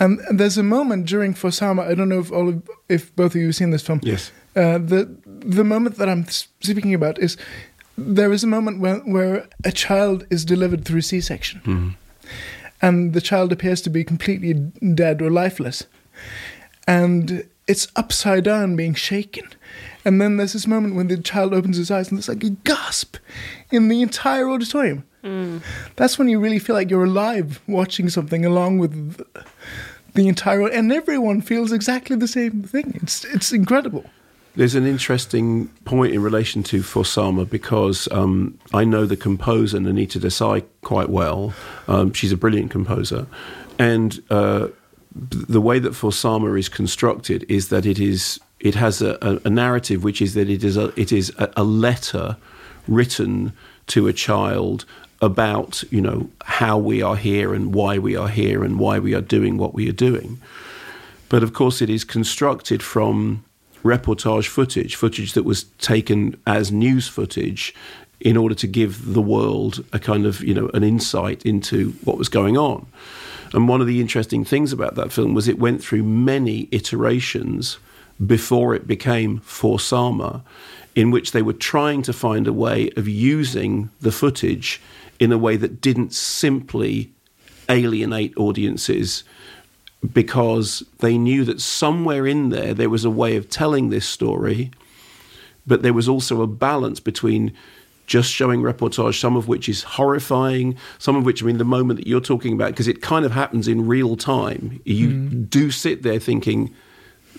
And 0.00 0.20
there's 0.30 0.58
a 0.58 0.62
moment 0.62 1.06
during 1.06 1.34
For 1.34 1.50
Sama. 1.50 1.82
I 1.82 1.94
don't 1.94 2.08
know 2.08 2.20
if 2.20 2.32
all 2.32 2.48
of, 2.48 2.68
if 2.88 3.14
both 3.14 3.34
of 3.34 3.40
you 3.40 3.46
have 3.46 3.56
seen 3.56 3.70
this 3.70 3.82
film. 3.82 4.00
Yes. 4.02 4.32
Uh, 4.56 4.78
the 4.78 5.08
the 5.26 5.64
moment 5.64 5.96
that 5.96 6.08
I'm 6.08 6.26
speaking 6.28 6.94
about 6.94 7.18
is 7.18 7.36
there 7.98 8.32
is 8.32 8.44
a 8.44 8.46
moment 8.46 8.80
where 8.80 8.98
where 8.98 9.48
a 9.64 9.72
child 9.72 10.26
is 10.30 10.44
delivered 10.44 10.84
through 10.84 11.02
C-section, 11.02 11.60
mm-hmm. 11.60 11.88
and 12.80 13.12
the 13.14 13.20
child 13.20 13.52
appears 13.52 13.80
to 13.82 13.90
be 13.90 14.04
completely 14.04 14.54
dead 14.94 15.22
or 15.22 15.30
lifeless, 15.30 15.84
and 16.86 17.44
it's 17.66 17.88
upside 17.96 18.44
down, 18.44 18.76
being 18.76 18.94
shaken. 18.94 19.48
And 20.04 20.20
then 20.20 20.36
there's 20.36 20.52
this 20.52 20.66
moment 20.66 20.96
when 20.96 21.08
the 21.08 21.16
child 21.16 21.54
opens 21.54 21.76
his 21.76 21.90
eyes, 21.90 22.08
and 22.08 22.18
there's 22.18 22.28
like 22.28 22.44
a 22.44 22.50
gasp 22.50 23.16
in 23.70 23.88
the 23.88 24.02
entire 24.02 24.48
auditorium. 24.50 25.04
Mm. 25.24 25.62
That's 25.96 26.18
when 26.18 26.28
you 26.28 26.38
really 26.38 26.58
feel 26.58 26.76
like 26.76 26.90
you're 26.90 27.04
alive 27.04 27.60
watching 27.66 28.10
something 28.10 28.44
along 28.44 28.78
with 28.78 29.24
the 30.12 30.28
entire 30.28 30.68
and 30.68 30.92
everyone 30.92 31.40
feels 31.40 31.72
exactly 31.72 32.16
the 32.16 32.28
same 32.28 32.62
thing. 32.62 32.98
It's 33.02 33.24
it's 33.24 33.52
incredible. 33.52 34.04
There's 34.56 34.76
an 34.76 34.86
interesting 34.86 35.68
point 35.84 36.14
in 36.14 36.22
relation 36.22 36.62
to 36.64 36.82
For 36.82 37.04
Sama 37.04 37.44
because 37.44 38.06
um, 38.12 38.56
I 38.72 38.84
know 38.84 39.04
the 39.04 39.16
composer 39.16 39.78
Nainita 39.78 40.20
Desai 40.20 40.62
quite 40.82 41.08
well. 41.08 41.52
Um, 41.88 42.12
she's 42.12 42.30
a 42.30 42.36
brilliant 42.36 42.70
composer, 42.70 43.26
and 43.78 44.22
uh, 44.30 44.68
the 45.14 45.60
way 45.60 45.78
that 45.78 45.94
For 45.94 46.12
Sama 46.12 46.54
is 46.54 46.68
constructed 46.68 47.44
is 47.48 47.68
that 47.68 47.86
it 47.86 47.98
is 47.98 48.40
it 48.60 48.74
has 48.74 49.02
a, 49.02 49.18
a, 49.22 49.40
a 49.44 49.50
narrative 49.50 50.02
which 50.02 50.20
is 50.20 50.34
that 50.34 50.48
it 50.48 50.64
is 50.64 50.76
a 50.76 50.92
it 51.00 51.12
is 51.12 51.32
a, 51.38 51.50
a 51.56 51.64
letter 51.64 52.36
written 52.88 53.52
to 53.88 54.08
a 54.08 54.12
child 54.12 54.84
about 55.20 55.84
you 55.90 56.00
know 56.00 56.28
how 56.44 56.76
we 56.76 57.00
are 57.02 57.16
here 57.16 57.54
and 57.54 57.74
why 57.74 57.98
we 57.98 58.16
are 58.16 58.28
here 58.28 58.64
and 58.64 58.78
why 58.78 58.98
we 58.98 59.14
are 59.14 59.20
doing 59.20 59.56
what 59.56 59.74
we 59.74 59.88
are 59.88 59.92
doing. 59.92 60.40
But 61.28 61.42
of 61.42 61.52
course, 61.52 61.80
it 61.80 61.90
is 61.90 62.04
constructed 62.04 62.82
from 62.82 63.44
reportage 63.82 64.48
footage, 64.48 64.96
footage 64.96 65.34
that 65.34 65.44
was 65.44 65.64
taken 65.78 66.40
as 66.46 66.72
news 66.72 67.06
footage 67.06 67.74
in 68.20 68.36
order 68.36 68.54
to 68.54 68.66
give 68.66 69.12
the 69.12 69.20
world 69.20 69.84
a 69.92 69.98
kind 69.98 70.24
of, 70.26 70.42
you 70.42 70.54
know, 70.54 70.70
an 70.72 70.82
insight 70.82 71.44
into 71.44 71.90
what 72.04 72.16
was 72.16 72.28
going 72.28 72.56
on. 72.56 72.86
And 73.54 73.68
one 73.68 73.80
of 73.80 73.86
the 73.86 74.00
interesting 74.00 74.44
things 74.44 74.72
about 74.72 74.96
that 74.96 75.12
film 75.12 75.32
was 75.32 75.46
it 75.46 75.60
went 75.60 75.82
through 75.82 76.02
many 76.02 76.68
iterations 76.72 77.78
before 78.24 78.74
it 78.74 78.88
became 78.88 79.38
For 79.40 79.78
Sama, 79.78 80.42
in 80.96 81.12
which 81.12 81.30
they 81.30 81.40
were 81.40 81.52
trying 81.52 82.02
to 82.02 82.12
find 82.12 82.48
a 82.48 82.52
way 82.52 82.90
of 82.96 83.06
using 83.06 83.90
the 84.00 84.10
footage 84.10 84.82
in 85.20 85.30
a 85.30 85.38
way 85.38 85.56
that 85.56 85.80
didn't 85.80 86.12
simply 86.12 87.12
alienate 87.68 88.36
audiences 88.36 89.22
because 90.12 90.82
they 90.98 91.16
knew 91.16 91.44
that 91.44 91.60
somewhere 91.60 92.26
in 92.26 92.50
there 92.50 92.74
there 92.74 92.90
was 92.90 93.04
a 93.04 93.10
way 93.10 93.36
of 93.36 93.48
telling 93.48 93.88
this 93.88 94.06
story, 94.06 94.72
but 95.64 95.82
there 95.82 95.94
was 95.94 96.08
also 96.08 96.42
a 96.42 96.48
balance 96.48 96.98
between 96.98 97.52
just 98.06 98.30
showing 98.30 98.62
reportage, 98.62 99.18
some 99.18 99.36
of 99.36 99.48
which 99.48 99.68
is 99.68 99.82
horrifying, 99.82 100.76
some 100.98 101.16
of 101.16 101.24
which, 101.24 101.42
I 101.42 101.46
mean, 101.46 101.58
the 101.58 101.64
moment 101.64 101.98
that 101.98 102.06
you're 102.06 102.20
talking 102.20 102.52
about, 102.52 102.70
because 102.70 102.88
it 102.88 103.02
kind 103.02 103.24
of 103.24 103.32
happens 103.32 103.68
in 103.68 103.86
real 103.86 104.16
time, 104.16 104.80
you 104.84 105.08
mm. 105.08 105.50
do 105.50 105.70
sit 105.70 106.02
there 106.02 106.18
thinking, 106.18 106.74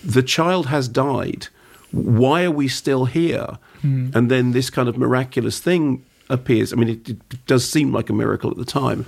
the 0.04 0.22
child 0.22 0.66
has 0.66 0.88
died. 0.88 1.48
Why 1.92 2.44
are 2.44 2.50
we 2.50 2.68
still 2.68 3.04
here? 3.04 3.58
Mm. 3.82 4.14
And 4.14 4.30
then 4.30 4.52
this 4.52 4.70
kind 4.70 4.88
of 4.88 4.98
miraculous 4.98 5.58
thing 5.58 6.04
appears. 6.28 6.72
I 6.72 6.76
mean, 6.76 6.88
it, 6.88 7.08
it 7.08 7.46
does 7.46 7.68
seem 7.68 7.92
like 7.92 8.10
a 8.10 8.12
miracle 8.12 8.50
at 8.50 8.56
the 8.56 8.64
time. 8.64 9.06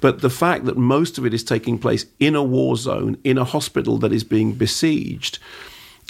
But 0.00 0.22
the 0.22 0.30
fact 0.30 0.64
that 0.64 0.76
most 0.76 1.18
of 1.18 1.26
it 1.26 1.34
is 1.34 1.44
taking 1.44 1.78
place 1.78 2.06
in 2.18 2.34
a 2.34 2.42
war 2.42 2.76
zone, 2.76 3.18
in 3.22 3.36
a 3.38 3.44
hospital 3.44 3.98
that 3.98 4.12
is 4.12 4.24
being 4.24 4.52
besieged, 4.52 5.38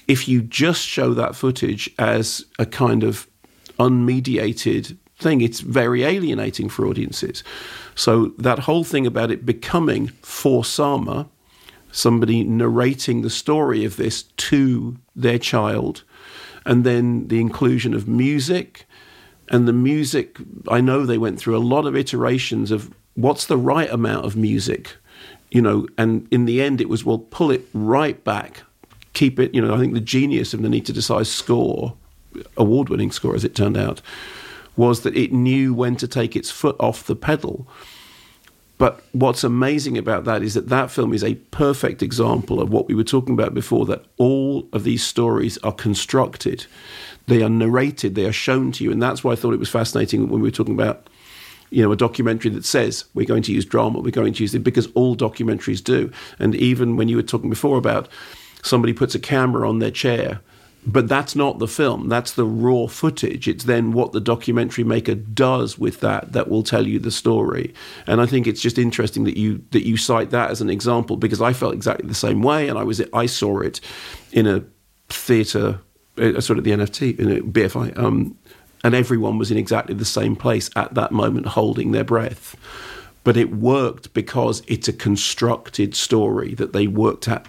if 0.06 0.28
you 0.28 0.42
just 0.42 0.82
show 0.86 1.14
that 1.14 1.34
footage 1.34 1.90
as 1.98 2.44
a 2.58 2.66
kind 2.66 3.02
of 3.02 3.26
unmediated 3.80 4.96
thing, 5.18 5.40
it's 5.40 5.60
very 5.60 6.04
alienating 6.04 6.68
for 6.68 6.86
audiences. 6.86 7.42
So 7.94 8.32
that 8.38 8.60
whole 8.60 8.84
thing 8.84 9.06
about 9.06 9.30
it 9.30 9.44
becoming 9.44 10.08
for 10.22 10.64
Sama, 10.64 11.28
somebody 11.92 12.44
narrating 12.44 13.22
the 13.22 13.30
story 13.30 13.84
of 13.84 13.96
this 13.96 14.22
to 14.22 14.96
their 15.16 15.38
child, 15.38 16.04
and 16.64 16.84
then 16.84 17.28
the 17.28 17.40
inclusion 17.40 17.94
of 17.94 18.06
music. 18.06 18.86
And 19.52 19.66
the 19.66 19.72
music, 19.72 20.38
I 20.68 20.80
know 20.80 21.04
they 21.04 21.18
went 21.18 21.38
through 21.40 21.56
a 21.56 21.68
lot 21.74 21.84
of 21.86 21.96
iterations 21.96 22.70
of 22.70 22.94
what's 23.14 23.46
the 23.46 23.58
right 23.58 23.90
amount 23.90 24.24
of 24.24 24.36
music, 24.36 24.96
you 25.50 25.60
know, 25.60 25.88
and 25.98 26.28
in 26.30 26.44
the 26.44 26.62
end 26.62 26.80
it 26.80 26.88
was, 26.88 27.04
well, 27.04 27.18
pull 27.18 27.50
it 27.50 27.66
right 27.74 28.22
back, 28.22 28.62
keep 29.12 29.40
it, 29.40 29.52
you 29.52 29.60
know, 29.60 29.74
I 29.74 29.78
think 29.78 29.94
the 29.94 30.00
genius 30.00 30.54
of 30.54 30.62
the 30.62 30.68
Nainita 30.68 30.92
Desai 30.92 31.26
score, 31.26 31.96
award 32.56 32.88
winning 32.88 33.10
score 33.10 33.34
as 33.34 33.44
it 33.44 33.54
turned 33.54 33.76
out, 33.76 34.00
was 34.76 35.02
that 35.02 35.16
it 35.16 35.32
knew 35.32 35.74
when 35.74 35.96
to 35.96 36.08
take 36.08 36.36
its 36.36 36.50
foot 36.50 36.76
off 36.78 37.06
the 37.06 37.16
pedal 37.16 37.66
but 38.80 39.02
what's 39.12 39.44
amazing 39.44 39.98
about 39.98 40.24
that 40.24 40.42
is 40.42 40.54
that 40.54 40.70
that 40.70 40.90
film 40.90 41.12
is 41.12 41.22
a 41.22 41.34
perfect 41.50 42.02
example 42.02 42.62
of 42.62 42.72
what 42.72 42.88
we 42.88 42.94
were 42.94 43.04
talking 43.04 43.34
about 43.34 43.52
before 43.52 43.84
that 43.84 44.06
all 44.16 44.66
of 44.72 44.84
these 44.84 45.04
stories 45.04 45.58
are 45.58 45.70
constructed, 45.70 46.64
they 47.26 47.42
are 47.42 47.50
narrated, 47.50 48.14
they 48.14 48.24
are 48.24 48.32
shown 48.32 48.72
to 48.72 48.84
you. 48.84 48.90
And 48.90 49.02
that's 49.02 49.22
why 49.22 49.32
I 49.32 49.36
thought 49.36 49.52
it 49.52 49.60
was 49.60 49.68
fascinating 49.68 50.30
when 50.30 50.40
we 50.40 50.48
were 50.48 50.50
talking 50.50 50.72
about 50.72 51.10
you 51.68 51.82
know, 51.82 51.92
a 51.92 51.96
documentary 51.96 52.50
that 52.52 52.64
says 52.64 53.04
we're 53.12 53.26
going 53.26 53.42
to 53.42 53.52
use 53.52 53.66
drama, 53.66 54.00
we're 54.00 54.12
going 54.12 54.32
to 54.32 54.42
use 54.42 54.54
it 54.54 54.64
because 54.64 54.88
all 54.94 55.14
documentaries 55.14 55.84
do. 55.84 56.10
And 56.38 56.54
even 56.54 56.96
when 56.96 57.06
you 57.06 57.16
were 57.16 57.22
talking 57.22 57.50
before 57.50 57.76
about 57.76 58.08
somebody 58.62 58.94
puts 58.94 59.14
a 59.14 59.20
camera 59.20 59.68
on 59.68 59.80
their 59.80 59.90
chair 59.90 60.40
but 60.86 61.08
that's 61.08 61.36
not 61.36 61.58
the 61.58 61.68
film. 61.68 62.08
That's 62.08 62.32
the 62.32 62.46
raw 62.46 62.86
footage. 62.86 63.46
It's 63.46 63.64
then 63.64 63.92
what 63.92 64.12
the 64.12 64.20
documentary 64.20 64.84
maker 64.84 65.14
does 65.14 65.78
with 65.78 66.00
that 66.00 66.32
that 66.32 66.48
will 66.48 66.62
tell 66.62 66.86
you 66.86 66.98
the 66.98 67.10
story. 67.10 67.74
And 68.06 68.20
I 68.20 68.26
think 68.26 68.46
it's 68.46 68.62
just 68.62 68.78
interesting 68.78 69.24
that 69.24 69.36
you 69.36 69.62
that 69.72 69.86
you 69.86 69.96
cite 69.96 70.30
that 70.30 70.50
as 70.50 70.60
an 70.60 70.70
example 70.70 71.16
because 71.16 71.42
I 71.42 71.52
felt 71.52 71.74
exactly 71.74 72.08
the 72.08 72.14
same 72.14 72.42
way, 72.42 72.68
and 72.68 72.78
I 72.78 72.84
was 72.84 73.02
I 73.12 73.26
saw 73.26 73.60
it 73.60 73.80
in 74.32 74.46
a 74.46 74.64
theatre, 75.08 75.80
uh, 76.16 76.40
sort 76.40 76.58
of 76.58 76.64
the 76.64 76.70
NFT 76.70 77.18
in 77.18 77.30
a 77.30 77.40
BFI, 77.40 77.98
um, 77.98 78.36
and 78.82 78.94
everyone 78.94 79.36
was 79.36 79.50
in 79.50 79.58
exactly 79.58 79.94
the 79.94 80.04
same 80.06 80.34
place 80.34 80.70
at 80.76 80.94
that 80.94 81.12
moment, 81.12 81.46
holding 81.46 81.92
their 81.92 82.04
breath. 82.04 82.56
But 83.22 83.36
it 83.36 83.54
worked 83.54 84.14
because 84.14 84.62
it's 84.66 84.88
a 84.88 84.94
constructed 84.94 85.94
story 85.94 86.54
that 86.54 86.72
they 86.72 86.86
worked 86.86 87.28
at 87.28 87.46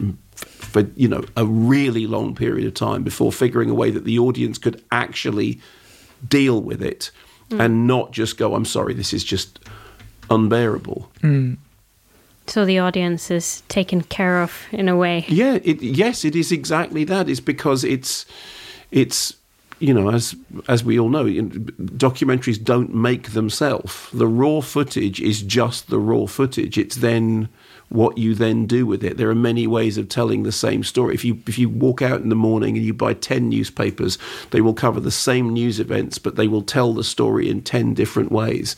for 0.71 0.81
you 0.95 1.07
know 1.07 1.23
a 1.35 1.45
really 1.45 2.07
long 2.07 2.33
period 2.33 2.65
of 2.65 2.73
time 2.73 3.03
before 3.03 3.31
figuring 3.31 3.69
a 3.69 3.73
way 3.73 3.91
that 3.91 4.05
the 4.05 4.17
audience 4.17 4.57
could 4.57 4.81
actually 4.91 5.59
deal 6.27 6.61
with 6.61 6.81
it 6.81 7.11
mm. 7.49 7.59
and 7.59 7.85
not 7.87 8.11
just 8.11 8.37
go 8.37 8.55
i'm 8.55 8.65
sorry 8.65 8.93
this 8.93 9.13
is 9.13 9.23
just 9.23 9.59
unbearable 10.29 11.11
mm. 11.21 11.57
so 12.47 12.63
the 12.65 12.79
audience 12.79 13.29
is 13.29 13.61
taken 13.67 14.01
care 14.01 14.41
of 14.41 14.65
in 14.71 14.87
a 14.87 14.95
way 14.95 15.25
yeah 15.27 15.59
it, 15.63 15.81
yes 15.81 16.23
it 16.23 16.35
is 16.35 16.51
exactly 16.51 17.03
that 17.03 17.27
it's 17.27 17.41
because 17.41 17.83
it's 17.83 18.25
it's 18.91 19.35
you 19.81 19.95
know, 19.95 20.11
as 20.11 20.35
as 20.67 20.83
we 20.83 20.99
all 20.99 21.09
know, 21.09 21.25
documentaries 21.25 22.63
don't 22.63 22.93
make 22.93 23.31
themselves. 23.31 24.09
The 24.13 24.27
raw 24.27 24.61
footage 24.61 25.19
is 25.19 25.41
just 25.41 25.89
the 25.89 25.97
raw 25.97 26.27
footage. 26.27 26.77
It's 26.77 26.97
then 26.97 27.49
what 27.91 28.17
you 28.17 28.33
then 28.33 28.65
do 28.65 28.85
with 28.85 29.03
it. 29.03 29.17
There 29.17 29.29
are 29.29 29.35
many 29.35 29.67
ways 29.67 29.97
of 29.97 30.07
telling 30.07 30.43
the 30.43 30.51
same 30.51 30.83
story. 30.83 31.13
If 31.13 31.25
you 31.25 31.41
if 31.45 31.59
you 31.59 31.67
walk 31.67 32.01
out 32.01 32.21
in 32.21 32.29
the 32.29 32.35
morning 32.35 32.77
and 32.77 32.85
you 32.85 32.93
buy 32.93 33.13
10 33.13 33.49
newspapers, 33.49 34.17
they 34.51 34.61
will 34.61 34.73
cover 34.73 34.99
the 34.99 35.11
same 35.11 35.49
news 35.49 35.79
events, 35.79 36.17
but 36.17 36.37
they 36.37 36.47
will 36.47 36.61
tell 36.61 36.93
the 36.93 37.03
story 37.03 37.49
in 37.49 37.61
10 37.61 37.93
different 37.93 38.31
ways. 38.31 38.77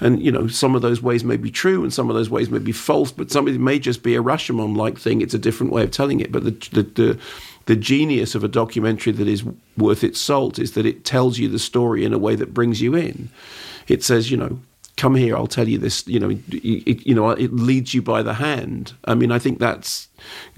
And 0.00 0.22
you 0.22 0.30
know, 0.30 0.46
some 0.46 0.74
of 0.74 0.82
those 0.82 1.02
ways 1.02 1.24
may 1.24 1.38
be 1.38 1.50
true 1.50 1.82
and 1.82 1.92
some 1.92 2.10
of 2.10 2.16
those 2.16 2.28
ways 2.28 2.50
may 2.50 2.58
be 2.58 2.72
false, 2.72 3.10
but 3.10 3.30
some 3.30 3.48
of 3.48 3.54
it 3.54 3.60
may 3.60 3.78
just 3.78 4.02
be 4.02 4.14
a 4.14 4.22
Rashomon 4.22 4.76
like 4.76 4.98
thing. 4.98 5.22
It's 5.22 5.34
a 5.34 5.38
different 5.38 5.72
way 5.72 5.82
of 5.82 5.90
telling 5.90 6.20
it. 6.20 6.30
But 6.30 6.44
the, 6.44 6.50
the 6.72 6.82
the 6.82 7.20
the 7.66 7.76
genius 7.76 8.34
of 8.34 8.44
a 8.44 8.48
documentary 8.48 9.12
that 9.14 9.28
is 9.28 9.44
worth 9.78 10.04
its 10.04 10.20
salt 10.20 10.58
is 10.58 10.72
that 10.72 10.86
it 10.86 11.04
tells 11.04 11.38
you 11.38 11.48
the 11.48 11.58
story 11.58 12.04
in 12.04 12.12
a 12.12 12.18
way 12.18 12.34
that 12.34 12.52
brings 12.52 12.82
you 12.82 12.94
in. 12.94 13.30
It 13.88 14.02
says, 14.02 14.30
you 14.30 14.36
know, 14.36 14.60
come 15.00 15.14
here, 15.14 15.34
I'll 15.34 15.46
tell 15.46 15.66
you 15.66 15.78
this. 15.78 16.06
You 16.06 16.20
know, 16.20 16.28
it, 16.28 17.06
you 17.06 17.14
know, 17.14 17.30
it 17.30 17.54
leads 17.54 17.94
you 17.94 18.02
by 18.02 18.22
the 18.22 18.34
hand. 18.34 18.92
I 19.06 19.14
mean, 19.14 19.32
I 19.32 19.38
think 19.38 19.58
that's 19.58 20.08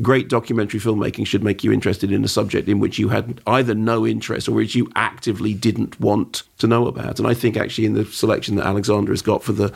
great. 0.02 0.28
Documentary 0.28 0.80
filmmaking 0.80 1.28
should 1.28 1.44
make 1.44 1.62
you 1.62 1.70
interested 1.70 2.10
in 2.10 2.24
a 2.24 2.28
subject 2.28 2.68
in 2.68 2.80
which 2.80 2.98
you 2.98 3.08
had 3.08 3.40
either 3.46 3.72
no 3.72 4.04
interest 4.04 4.48
or 4.48 4.52
which 4.52 4.74
you 4.74 4.90
actively 4.96 5.54
didn't 5.54 6.00
want 6.00 6.42
to 6.58 6.66
know 6.66 6.88
about. 6.88 7.20
And 7.20 7.28
I 7.28 7.34
think 7.34 7.56
actually 7.56 7.86
in 7.86 7.94
the 7.94 8.04
selection 8.04 8.56
that 8.56 8.66
Alexander 8.66 9.12
has 9.12 9.22
got 9.22 9.44
for 9.44 9.52
the 9.52 9.72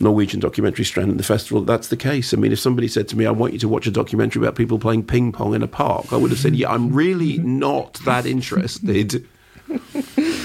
Norwegian 0.00 0.40
documentary 0.40 0.84
strand 0.84 1.12
in 1.12 1.16
the 1.16 1.22
festival, 1.22 1.62
that's 1.62 1.86
the 1.86 1.96
case. 1.96 2.34
I 2.34 2.38
mean, 2.38 2.50
if 2.50 2.58
somebody 2.58 2.88
said 2.88 3.06
to 3.08 3.16
me, 3.16 3.24
"I 3.24 3.30
want 3.30 3.52
you 3.52 3.60
to 3.60 3.68
watch 3.68 3.86
a 3.86 3.92
documentary 3.92 4.42
about 4.42 4.56
people 4.56 4.80
playing 4.80 5.04
ping 5.04 5.30
pong 5.30 5.54
in 5.54 5.62
a 5.62 5.68
park," 5.68 6.12
I 6.12 6.16
would 6.16 6.32
have 6.32 6.40
said, 6.40 6.56
"Yeah, 6.56 6.72
I'm 6.72 6.92
really 6.92 7.38
not 7.38 7.94
that 8.04 8.26
interested." 8.26 9.24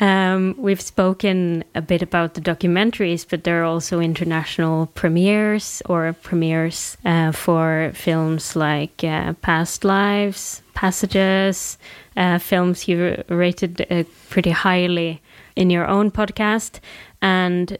Um, 0.00 0.56
we've 0.58 0.80
spoken 0.80 1.62
a 1.74 1.80
bit 1.80 2.02
about 2.02 2.34
the 2.34 2.40
documentaries, 2.40 3.24
but 3.28 3.44
there 3.44 3.62
are 3.62 3.64
also 3.64 4.00
international 4.00 4.86
premieres 4.86 5.80
or 5.88 6.12
premieres 6.22 6.96
uh, 7.04 7.30
for 7.30 7.92
films 7.94 8.56
like 8.56 9.04
uh, 9.04 9.34
Past 9.34 9.84
Lives, 9.84 10.62
Passages, 10.74 11.78
uh, 12.16 12.38
films 12.38 12.88
you 12.88 13.22
rated 13.28 13.86
uh, 13.90 14.02
pretty 14.28 14.50
highly 14.50 15.20
in 15.54 15.70
your 15.70 15.86
own 15.86 16.10
podcast. 16.10 16.80
And 17.20 17.78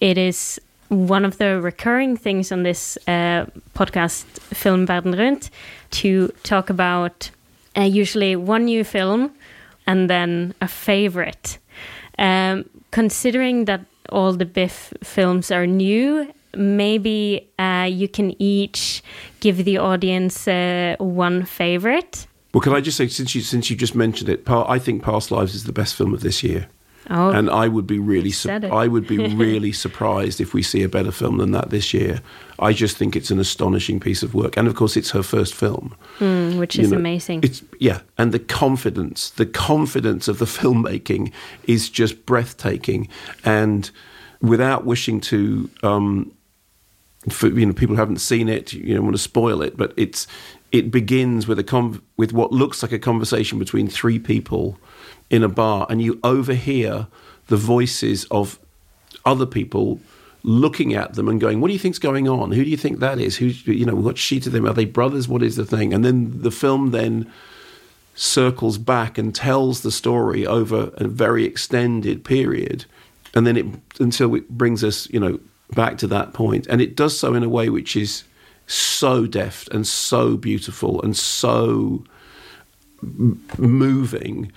it 0.00 0.16
is 0.16 0.60
one 0.88 1.24
of 1.24 1.38
the 1.38 1.60
recurring 1.60 2.16
things 2.16 2.52
on 2.52 2.62
this 2.62 2.96
uh, 3.08 3.46
podcast, 3.74 4.24
Film 4.54 4.86
Verden 4.86 5.12
Rundt, 5.12 5.50
to 5.90 6.28
talk 6.44 6.70
about 6.70 7.30
uh, 7.76 7.82
usually 7.82 8.36
one 8.36 8.66
new 8.66 8.84
film 8.84 9.32
and 9.88 10.08
then 10.08 10.54
a 10.60 10.68
favorite. 10.68 11.58
Um, 12.18 12.64
considering 12.92 13.64
that 13.64 13.80
all 14.10 14.32
the 14.32 14.44
Biff 14.44 14.92
films 15.02 15.50
are 15.50 15.66
new, 15.66 16.32
maybe 16.54 17.48
uh, 17.58 17.88
you 17.90 18.06
can 18.06 18.40
each 18.40 19.02
give 19.40 19.64
the 19.64 19.78
audience 19.78 20.46
uh, 20.46 20.94
one 20.98 21.44
favorite. 21.44 22.26
Well, 22.52 22.60
can 22.60 22.72
I 22.72 22.80
just 22.80 22.96
say, 22.96 23.08
since 23.08 23.34
you 23.34 23.40
since 23.40 23.70
you 23.70 23.76
just 23.76 23.94
mentioned 23.94 24.28
it, 24.30 24.48
I 24.48 24.78
think 24.78 25.02
Past 25.02 25.30
Lives 25.30 25.54
is 25.54 25.64
the 25.64 25.72
best 25.72 25.94
film 25.96 26.14
of 26.14 26.20
this 26.20 26.42
year. 26.42 26.68
Oh, 27.10 27.30
and 27.30 27.48
I 27.48 27.68
would 27.68 27.86
be 27.86 27.98
really, 27.98 28.30
su- 28.30 28.50
I 28.50 28.86
would 28.86 29.06
be 29.06 29.18
really 29.34 29.72
surprised 29.72 30.40
if 30.40 30.52
we 30.52 30.62
see 30.62 30.82
a 30.82 30.88
better 30.88 31.10
film 31.10 31.38
than 31.38 31.52
that 31.52 31.70
this 31.70 31.94
year. 31.94 32.20
I 32.58 32.72
just 32.72 32.96
think 32.96 33.16
it's 33.16 33.30
an 33.30 33.38
astonishing 33.38 34.00
piece 34.00 34.22
of 34.22 34.34
work, 34.34 34.56
and 34.56 34.68
of 34.68 34.74
course, 34.74 34.96
it's 34.96 35.10
her 35.10 35.22
first 35.22 35.54
film, 35.54 35.94
mm, 36.18 36.58
which 36.58 36.78
is 36.78 36.90
know, 36.90 36.98
amazing. 36.98 37.40
It's 37.42 37.62
yeah, 37.78 38.00
and 38.18 38.32
the 38.32 38.38
confidence, 38.38 39.30
the 39.30 39.46
confidence 39.46 40.28
of 40.28 40.38
the 40.38 40.44
filmmaking 40.58 41.32
is 41.64 41.88
just 41.88 42.26
breathtaking, 42.26 43.08
and 43.44 43.90
without 44.40 44.84
wishing 44.84 45.20
to, 45.20 45.70
um, 45.82 46.32
for 47.30 47.48
you 47.48 47.66
know, 47.66 47.72
people 47.72 47.96
who 47.96 48.00
haven't 48.00 48.18
seen 48.20 48.48
it, 48.48 48.72
you 48.72 48.94
know, 48.94 49.02
want 49.02 49.14
to 49.14 49.22
spoil 49.22 49.62
it, 49.62 49.76
but 49.76 49.94
it's 49.96 50.26
it 50.72 50.90
begins 50.90 51.46
with 51.46 51.58
a 51.58 51.64
con- 51.64 52.02
with 52.16 52.32
what 52.32 52.52
looks 52.52 52.82
like 52.82 52.92
a 52.92 52.98
conversation 52.98 53.58
between 53.58 53.88
three 53.88 54.18
people 54.18 54.78
in 55.30 55.42
a 55.42 55.48
bar 55.48 55.86
and 55.90 56.00
you 56.00 56.18
overhear 56.22 57.06
the 57.48 57.56
voices 57.56 58.24
of 58.30 58.58
other 59.24 59.46
people 59.46 60.00
looking 60.42 60.94
at 60.94 61.14
them 61.14 61.28
and 61.28 61.40
going, 61.40 61.60
"What 61.60 61.68
do 61.68 61.72
you 61.72 61.78
think's 61.78 61.98
going 61.98 62.28
on? 62.28 62.52
Who 62.52 62.64
do 62.64 62.70
you 62.70 62.76
think 62.76 63.00
that 63.00 63.18
is? 63.18 63.36
Who 63.36 63.46
you 63.46 63.84
know? 63.84 63.94
What 63.94 64.18
sheet 64.18 64.44
to 64.44 64.50
them 64.50 64.66
are 64.66 64.72
they 64.72 64.84
brothers? 64.84 65.28
What 65.28 65.42
is 65.42 65.56
the 65.56 65.64
thing?" 65.64 65.92
And 65.92 66.04
then 66.04 66.42
the 66.42 66.50
film 66.50 66.90
then 66.90 67.26
circles 68.14 68.78
back 68.78 69.18
and 69.18 69.34
tells 69.34 69.82
the 69.82 69.90
story 69.90 70.46
over 70.46 70.90
a 70.96 71.06
very 71.06 71.44
extended 71.44 72.24
period, 72.24 72.84
and 73.34 73.46
then 73.46 73.56
it 73.56 73.66
until 73.98 74.34
it 74.34 74.48
brings 74.48 74.82
us, 74.82 75.08
you 75.10 75.20
know, 75.20 75.38
back 75.74 75.98
to 75.98 76.06
that 76.06 76.32
point, 76.32 76.66
and 76.68 76.80
it 76.80 76.96
does 76.96 77.18
so 77.18 77.34
in 77.34 77.42
a 77.42 77.48
way 77.48 77.68
which 77.68 77.96
is 77.96 78.24
so 78.66 79.26
deft 79.26 79.68
and 79.68 79.86
so 79.86 80.36
beautiful 80.36 81.02
and 81.02 81.16
so 81.16 82.04
moving. 83.58 84.52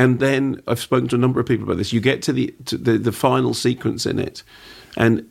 And 0.00 0.18
then 0.18 0.62
I've 0.66 0.80
spoken 0.80 1.08
to 1.08 1.16
a 1.16 1.18
number 1.18 1.40
of 1.40 1.46
people 1.46 1.64
about 1.64 1.76
this. 1.76 1.92
You 1.92 2.00
get 2.00 2.22
to 2.22 2.32
the 2.32 2.54
to 2.64 2.78
the, 2.78 2.96
the 2.96 3.12
final 3.12 3.52
sequence 3.52 4.06
in 4.06 4.18
it, 4.18 4.42
and 4.96 5.28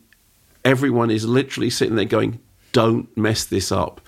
everyone 0.63 1.09
is 1.09 1.25
literally 1.25 1.71
sitting 1.71 1.95
there 1.95 2.05
going, 2.05 2.39
"Don't 2.71 3.09
mess 3.17 3.43
this 3.43 3.71
up! 3.71 3.99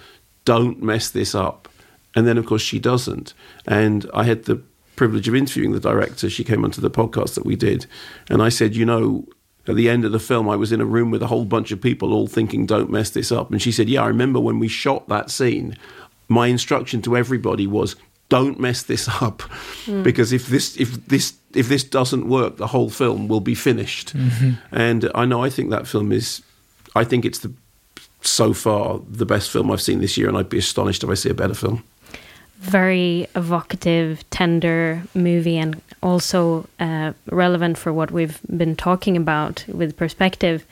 Don't 0.45 0.79
mess 0.83 1.09
this 1.09 1.33
up!" 1.33 1.67
And 2.15 2.27
then, 2.27 2.37
of 2.37 2.45
course, 2.45 2.61
she 2.61 2.77
doesn't. 2.77 3.33
And 3.65 4.07
I 4.13 4.25
had 4.25 4.43
the 4.43 4.61
privilege 4.95 5.27
of 5.27 5.33
interviewing 5.33 5.71
the 5.71 5.79
director. 5.79 6.29
She 6.29 6.43
came 6.43 6.63
onto 6.63 6.79
the 6.79 6.91
podcast 6.91 7.33
that 7.33 7.45
we 7.45 7.55
did, 7.55 7.87
and 8.29 8.43
I 8.43 8.49
said, 8.49 8.75
"You 8.75 8.85
know, 8.85 9.27
at 9.67 9.75
the 9.75 9.89
end 9.89 10.05
of 10.05 10.11
the 10.11 10.19
film, 10.19 10.47
I 10.47 10.57
was 10.57 10.71
in 10.71 10.79
a 10.79 10.85
room 10.85 11.09
with 11.09 11.23
a 11.23 11.27
whole 11.27 11.45
bunch 11.45 11.71
of 11.71 11.81
people 11.81 12.13
all 12.13 12.27
thinking, 12.27 12.67
don't 12.67 12.91
mess 12.91 13.09
this 13.09 13.31
up. 13.31 13.49
And 13.49 13.59
she 13.59 13.71
said, 13.71 13.89
Yeah, 13.89 14.03
I 14.03 14.07
remember 14.07 14.39
when 14.39 14.59
we 14.59 14.67
shot 14.67 15.07
that 15.07 15.29
scene, 15.29 15.75
my 16.27 16.47
instruction 16.47 17.01
to 17.03 17.15
everybody 17.15 17.67
was, 17.67 17.95
don't 18.31 18.59
mess 18.59 18.83
this 18.83 19.07
up. 19.07 19.43
Mm. 19.85 20.03
Because 20.03 20.33
if 20.33 20.47
this, 20.47 20.77
if 20.77 20.89
this, 21.07 21.33
if 21.53 21.67
this 21.67 21.83
doesn't 21.83 22.27
work, 22.27 22.57
the 22.57 22.67
whole 22.67 22.89
film 22.89 23.27
will 23.27 23.41
be 23.41 23.55
finished. 23.55 24.15
Mm-hmm. 24.15 24.51
And 24.71 25.11
I 25.13 25.25
know 25.25 25.43
I 25.43 25.49
think 25.51 25.69
that 25.69 25.85
film 25.85 26.11
is, 26.11 26.41
I 26.95 27.03
think 27.03 27.25
it's 27.25 27.39
the, 27.39 27.51
so 28.21 28.53
far 28.53 29.01
the 29.07 29.25
best 29.25 29.51
film 29.51 29.69
I've 29.69 29.81
seen 29.81 29.99
this 29.99 30.17
year, 30.17 30.27
and 30.29 30.37
I'd 30.37 30.49
be 30.49 30.57
astonished 30.57 31.03
if 31.03 31.09
I 31.09 31.15
see 31.15 31.29
a 31.29 31.35
better 31.35 31.53
film 31.53 31.83
very 32.61 33.25
evocative, 33.35 34.23
tender 34.29 35.01
movie, 35.15 35.57
and 35.57 35.81
also 36.03 36.67
uh, 36.79 37.11
relevant 37.31 37.75
for 37.75 37.91
what 37.91 38.11
we've 38.11 38.39
been 38.55 38.75
talking 38.75 39.17
about 39.17 39.65
with 39.67 39.97
perspective. 39.97 40.63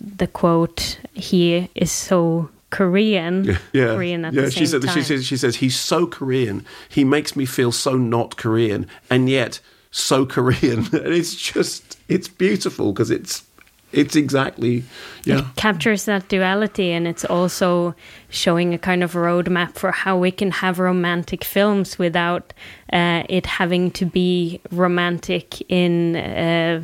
The 0.00 0.26
quote, 0.26 0.98
"He 1.12 1.68
is 1.74 1.92
so 1.92 2.48
Korean." 2.72 3.44
Yeah, 3.44 3.58
yeah. 3.72 3.94
Korean 3.94 4.28
yeah. 4.32 4.48
she 4.48 4.66
said, 4.66 4.82
time. 4.82 4.94
She 4.94 5.02
says, 5.02 5.24
"She 5.24 5.36
says 5.36 5.56
he's 5.56 5.78
so 5.78 6.06
Korean. 6.06 6.66
He 6.88 7.04
makes 7.04 7.36
me 7.36 7.46
feel 7.46 7.70
so 7.70 7.96
not 7.96 8.36
Korean, 8.36 8.88
and 9.08 9.30
yet 9.30 9.60
so 9.92 10.26
Korean." 10.26 10.78
and 10.92 11.14
it's 11.14 11.36
just, 11.36 11.98
it's 12.08 12.28
beautiful 12.28 12.92
because 12.92 13.10
it's 13.10 13.44
it's 13.92 14.16
exactly 14.16 14.82
yeah 15.24 15.38
it 15.38 15.44
captures 15.56 16.06
that 16.06 16.28
duality 16.28 16.92
and 16.92 17.06
it's 17.06 17.24
also 17.24 17.94
showing 18.30 18.74
a 18.74 18.78
kind 18.78 19.02
of 19.02 19.12
roadmap 19.12 19.74
for 19.74 19.92
how 19.92 20.16
we 20.16 20.30
can 20.30 20.50
have 20.50 20.78
romantic 20.78 21.44
films 21.44 21.98
without 21.98 22.52
uh, 22.92 23.22
it 23.28 23.46
having 23.46 23.90
to 23.90 24.06
be 24.06 24.60
romantic 24.70 25.60
in 25.70 26.16
uh, 26.16 26.82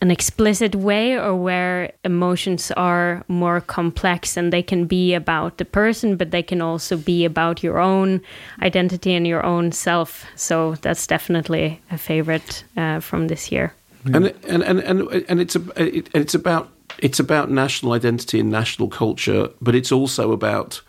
an 0.00 0.10
explicit 0.10 0.74
way 0.74 1.18
or 1.18 1.34
where 1.36 1.92
emotions 2.04 2.70
are 2.72 3.22
more 3.28 3.60
complex 3.60 4.36
and 4.36 4.52
they 4.52 4.62
can 4.62 4.86
be 4.86 5.14
about 5.14 5.58
the 5.58 5.64
person 5.64 6.16
but 6.16 6.30
they 6.30 6.42
can 6.42 6.62
also 6.62 6.96
be 6.96 7.24
about 7.24 7.62
your 7.62 7.78
own 7.78 8.20
identity 8.62 9.14
and 9.14 9.26
your 9.26 9.44
own 9.44 9.72
self. 9.72 10.24
So 10.36 10.74
that's 10.82 11.06
definitely 11.06 11.80
a 11.90 11.98
favorite 11.98 12.64
uh, 12.76 13.00
from 13.00 13.28
this 13.28 13.52
year. 13.52 13.74
And, 14.04 14.26
and 14.48 14.62
and 14.62 14.80
and 14.80 15.00
and 15.28 15.40
it's 15.40 15.56
a, 15.56 15.60
it, 15.76 16.08
it's 16.14 16.34
about 16.34 16.70
it's 16.98 17.20
about 17.20 17.50
national 17.50 17.92
identity 17.92 18.40
and 18.40 18.50
national 18.50 18.88
culture, 18.88 19.50
but 19.60 19.74
it's 19.74 19.92
also 19.92 20.32
about 20.32 20.80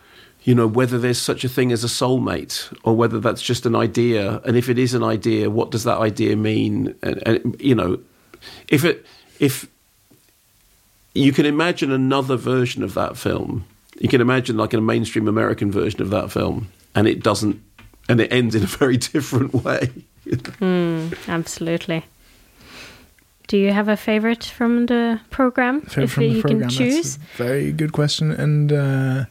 you 0.44 0.54
know 0.54 0.66
whether 0.66 0.98
there's 0.98 1.20
such 1.20 1.44
a 1.44 1.48
thing 1.48 1.72
as 1.72 1.84
a 1.84 1.88
soulmate 1.88 2.74
or 2.84 2.96
whether 2.96 3.20
that's 3.20 3.42
just 3.42 3.66
an 3.66 3.74
idea, 3.74 4.40
and 4.46 4.56
if 4.56 4.70
it 4.70 4.78
is 4.78 4.94
an 4.94 5.02
idea, 5.02 5.50
what 5.50 5.70
does 5.70 5.84
that 5.84 5.98
idea 5.98 6.36
mean? 6.36 6.94
And, 7.02 7.22
and 7.26 7.56
you 7.60 7.74
know, 7.74 7.98
if 8.68 8.84
it 8.84 9.06
if 9.38 9.66
you 11.14 11.32
can 11.32 11.46
imagine 11.46 11.92
another 11.92 12.36
version 12.36 12.82
of 12.82 12.94
that 12.94 13.16
film, 13.16 13.64
you 13.98 14.08
can 14.08 14.20
imagine 14.20 14.56
like 14.56 14.72
a 14.72 14.80
mainstream 14.80 15.28
American 15.28 15.70
version 15.70 16.00
of 16.00 16.10
that 16.10 16.30
film, 16.32 16.68
and 16.94 17.06
it 17.06 17.22
doesn't, 17.22 17.60
and 18.08 18.20
it 18.20 18.32
ends 18.32 18.54
in 18.54 18.62
a 18.62 18.66
very 18.66 18.96
different 19.12 19.52
way. 19.54 19.90
mm, 20.26 21.28
absolutely. 21.28 22.04
Do 23.48 23.58
you 23.58 23.72
have 23.72 23.88
a 23.88 23.96
favorite 23.96 24.44
from 24.44 24.86
the 24.86 25.20
program? 25.30 25.82
Favorite 25.82 26.04
if 26.04 26.12
from 26.12 26.22
you 26.22 26.34
the 26.34 26.40
program, 26.40 26.60
can 26.60 26.70
choose. 26.70 27.16
very 27.36 27.72
good 27.72 27.92
question, 27.92 28.30
and 28.30 28.72
uh, 28.72 29.24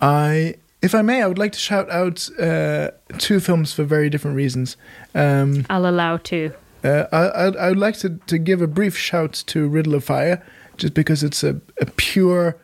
I, 0.00 0.54
if 0.80 0.94
I 0.94 1.02
may, 1.02 1.22
I 1.22 1.26
would 1.26 1.36
like 1.38 1.52
to 1.52 1.58
shout 1.58 1.90
out 1.90 2.30
uh, 2.38 2.92
two 3.18 3.40
films 3.40 3.74
for 3.74 3.84
very 3.84 4.08
different 4.08 4.36
reasons. 4.36 4.76
Um, 5.14 5.66
I'll 5.68 5.86
allow 5.86 6.16
two. 6.16 6.54
Uh, 6.82 7.04
I, 7.12 7.46
I, 7.46 7.68
would 7.68 7.78
like 7.78 7.98
to, 7.98 8.18
to 8.26 8.38
give 8.38 8.62
a 8.62 8.66
brief 8.66 8.96
shout 8.96 9.32
to 9.46 9.68
Riddle 9.68 9.94
of 9.94 10.04
Fire, 10.04 10.44
just 10.76 10.94
because 10.94 11.22
it's 11.22 11.44
a, 11.44 11.60
a 11.80 11.86
pure, 11.86 12.56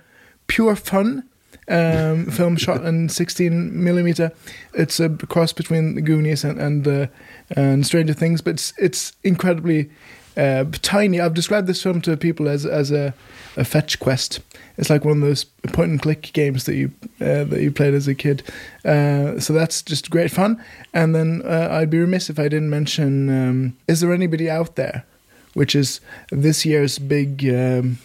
pure 0.46 0.74
fun 0.74 1.28
um, 1.68 2.26
film 2.30 2.56
shot 2.56 2.84
in 2.84 3.08
16 3.08 3.84
millimeter. 3.84 4.32
It's 4.72 5.00
a 5.00 5.10
cross 5.10 5.52
between 5.52 5.94
the 5.94 6.02
Goonies 6.02 6.44
and 6.44 6.58
and, 6.58 6.88
uh, 6.88 7.06
and 7.50 7.86
Stranger 7.86 8.14
Things, 8.14 8.40
but 8.40 8.54
it's, 8.54 8.72
it's 8.78 9.12
incredibly 9.22 9.90
uh, 10.36 10.64
tiny. 10.82 11.20
I've 11.20 11.34
described 11.34 11.66
this 11.66 11.82
film 11.82 12.00
to 12.02 12.16
people 12.16 12.48
as 12.48 12.66
as 12.66 12.90
a, 12.90 13.14
a 13.56 13.64
fetch 13.64 13.98
quest. 13.98 14.40
It's 14.76 14.90
like 14.90 15.04
one 15.04 15.22
of 15.22 15.22
those 15.22 15.44
point 15.72 15.90
and 15.90 16.02
click 16.02 16.30
games 16.32 16.64
that 16.64 16.74
you 16.74 16.92
uh, 17.20 17.44
that 17.44 17.60
you 17.62 17.72
played 17.72 17.94
as 17.94 18.06
a 18.06 18.14
kid. 18.14 18.42
Uh, 18.84 19.40
so 19.40 19.52
that's 19.52 19.82
just 19.82 20.10
great 20.10 20.30
fun. 20.30 20.62
And 20.92 21.14
then 21.14 21.42
uh, 21.44 21.68
I'd 21.70 21.90
be 21.90 21.98
remiss 21.98 22.28
if 22.28 22.38
I 22.38 22.48
didn't 22.48 22.70
mention: 22.70 23.28
um, 23.30 23.76
Is 23.88 24.00
there 24.00 24.12
anybody 24.12 24.50
out 24.50 24.76
there? 24.76 25.04
Which 25.54 25.74
is 25.74 26.00
this 26.30 26.66
year's 26.66 26.98
big 26.98 27.48
um, 27.48 27.98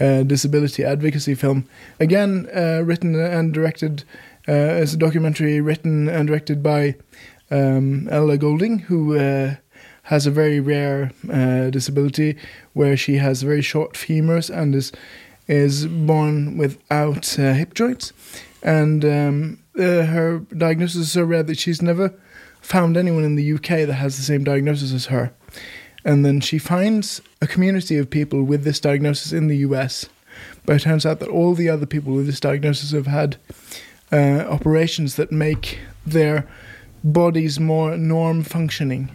uh, 0.00 0.22
disability 0.22 0.82
advocacy 0.82 1.34
film. 1.34 1.68
Again, 2.00 2.48
uh, 2.56 2.82
written 2.82 3.14
and 3.20 3.52
directed 3.52 4.04
as 4.46 4.94
a 4.94 4.96
documentary, 4.96 5.60
written 5.60 6.08
and 6.08 6.26
directed 6.26 6.62
by 6.62 6.96
um, 7.50 8.08
Ella 8.10 8.38
Glendining, 8.38 8.80
who 8.80 9.14
has 10.04 10.26
a 10.26 10.30
very 10.30 10.60
rare 10.60 11.12
uh, 11.32 11.70
disability 11.70 12.36
where 12.74 12.96
she 12.96 13.16
has 13.16 13.42
very 13.42 13.62
short 13.62 13.94
femurs 13.94 14.54
and 14.54 14.74
is 14.74 14.92
is 15.46 15.86
born 15.86 16.56
without 16.56 17.38
uh, 17.38 17.52
hip 17.52 17.74
joints, 17.74 18.12
and 18.62 19.04
um, 19.04 19.58
uh, 19.78 20.04
her 20.04 20.38
diagnosis 20.56 21.02
is 21.02 21.12
so 21.12 21.22
rare 21.22 21.42
that 21.42 21.58
she's 21.58 21.82
never 21.82 22.14
found 22.62 22.96
anyone 22.96 23.24
in 23.24 23.34
the 23.34 23.52
UK 23.52 23.86
that 23.86 23.94
has 23.94 24.16
the 24.16 24.22
same 24.22 24.42
diagnosis 24.42 24.92
as 24.92 25.06
her. 25.06 25.32
And 26.02 26.24
then 26.24 26.40
she 26.40 26.58
finds 26.58 27.20
a 27.42 27.46
community 27.46 27.98
of 27.98 28.08
people 28.08 28.42
with 28.42 28.64
this 28.64 28.80
diagnosis 28.80 29.32
in 29.32 29.48
the 29.48 29.58
US, 29.58 30.06
but 30.64 30.76
it 30.76 30.82
turns 30.82 31.04
out 31.04 31.20
that 31.20 31.28
all 31.28 31.54
the 31.54 31.68
other 31.68 31.86
people 31.86 32.14
with 32.14 32.26
this 32.26 32.40
diagnosis 32.40 32.92
have 32.92 33.06
had 33.06 33.36
uh, 34.12 34.46
operations 34.48 35.16
that 35.16 35.30
make 35.30 35.78
their 36.06 36.46
bodies 37.02 37.60
more 37.60 37.98
norm 37.98 38.42
functioning 38.42 39.10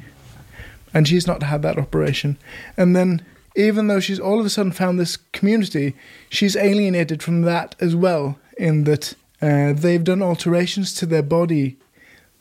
and 0.94 1.08
she's 1.08 1.28
not 1.28 1.44
had 1.44 1.62
that 1.62 1.78
operation. 1.78 2.38
And 2.78 2.96
then, 2.96 3.26
even 3.56 3.88
though 3.88 4.00
she's 4.00 4.20
all 4.20 4.40
of 4.40 4.46
a 4.46 4.50
sudden 4.50 4.72
found 4.72 5.00
this 5.00 5.18
community, 5.34 5.96
she's 6.30 6.56
alienated 6.56 7.22
from 7.22 7.42
that 7.44 7.76
as 7.80 7.96
well, 7.96 8.40
in 8.58 8.84
that 8.86 9.14
uh, 9.42 9.74
they've 9.74 10.04
done 10.04 10.22
alterations 10.22 10.94
to 10.96 11.06
their 11.06 11.24
body 11.24 11.78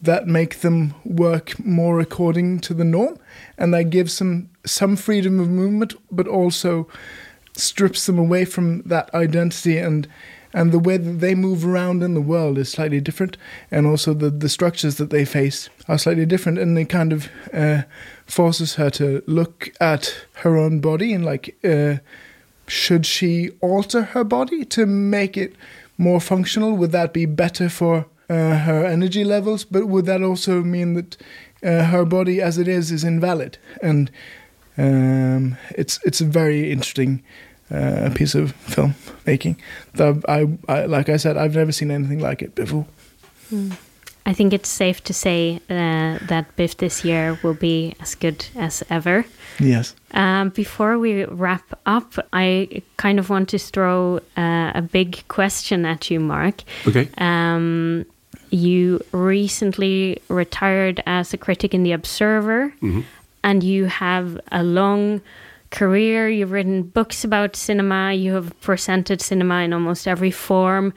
that 0.00 0.26
make 0.26 0.60
them 0.60 0.94
work 1.04 1.58
more 1.64 2.00
according 2.00 2.60
to 2.60 2.74
the 2.74 2.84
norm, 2.84 3.18
and 3.56 3.74
that 3.74 3.90
gives 3.90 4.18
them 4.18 4.48
some 4.64 4.96
freedom 4.96 5.40
of 5.40 5.48
movement, 5.48 5.94
but 6.10 6.28
also 6.28 6.88
strips 7.54 8.06
them 8.06 8.18
away 8.18 8.44
from 8.44 8.82
that 8.82 9.12
identity 9.14 9.78
and 9.78 10.06
and 10.54 10.72
the 10.72 10.78
way 10.78 10.96
that 10.96 11.20
they 11.20 11.34
move 11.34 11.66
around 11.66 12.02
in 12.02 12.14
the 12.14 12.22
world 12.22 12.56
is 12.56 12.70
slightly 12.70 13.00
different, 13.00 13.36
and 13.70 13.86
also 13.86 14.14
the 14.14 14.30
the 14.30 14.48
structures 14.48 14.96
that 14.96 15.10
they 15.10 15.24
face 15.24 15.68
are 15.88 15.98
slightly 15.98 16.24
different, 16.24 16.58
and 16.58 16.76
they 16.76 16.84
kind 16.84 17.12
of 17.12 17.28
uh, 17.52 17.82
forces 18.28 18.74
her 18.74 18.90
to 18.90 19.22
look 19.26 19.70
at 19.80 20.26
her 20.34 20.56
own 20.56 20.80
body 20.80 21.12
and 21.12 21.24
like, 21.24 21.56
uh, 21.64 21.96
should 22.66 23.06
she 23.06 23.50
alter 23.60 24.02
her 24.02 24.24
body 24.24 24.64
to 24.66 24.86
make 24.86 25.36
it 25.36 25.54
more 25.96 26.20
functional? 26.20 26.76
Would 26.76 26.92
that 26.92 27.12
be 27.12 27.26
better 27.26 27.68
for 27.68 28.06
uh, 28.28 28.58
her 28.58 28.84
energy 28.84 29.24
levels? 29.24 29.64
But 29.64 29.88
would 29.88 30.04
that 30.06 30.22
also 30.22 30.62
mean 30.62 30.94
that 30.94 31.16
uh, 31.62 31.84
her 31.84 32.04
body 32.04 32.40
as 32.40 32.58
it 32.58 32.68
is 32.68 32.92
is 32.92 33.02
invalid? 33.02 33.58
And 33.82 34.10
um, 34.76 35.56
it's 35.70 35.98
it's 36.04 36.20
a 36.20 36.26
very 36.26 36.70
interesting 36.70 37.22
uh, 37.70 38.10
piece 38.14 38.34
of 38.34 38.54
filmmaking. 38.66 39.56
That 39.94 40.22
I, 40.28 40.46
I, 40.72 40.84
like 40.84 41.08
I 41.08 41.16
said, 41.16 41.36
I've 41.36 41.54
never 41.54 41.72
seen 41.72 41.90
anything 41.90 42.20
like 42.20 42.42
it 42.42 42.54
before. 42.54 42.86
Mm. 43.50 43.76
I 44.28 44.34
think 44.34 44.52
it's 44.52 44.68
safe 44.68 45.02
to 45.04 45.14
say 45.14 45.58
uh, 45.70 46.18
that 46.28 46.54
Biff 46.56 46.76
this 46.76 47.02
year 47.02 47.38
will 47.42 47.54
be 47.54 47.94
as 47.98 48.14
good 48.14 48.44
as 48.56 48.84
ever. 48.90 49.24
Yes. 49.58 49.94
Um, 50.12 50.50
before 50.50 50.98
we 50.98 51.24
wrap 51.24 51.64
up, 51.86 52.12
I 52.34 52.82
kind 52.98 53.18
of 53.18 53.30
want 53.30 53.48
to 53.48 53.58
throw 53.58 54.20
uh, 54.36 54.72
a 54.74 54.82
big 54.82 55.26
question 55.28 55.86
at 55.86 56.10
you, 56.10 56.20
Mark. 56.20 56.62
Okay. 56.86 57.08
Um, 57.16 58.04
you 58.50 59.00
recently 59.12 60.20
retired 60.28 61.02
as 61.06 61.32
a 61.32 61.38
critic 61.38 61.72
in 61.72 61.82
The 61.82 61.92
Observer, 61.92 62.74
and 63.42 63.64
you 63.64 63.86
have 63.86 64.38
a 64.52 64.62
long 64.62 65.22
career. 65.70 66.28
You've 66.28 66.52
written 66.52 66.82
books 66.82 67.24
about 67.24 67.56
cinema, 67.56 68.12
you 68.12 68.34
have 68.34 68.58
presented 68.60 69.22
cinema 69.22 69.62
in 69.62 69.72
almost 69.72 70.06
every 70.06 70.30
form. 70.30 70.92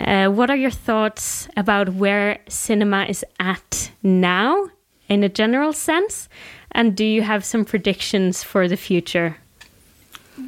Uh, 0.00 0.28
what 0.28 0.50
are 0.50 0.56
your 0.56 0.70
thoughts 0.70 1.48
about 1.56 1.90
where 1.90 2.38
cinema 2.48 3.04
is 3.04 3.24
at 3.38 3.90
now 4.02 4.68
in 5.08 5.22
a 5.22 5.28
general 5.28 5.72
sense? 5.72 6.28
And 6.72 6.96
do 6.96 7.04
you 7.04 7.22
have 7.22 7.44
some 7.44 7.64
predictions 7.64 8.42
for 8.42 8.66
the 8.68 8.76
future? 8.76 9.36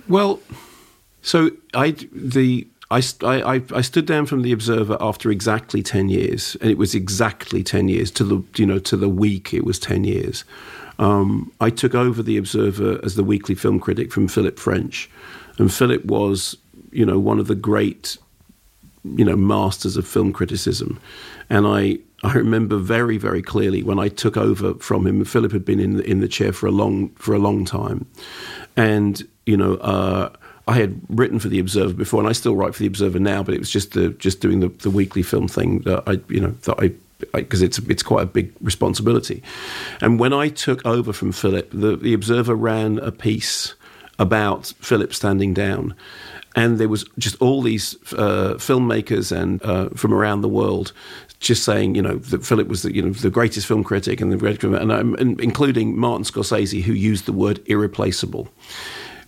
Well, 0.08 0.40
so 1.20 1.50
I 1.74 1.90
the 2.12 2.66
I, 2.90 3.02
I, 3.22 3.62
I- 3.74 3.80
stood 3.80 4.04
down 4.06 4.26
from 4.26 4.42
the 4.42 4.52
Observer 4.52 4.96
after 5.00 5.30
exactly 5.30 5.82
ten 5.82 6.08
years, 6.08 6.56
and 6.60 6.70
it 6.70 6.78
was 6.78 6.94
exactly 6.94 7.62
ten 7.62 7.88
years 7.88 8.10
to 8.12 8.24
the 8.24 8.42
you 8.56 8.66
know 8.66 8.78
to 8.80 8.96
the 8.96 9.08
week. 9.08 9.52
It 9.52 9.64
was 9.64 9.78
ten 9.78 10.04
years. 10.04 10.44
Um, 10.98 11.50
I 11.60 11.70
took 11.70 11.94
over 11.94 12.22
the 12.22 12.36
Observer 12.36 13.00
as 13.02 13.16
the 13.16 13.24
weekly 13.24 13.54
film 13.54 13.80
critic 13.80 14.12
from 14.12 14.28
Philip 14.28 14.58
French, 14.58 15.10
and 15.58 15.72
Philip 15.72 16.04
was 16.04 16.56
you 16.90 17.04
know 17.04 17.18
one 17.18 17.38
of 17.40 17.46
the 17.48 17.54
great 17.54 18.16
you 19.04 19.24
know 19.24 19.36
masters 19.36 19.96
of 19.96 20.06
film 20.06 20.32
criticism, 20.32 21.00
and 21.50 21.66
I 21.66 21.98
I 22.22 22.34
remember 22.34 22.76
very 22.76 23.18
very 23.18 23.42
clearly 23.42 23.82
when 23.82 23.98
I 23.98 24.08
took 24.08 24.36
over 24.36 24.74
from 24.74 25.06
him. 25.06 25.24
Philip 25.24 25.52
had 25.52 25.64
been 25.64 25.80
in 25.80 25.96
the, 25.96 26.04
in 26.04 26.20
the 26.20 26.28
chair 26.28 26.52
for 26.52 26.66
a 26.66 26.70
long 26.70 27.10
for 27.10 27.34
a 27.34 27.38
long 27.38 27.64
time, 27.64 28.06
and 28.76 29.22
you 29.46 29.56
know. 29.56 29.74
Uh, 29.76 30.30
I 30.68 30.76
had 30.76 31.00
written 31.08 31.40
for 31.40 31.48
the 31.48 31.58
Observer 31.58 31.92
before, 31.92 32.20
and 32.20 32.28
I 32.28 32.32
still 32.32 32.54
write 32.54 32.72
for 32.72 32.78
the 32.78 32.86
Observer 32.86 33.18
now. 33.18 33.42
But 33.42 33.54
it 33.54 33.58
was 33.58 33.68
just 33.68 33.94
the 33.94 34.10
just 34.10 34.40
doing 34.40 34.60
the, 34.60 34.68
the 34.68 34.90
weekly 34.90 35.22
film 35.22 35.48
thing 35.48 35.80
that 35.80 36.04
I 36.06 36.20
you 36.28 36.40
know 36.40 36.52
that 36.62 36.76
I 36.78 36.92
because 37.32 37.62
it's 37.62 37.78
it's 37.78 38.02
quite 38.02 38.22
a 38.22 38.26
big 38.26 38.52
responsibility. 38.60 39.42
And 40.00 40.18
when 40.18 40.32
I 40.32 40.48
took 40.48 40.84
over 40.86 41.12
from 41.12 41.32
Philip, 41.32 41.70
the, 41.72 41.96
the 41.96 42.14
Observer 42.14 42.54
ran 42.54 42.98
a 42.98 43.12
piece 43.12 43.74
about 44.18 44.72
Philip 44.80 45.14
standing 45.14 45.54
down, 45.54 45.94
and 46.54 46.78
there 46.78 46.88
was 46.88 47.04
just 47.18 47.40
all 47.40 47.62
these 47.62 47.94
uh, 48.12 48.54
filmmakers 48.56 49.32
and 49.32 49.62
uh, 49.62 49.88
from 49.90 50.12
around 50.12 50.42
the 50.42 50.48
world 50.48 50.92
just 51.42 51.64
saying, 51.64 51.96
you 51.96 52.02
know, 52.02 52.16
that 52.16 52.46
Philip 52.46 52.68
was 52.68 52.82
the 52.82 52.94
you 52.94 53.02
know 53.02 53.10
the 53.10 53.30
greatest 53.30 53.66
film 53.66 53.84
critic 53.84 54.20
and 54.20 54.32
the 54.32 54.36
greatest, 54.36 54.64
and, 54.64 54.92
um, 54.92 55.14
and 55.16 55.40
including 55.40 55.98
Martin 55.98 56.24
Scorsese, 56.24 56.82
who 56.82 56.92
used 56.92 57.26
the 57.26 57.32
word 57.32 57.60
irreplaceable, 57.66 58.48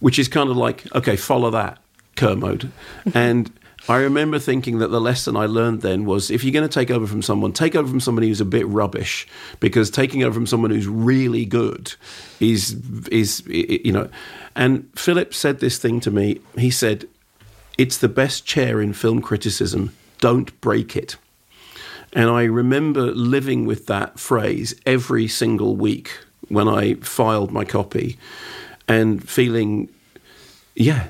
which 0.01 0.19
is 0.19 0.29
kind 0.29 0.49
of 0.49 0.57
like, 0.57 0.85
okay, 0.95 1.17
follow 1.17 1.51
that, 1.51 1.79
Kermode, 2.17 2.71
and. 3.15 3.53
I 3.87 3.99
remember 3.99 4.39
thinking 4.39 4.79
that 4.79 4.89
the 4.89 5.01
lesson 5.01 5.37
I 5.37 5.45
learned 5.45 5.83
then 5.83 6.07
was 6.07 6.31
if 6.31 6.43
you're 6.43 6.53
going 6.53 6.69
to 6.69 6.73
take 6.73 6.91
over 6.91 7.07
from 7.07 7.21
someone, 7.21 7.53
take 7.53 7.75
over 7.75 7.87
from 7.87 8.01
somebody 8.01 8.29
who's 8.29 8.41
a 8.41 8.47
bit 8.47 8.67
rubbish, 8.67 9.27
because 9.61 9.91
taking 9.91 10.23
over 10.23 10.33
from 10.33 10.47
someone 10.47 10.71
who's 10.71 10.89
really 10.89 11.45
good 11.45 11.95
is 12.41 12.77
is 13.11 13.43
you 13.47 13.93
know. 13.93 14.09
And 14.57 14.89
Philip 14.97 15.35
said 15.35 15.61
this 15.61 15.77
thing 15.79 16.01
to 16.01 16.11
me. 16.11 16.41
He 16.57 16.71
said, 16.71 17.07
"It's 17.77 17.99
the 17.99 18.09
best 18.09 18.47
chair 18.47 18.81
in 18.81 18.95
film 18.95 19.21
criticism. 19.21 19.93
Don't 20.19 20.59
break 20.63 20.97
it." 20.97 21.17
And 22.15 22.31
I 22.31 22.45
remember 22.45 23.13
living 23.13 23.67
with 23.67 23.87
that 23.87 24.19
phrase 24.19 24.75
every 24.87 25.29
single 25.29 25.77
week 25.77 26.17
when 26.49 26.69
I 26.69 26.95
filed 26.95 27.51
my 27.51 27.65
copy, 27.65 28.17
and 28.89 29.29
feeling, 29.29 29.89
yeah, 30.75 31.09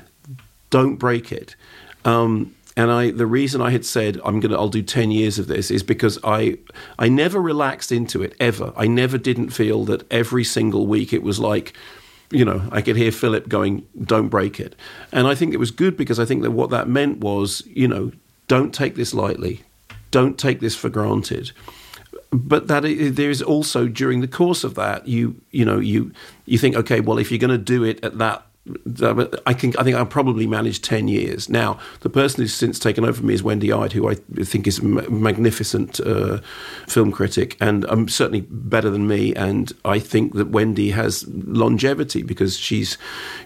don't 0.71 0.95
break 0.95 1.31
it. 1.31 1.55
Um, 2.03 2.54
and 2.77 2.91
I, 2.91 3.11
the 3.11 3.25
reason 3.25 3.61
I 3.61 3.71
had 3.71 3.85
said 3.85 4.19
I'm 4.25 4.39
gonna, 4.39 4.55
I'll 4.55 4.69
do 4.69 4.81
ten 4.81 5.11
years 5.11 5.39
of 5.39 5.47
this 5.47 5.71
is 5.71 5.83
because 5.83 6.19
I, 6.23 6.57
I 6.99 7.07
never 7.07 7.41
relaxed 7.41 7.91
into 7.91 8.21
it 8.21 8.35
ever. 8.39 8.73
I 8.75 8.87
never 8.87 9.17
didn't 9.17 9.49
feel 9.49 9.85
that 9.85 10.11
every 10.11 10.43
single 10.43 10.85
week 10.85 11.13
it 11.13 11.23
was 11.23 11.39
like, 11.39 11.73
you 12.31 12.43
know, 12.43 12.67
I 12.71 12.81
could 12.81 12.97
hear 12.97 13.11
Philip 13.11 13.47
going, 13.47 13.85
"Don't 14.01 14.27
break 14.27 14.59
it," 14.59 14.75
and 15.11 15.27
I 15.27 15.35
think 15.35 15.53
it 15.53 15.57
was 15.57 15.71
good 15.71 15.95
because 15.95 16.19
I 16.19 16.25
think 16.25 16.41
that 16.43 16.51
what 16.51 16.69
that 16.71 16.89
meant 16.89 17.19
was, 17.19 17.63
you 17.67 17.87
know, 17.87 18.11
don't 18.47 18.73
take 18.73 18.95
this 18.95 19.13
lightly, 19.13 19.63
don't 20.11 20.37
take 20.37 20.59
this 20.59 20.75
for 20.75 20.89
granted. 20.89 21.51
But 22.31 22.67
that 22.67 22.81
there 22.81 23.29
is 23.29 23.41
also 23.41 23.87
during 23.87 24.19
the 24.19 24.27
course 24.27 24.65
of 24.65 24.75
that, 24.75 25.07
you 25.07 25.39
you 25.51 25.63
know, 25.63 25.79
you 25.79 26.11
you 26.45 26.57
think, 26.57 26.75
okay, 26.75 26.99
well, 26.99 27.19
if 27.19 27.31
you're 27.31 27.39
going 27.39 27.51
to 27.51 27.57
do 27.57 27.83
it 27.83 28.03
at 28.03 28.17
that 28.17 28.45
I 29.45 29.53
think 29.53 29.77
I 29.79 29.83
think 29.83 29.95
I'll 29.95 30.07
probably 30.07 30.47
manage 30.47 30.81
ten 30.81 31.07
years. 31.07 31.49
Now, 31.49 31.77
the 31.99 32.09
person 32.09 32.41
who's 32.41 32.53
since 32.53 32.79
taken 32.79 33.03
over 33.03 33.13
from 33.13 33.27
me 33.27 33.35
is 33.35 33.43
Wendy 33.43 33.71
Ide, 33.71 33.93
who 33.93 34.09
I 34.09 34.15
think 34.43 34.65
is 34.65 34.79
a 34.79 34.83
magnificent 34.83 35.99
uh, 35.99 36.39
film 36.87 37.11
critic, 37.11 37.57
and 37.61 37.85
um, 37.85 38.07
certainly 38.07 38.41
better 38.49 38.89
than 38.89 39.07
me. 39.07 39.35
And 39.35 39.71
I 39.85 39.99
think 39.99 40.33
that 40.33 40.49
Wendy 40.49 40.89
has 40.91 41.27
longevity 41.27 42.23
because 42.23 42.57
she's, 42.57 42.97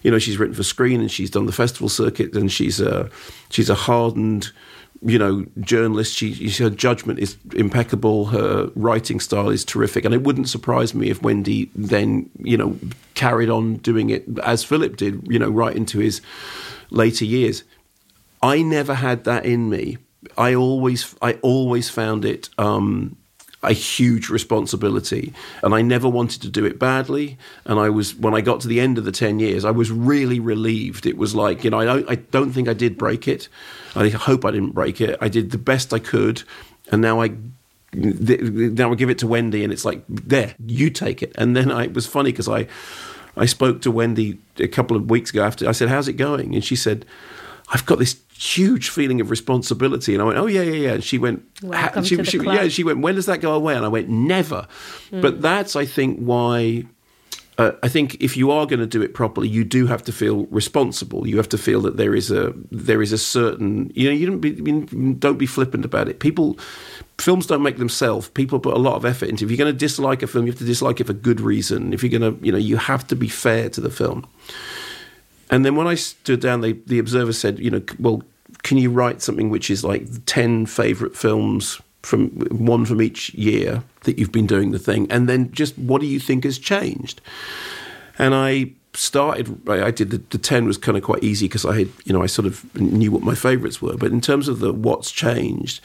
you 0.03 0.11
know, 0.11 0.19
she's 0.19 0.37
written 0.37 0.55
for 0.55 0.63
screen 0.63 1.01
and 1.01 1.11
she's 1.11 1.29
done 1.29 1.47
the 1.47 1.51
festival 1.51 1.89
circuit, 1.89 2.33
and 2.33 2.49
she's 2.49 2.79
a 2.79 3.09
she's 3.49 3.69
a 3.69 3.75
hardened 3.75 4.53
you 5.01 5.17
know, 5.17 5.45
journalist. 5.61 6.15
She, 6.15 6.49
her 6.63 6.69
judgment 6.69 7.19
is 7.19 7.37
impeccable. 7.55 8.25
Her 8.25 8.71
writing 8.75 9.19
style 9.19 9.49
is 9.49 9.63
terrific, 9.63 10.05
and 10.05 10.13
it 10.13 10.23
wouldn't 10.23 10.49
surprise 10.49 10.93
me 10.93 11.09
if 11.09 11.21
Wendy 11.21 11.69
then, 11.75 12.29
you 12.39 12.57
know, 12.57 12.77
carried 13.15 13.49
on 13.49 13.77
doing 13.77 14.09
it 14.09 14.25
as 14.43 14.63
Philip 14.63 14.97
did, 14.97 15.27
you 15.27 15.39
know, 15.39 15.49
right 15.49 15.75
into 15.75 15.99
his 15.99 16.21
later 16.89 17.25
years. 17.25 17.63
I 18.41 18.61
never 18.61 18.93
had 18.93 19.23
that 19.25 19.45
in 19.45 19.69
me. 19.69 19.97
I 20.37 20.55
always, 20.55 21.15
I 21.21 21.33
always 21.41 21.89
found 21.89 22.25
it. 22.25 22.49
Um, 22.57 23.17
a 23.61 23.73
huge 23.73 24.29
responsibility 24.29 25.33
and 25.63 25.75
I 25.75 25.81
never 25.81 26.07
wanted 26.07 26.41
to 26.43 26.49
do 26.49 26.63
it 26.65 26.79
badly. 26.79 27.37
And 27.65 27.77
I 27.79 27.89
was 27.89 28.15
when 28.15 28.33
I 28.33 28.41
got 28.41 28.61
to 28.61 28.67
the 28.69 28.79
end 28.79 28.97
of 28.97 29.03
the 29.05 29.11
10 29.11 29.39
years 29.39 29.65
I 29.65 29.71
was 29.71 29.91
really 29.91 30.39
relieved. 30.39 31.05
It 31.05 31.17
was 31.17 31.35
like 31.35 31.63
you 31.63 31.69
know 31.69 31.79
I 31.79 31.85
don't, 31.85 32.09
I 32.09 32.15
don't 32.15 32.51
think 32.51 32.69
I 32.69 32.73
did 32.73 32.97
break 32.97 33.27
it. 33.27 33.49
I 33.95 34.09
hope 34.09 34.45
I 34.45 34.51
didn't 34.51 34.71
break 34.71 35.01
it. 35.01 35.17
I 35.19 35.27
did 35.27 35.51
the 35.51 35.57
best 35.57 35.93
I 35.93 35.99
could 35.99 36.43
and 36.91 37.01
now 37.01 37.21
I 37.21 37.31
now 37.93 38.91
I 38.91 38.95
give 38.95 39.09
it 39.09 39.17
to 39.19 39.27
Wendy 39.27 39.63
and 39.63 39.73
it's 39.73 39.83
like 39.83 40.03
there 40.07 40.55
you 40.65 40.89
take 40.89 41.21
it. 41.21 41.33
And 41.35 41.55
then 41.55 41.71
I, 41.71 41.85
it 41.85 41.93
was 41.93 42.07
funny 42.07 42.31
because 42.31 42.47
I 42.47 42.67
I 43.35 43.45
spoke 43.45 43.81
to 43.81 43.91
Wendy 43.91 44.37
a 44.57 44.67
couple 44.67 44.95
of 44.95 45.09
weeks 45.09 45.31
ago 45.31 45.43
after 45.43 45.67
I 45.67 45.73
said 45.73 45.89
how's 45.89 46.07
it 46.07 46.13
going? 46.13 46.55
And 46.55 46.63
she 46.63 46.77
said 46.77 47.05
I've 47.71 47.85
got 47.85 47.99
this 47.99 48.15
huge 48.39 48.89
feeling 48.89 49.21
of 49.21 49.29
responsibility. 49.29 50.13
And 50.13 50.21
I 50.21 50.25
went, 50.25 50.37
oh 50.37 50.47
yeah, 50.47 50.61
yeah, 50.61 50.73
yeah. 50.73 50.93
And 50.93 51.03
she 51.03 51.17
went, 51.17 51.45
Welcome 51.61 52.03
she, 52.03 52.15
to 52.15 52.23
the 52.23 52.29
she, 52.29 52.39
club. 52.39 52.55
yeah. 52.55 52.67
She 52.69 52.83
went, 52.83 52.99
when 52.99 53.15
does 53.15 53.25
that 53.25 53.41
go 53.41 53.53
away? 53.53 53.75
And 53.75 53.85
I 53.85 53.89
went, 53.89 54.09
never. 54.09 54.67
Hmm. 55.09 55.21
But 55.21 55.41
that's, 55.41 55.75
I 55.75 55.85
think, 55.85 56.19
why. 56.19 56.85
Uh, 57.57 57.73
I 57.83 57.89
think 57.89 58.15
if 58.21 58.37
you 58.37 58.51
are 58.51 58.65
going 58.65 58.79
to 58.79 58.87
do 58.87 59.01
it 59.01 59.13
properly, 59.13 59.49
you 59.49 59.65
do 59.65 59.85
have 59.85 60.01
to 60.05 60.13
feel 60.13 60.45
responsible. 60.45 61.27
You 61.27 61.35
have 61.35 61.49
to 61.49 61.57
feel 61.57 61.81
that 61.81 61.97
there 61.97 62.15
is 62.15 62.31
a 62.31 62.53
there 62.71 63.01
is 63.01 63.11
a 63.11 63.17
certain 63.17 63.91
you 63.93 64.07
know 64.07 64.15
you 64.15 64.27
don't 64.27 64.39
be 64.39 65.15
don't 65.15 65.37
be 65.37 65.45
flippant 65.45 65.83
about 65.83 66.07
it. 66.07 66.21
People, 66.21 66.57
films 67.17 67.47
don't 67.47 67.61
make 67.61 67.75
themselves. 67.75 68.29
People 68.29 68.61
put 68.61 68.75
a 68.75 68.79
lot 68.79 68.95
of 68.95 69.03
effort 69.03 69.27
into. 69.27 69.43
If 69.43 69.51
you're 69.51 69.57
going 69.57 69.73
to 69.73 69.77
dislike 69.77 70.23
a 70.23 70.27
film, 70.27 70.45
you 70.45 70.53
have 70.53 70.59
to 70.59 70.65
dislike 70.65 71.01
it 71.01 71.07
for 71.07 71.11
good 71.11 71.41
reason. 71.41 71.91
If 71.91 72.01
you're 72.01 72.17
going 72.17 72.33
to, 72.33 72.45
you 72.45 72.53
know, 72.53 72.57
you 72.57 72.77
have 72.77 73.05
to 73.07 73.15
be 73.17 73.27
fair 73.27 73.67
to 73.71 73.81
the 73.81 73.91
film. 73.91 74.25
And 75.49 75.65
then 75.65 75.75
when 75.75 75.87
I 75.87 75.95
stood 75.95 76.39
down, 76.39 76.61
they, 76.61 76.73
the 76.73 76.99
observer 76.99 77.33
said, 77.33 77.59
you 77.59 77.71
know, 77.71 77.81
well, 77.99 78.23
can 78.63 78.77
you 78.77 78.91
write 78.91 79.21
something 79.21 79.49
which 79.49 79.69
is 79.69 79.83
like 79.83 80.07
10 80.25 80.65
favourite 80.65 81.15
films 81.15 81.81
from 82.03 82.29
one 82.49 82.85
from 82.85 83.01
each 83.01 83.33
year 83.33 83.83
that 84.03 84.17
you've 84.17 84.31
been 84.31 84.47
doing 84.47 84.71
the 84.71 84.79
thing? 84.79 85.09
And 85.09 85.27
then 85.27 85.51
just 85.51 85.77
what 85.77 86.01
do 86.01 86.07
you 86.07 86.19
think 86.19 86.43
has 86.43 86.59
changed? 86.59 87.21
And 88.17 88.35
I 88.35 88.73
started, 88.93 89.67
I 89.69 89.91
did 89.91 90.11
the, 90.11 90.17
the 90.29 90.37
10 90.37 90.65
was 90.65 90.77
kind 90.77 90.97
of 90.97 91.03
quite 91.03 91.23
easy 91.23 91.47
because 91.47 91.65
I 91.65 91.79
had, 91.79 91.89
you 92.03 92.13
know, 92.13 92.21
I 92.21 92.25
sort 92.25 92.45
of 92.45 92.75
knew 92.75 93.11
what 93.11 93.23
my 93.23 93.35
favourites 93.35 93.81
were. 93.81 93.97
But 93.97 94.11
in 94.11 94.21
terms 94.21 94.47
of 94.47 94.59
the 94.59 94.73
what's 94.73 95.11
changed, 95.11 95.81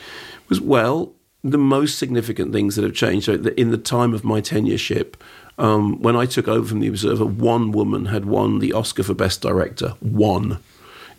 was 0.48 0.60
well, 0.60 1.12
the 1.42 1.58
most 1.58 1.98
significant 1.98 2.52
things 2.52 2.74
that 2.76 2.84
have 2.84 2.94
changed 2.94 3.28
in 3.28 3.70
the 3.70 3.78
time 3.78 4.14
of 4.14 4.24
my 4.24 4.40
tenureship, 4.40 5.14
um, 5.58 6.00
when 6.02 6.16
I 6.16 6.26
took 6.26 6.48
over 6.48 6.66
from 6.66 6.80
the 6.80 6.88
Observer, 6.88 7.24
one 7.24 7.72
woman 7.72 8.06
had 8.06 8.24
won 8.24 8.58
the 8.58 8.72
Oscar 8.72 9.02
for 9.02 9.14
Best 9.14 9.40
Director. 9.40 9.94
One. 10.00 10.58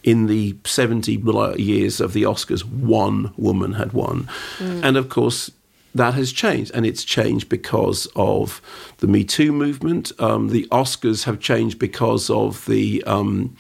In 0.03 0.27
the 0.27 0.55
70 0.65 1.13
years 1.57 1.99
of 1.99 2.13
the 2.13 2.23
Oscars, 2.23 2.63
one 2.63 3.33
woman 3.38 3.73
had 3.73 3.91
won. 3.93 4.29
And 4.59 4.97
of 4.97 5.09
course, 5.09 5.49
that 5.95 6.13
has 6.13 6.31
changed. 6.31 6.71
And 6.75 6.86
it's 6.86 7.03
changed 7.03 7.49
because 7.49 8.07
of 8.15 8.61
the 8.97 9.07
Me 9.07 9.23
Too 9.23 9.51
movement. 9.51 10.11
Um, 10.19 10.49
the 10.49 10.67
Oscars 10.71 11.23
have 11.23 11.39
changed 11.39 11.79
because 11.79 12.29
of 12.29 12.65
the. 12.65 13.03
Um, 13.05 13.55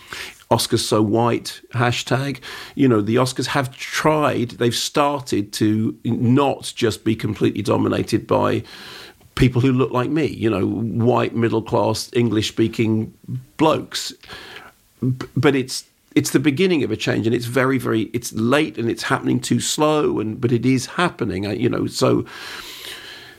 Oscars 0.51 0.81
so 0.81 1.01
white 1.01 1.59
hashtag. 1.73 2.39
You 2.75 2.87
know, 2.87 3.01
the 3.01 3.15
Oscars 3.15 3.47
have 3.47 3.75
tried, 3.75 4.51
they've 4.51 4.75
started 4.75 5.51
to 5.53 5.97
not 6.03 6.71
just 6.75 7.03
be 7.03 7.15
completely 7.15 7.63
dominated 7.63 8.27
by 8.27 8.63
people 9.35 9.61
who 9.61 9.71
look 9.71 9.91
like 9.91 10.09
me, 10.09 10.25
you 10.25 10.49
know, 10.49 10.65
white, 10.65 11.35
middle 11.35 11.61
class, 11.61 12.09
English 12.13 12.49
speaking 12.49 13.13
blokes. 13.57 14.13
But 15.35 15.55
it's 15.55 15.85
it's 16.15 16.31
the 16.31 16.39
beginning 16.39 16.83
of 16.83 16.91
a 16.91 16.97
change, 16.97 17.27
and 17.27 17.35
it's 17.35 17.45
very, 17.45 17.77
very 17.77 18.03
it's 18.13 18.33
late 18.33 18.77
and 18.77 18.89
it's 18.89 19.03
happening 19.03 19.39
too 19.39 19.59
slow, 19.59 20.19
and 20.19 20.39
but 20.39 20.51
it 20.51 20.65
is 20.65 20.85
happening. 20.85 21.43
You 21.43 21.69
know, 21.69 21.85
so 21.87 22.25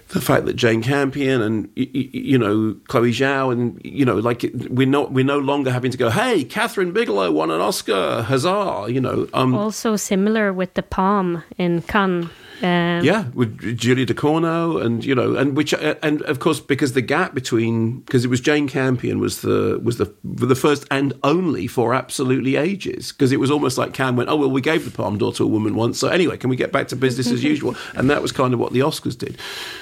the 0.09 0.20
fact 0.20 0.47
that 0.47 0.55
Jane 0.55 0.82
Campion 0.82 1.42
and 1.42 1.68
you 1.74 2.38
know 2.38 2.76
Chloe 2.86 3.11
Zhao 3.11 3.51
and 3.51 3.80
you 3.84 4.05
know 4.05 4.16
like 4.16 4.49
we're 4.68 4.86
not 4.86 5.12
we're 5.12 5.24
no 5.24 5.38
longer 5.38 5.72
having 5.72 5.90
to 5.90 5.99
go 5.99 6.11
hey 6.11 6.44
Kathryn 6.44 6.92
Bigelow 6.92 7.32
won 7.32 7.51
an 7.51 7.61
Oscar 7.61 8.22
huzzah 8.22 8.86
you 8.88 9.01
know 9.01 9.28
um, 9.34 9.55
also 9.55 9.97
similar 9.97 10.53
with 10.53 10.74
the 10.74 10.82
Palm 10.82 11.42
in 11.59 11.82
Cannes 11.82 12.30
um, 12.63 13.05
yeah, 13.05 13.29
with 13.35 13.77
Julia 13.77 14.07
Ducournau, 14.07 14.83
and 14.83 15.05
you 15.05 15.15
know, 15.15 15.35
and 15.35 15.57
which, 15.57 15.75
uh, 15.75 15.95
and 16.03 16.23
of 16.23 16.39
course, 16.39 16.61
because 16.61 16.95
the 16.95 17.03
gap 17.03 17.35
between, 17.35 18.01
because 18.01 18.25
it 18.25 18.29
was 18.29 18.41
Jane 18.41 18.69
Campion 18.69 19.19
was 19.19 19.43
the 19.43 19.81
was 19.83 19.99
the 19.99 20.15
the 20.25 20.55
first 20.55 20.87
and 20.91 21.13
only 21.23 21.67
for 21.67 21.95
absolutely 21.95 22.57
ages, 22.57 23.13
because 23.13 23.33
it 23.33 23.41
was 23.41 23.51
almost 23.51 23.77
like 23.77 23.93
Cam 23.93 24.17
went, 24.17 24.31
oh 24.31 24.37
well, 24.37 24.51
we 24.51 24.61
gave 24.61 24.85
the 24.85 24.91
Palme 24.91 25.19
d'Or 25.19 25.33
to 25.33 25.45
a 25.45 25.47
woman 25.47 25.75
once, 25.75 25.99
so 25.99 26.09
anyway, 26.09 26.37
can 26.37 26.49
we 26.49 26.57
get 26.57 26.73
back 26.73 26.89
to 26.89 26.97
business 26.97 27.31
as 27.31 27.45
usual? 27.53 27.75
And 27.95 28.09
that 28.11 28.23
was 28.23 28.33
kind 28.33 28.55
of 28.55 28.61
what 28.61 28.73
the 28.73 28.81
Oscars 28.81 29.19
did. 29.19 29.39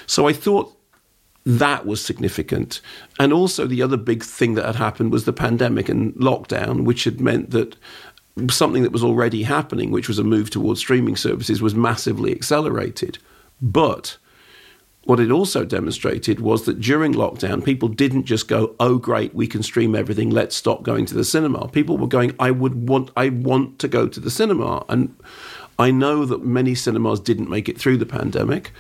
So 0.06 0.26
I 0.26 0.32
thought 0.32 0.76
that 1.46 1.86
was 1.86 2.04
significant. 2.04 2.80
And 3.18 3.32
also, 3.32 3.66
the 3.66 3.82
other 3.82 3.96
big 3.96 4.22
thing 4.22 4.54
that 4.54 4.64
had 4.64 4.76
happened 4.76 5.12
was 5.12 5.24
the 5.24 5.32
pandemic 5.32 5.88
and 5.88 6.14
lockdown, 6.14 6.84
which 6.84 7.04
had 7.04 7.20
meant 7.20 7.50
that 7.50 7.76
something 8.50 8.82
that 8.82 8.92
was 8.92 9.04
already 9.04 9.44
happening, 9.44 9.90
which 9.90 10.08
was 10.08 10.18
a 10.18 10.24
move 10.24 10.50
towards 10.50 10.80
streaming 10.80 11.16
services, 11.16 11.62
was 11.62 11.74
massively 11.74 12.32
accelerated. 12.32 13.18
But 13.62 14.16
what 15.04 15.20
it 15.20 15.30
also 15.30 15.64
demonstrated 15.64 16.40
was 16.40 16.64
that 16.64 16.80
during 16.80 17.12
lockdown, 17.12 17.64
people 17.64 17.88
didn't 17.88 18.24
just 18.24 18.48
go, 18.48 18.74
"Oh, 18.80 18.98
great, 18.98 19.34
we 19.34 19.46
can 19.46 19.62
stream 19.62 19.94
everything. 19.94 20.30
Let's 20.30 20.56
stop 20.56 20.82
going 20.82 21.06
to 21.06 21.14
the 21.14 21.24
cinema." 21.24 21.68
People 21.68 21.98
were 21.98 22.08
going, 22.08 22.32
"I 22.38 22.50
would 22.50 22.88
want, 22.88 23.10
I 23.16 23.28
want 23.28 23.78
to 23.80 23.88
go 23.88 24.08
to 24.08 24.20
the 24.20 24.30
cinema," 24.30 24.84
and 24.88 25.14
I 25.78 25.90
know 25.90 26.24
that 26.24 26.44
many 26.44 26.74
cinemas 26.74 27.20
didn't 27.20 27.50
make 27.50 27.68
it 27.68 27.78
through 27.78 27.98
the 27.98 28.06
pandemic. 28.06 28.72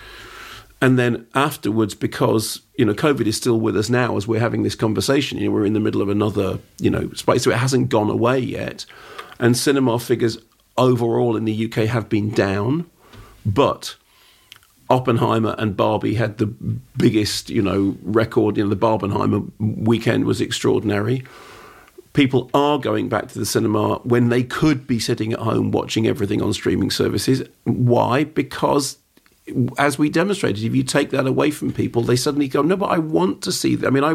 And 0.80 0.98
then 0.98 1.26
afterwards, 1.34 1.94
because 1.94 2.60
you 2.76 2.84
know 2.84 2.94
COVID 2.94 3.26
is 3.26 3.36
still 3.36 3.60
with 3.60 3.76
us 3.76 3.88
now 3.88 4.16
as 4.16 4.26
we're 4.26 4.40
having 4.40 4.62
this 4.62 4.74
conversation, 4.74 5.38
you 5.38 5.46
know, 5.46 5.54
we're 5.54 5.66
in 5.66 5.72
the 5.72 5.80
middle 5.80 6.02
of 6.02 6.08
another 6.08 6.58
you 6.78 6.90
know 6.90 7.10
space, 7.12 7.44
so 7.44 7.50
it 7.50 7.58
hasn't 7.58 7.88
gone 7.88 8.10
away 8.10 8.38
yet. 8.38 8.86
And 9.38 9.56
cinema 9.56 9.98
figures 9.98 10.38
overall 10.76 11.36
in 11.36 11.44
the 11.44 11.66
UK 11.66 11.88
have 11.88 12.08
been 12.08 12.30
down, 12.30 12.88
but 13.44 13.96
Oppenheimer 14.90 15.54
and 15.58 15.76
Barbie 15.76 16.14
had 16.14 16.38
the 16.38 16.46
biggest, 16.46 17.50
you 17.50 17.62
know, 17.62 17.96
record. 18.02 18.56
You 18.56 18.64
know, 18.64 18.70
the 18.70 18.76
Barbenheimer 18.76 19.50
weekend 19.58 20.24
was 20.24 20.40
extraordinary. 20.40 21.24
People 22.12 22.48
are 22.54 22.78
going 22.78 23.08
back 23.08 23.28
to 23.28 23.38
the 23.38 23.46
cinema 23.46 23.96
when 24.04 24.28
they 24.28 24.44
could 24.44 24.86
be 24.86 25.00
sitting 25.00 25.32
at 25.32 25.40
home 25.40 25.72
watching 25.72 26.06
everything 26.06 26.40
on 26.40 26.52
streaming 26.52 26.90
services. 26.90 27.42
Why? 27.64 28.24
Because 28.24 28.98
as 29.76 29.98
we 29.98 30.08
demonstrated, 30.08 30.64
if 30.64 30.74
you 30.74 30.82
take 30.82 31.10
that 31.10 31.26
away 31.26 31.50
from 31.50 31.70
people, 31.70 32.00
they 32.00 32.16
suddenly 32.16 32.48
go, 32.48 32.62
"No, 32.62 32.76
but 32.76 32.86
I 32.86 32.96
want 32.96 33.42
to 33.42 33.52
see." 33.52 33.78
I 33.84 33.90
mean, 33.90 34.02
I 34.02 34.14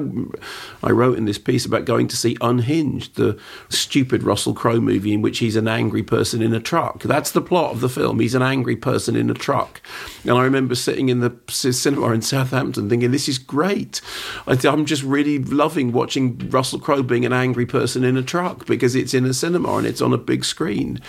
I 0.85 0.89
wrote 0.89 1.19
in 1.19 1.25
this 1.25 1.37
piece 1.37 1.65
about 1.65 1.85
going 1.85 2.07
to 2.07 2.17
see 2.17 2.35
Unhinged, 2.41 3.15
the 3.15 3.37
stupid 3.69 4.23
Russell 4.23 4.55
Crowe 4.55 4.79
movie 4.79 5.13
in 5.13 5.21
which 5.21 5.37
he's 5.37 5.55
an 5.55 5.67
angry 5.67 6.01
person 6.01 6.41
in 6.41 6.51
a 6.55 6.59
truck. 6.59 7.03
That's 7.03 7.29
the 7.29 7.41
plot 7.41 7.73
of 7.73 7.81
the 7.81 7.89
film. 7.89 8.19
He's 8.19 8.33
an 8.33 8.41
angry 8.41 8.75
person 8.75 9.15
in 9.15 9.29
a 9.29 9.35
truck, 9.35 9.81
and 10.23 10.31
I 10.31 10.43
remember 10.43 10.73
sitting 10.73 11.09
in 11.09 11.19
the 11.19 11.35
cinema 11.49 12.11
in 12.11 12.23
Southampton 12.23 12.89
thinking, 12.89 13.11
"This 13.11 13.29
is 13.29 13.37
great." 13.37 14.01
I, 14.47 14.57
I'm 14.67 14.85
just 14.85 15.03
really 15.03 15.37
loving 15.37 15.91
watching 15.91 16.49
Russell 16.49 16.79
Crowe 16.79 17.03
being 17.03 17.25
an 17.25 17.33
angry 17.33 17.67
person 17.67 18.03
in 18.03 18.17
a 18.17 18.23
truck 18.23 18.65
because 18.65 18.95
it's 18.95 19.13
in 19.13 19.25
a 19.25 19.33
cinema 19.35 19.77
and 19.77 19.85
it's 19.85 20.01
on 20.01 20.11
a 20.11 20.17
big 20.17 20.43
screen. 20.43 20.99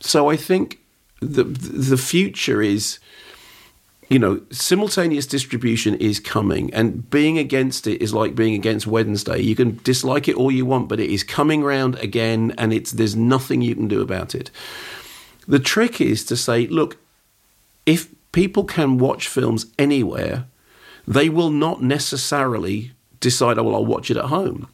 So 0.00 0.30
I 0.30 0.36
think 0.36 0.78
the 1.20 1.44
the 1.44 1.98
future 1.98 2.62
is 2.62 2.98
you 4.08 4.18
know, 4.18 4.40
simultaneous 4.50 5.26
distribution 5.26 5.94
is 5.96 6.18
coming, 6.18 6.72
and 6.72 7.08
being 7.10 7.38
against 7.38 7.86
it 7.86 8.00
is 8.00 8.14
like 8.14 8.34
being 8.34 8.54
against 8.54 8.86
Wednesday. 8.86 9.40
You 9.40 9.54
can 9.54 9.78
dislike 9.84 10.28
it 10.28 10.36
all 10.36 10.50
you 10.50 10.64
want, 10.64 10.88
but 10.88 11.00
it 11.00 11.10
is 11.10 11.22
coming 11.22 11.62
round 11.62 11.96
again, 11.96 12.54
and 12.56 12.72
it's 12.72 12.92
there's 12.92 13.14
nothing 13.14 13.60
you 13.60 13.74
can 13.74 13.88
do 13.88 14.00
about 14.00 14.34
it. 14.34 14.50
The 15.46 15.58
trick 15.58 16.00
is 16.00 16.24
to 16.26 16.36
say, 16.36 16.66
look, 16.66 16.96
if 17.84 18.08
people 18.32 18.64
can 18.64 18.98
watch 18.98 19.28
films 19.28 19.66
anywhere, 19.78 20.46
they 21.06 21.28
will 21.28 21.50
not 21.50 21.82
necessarily 21.82 22.92
decide, 23.20 23.58
oh, 23.58 23.64
well, 23.64 23.74
I'll 23.74 23.86
watch 23.86 24.10
it 24.10 24.16
at 24.16 24.26
home 24.26 24.68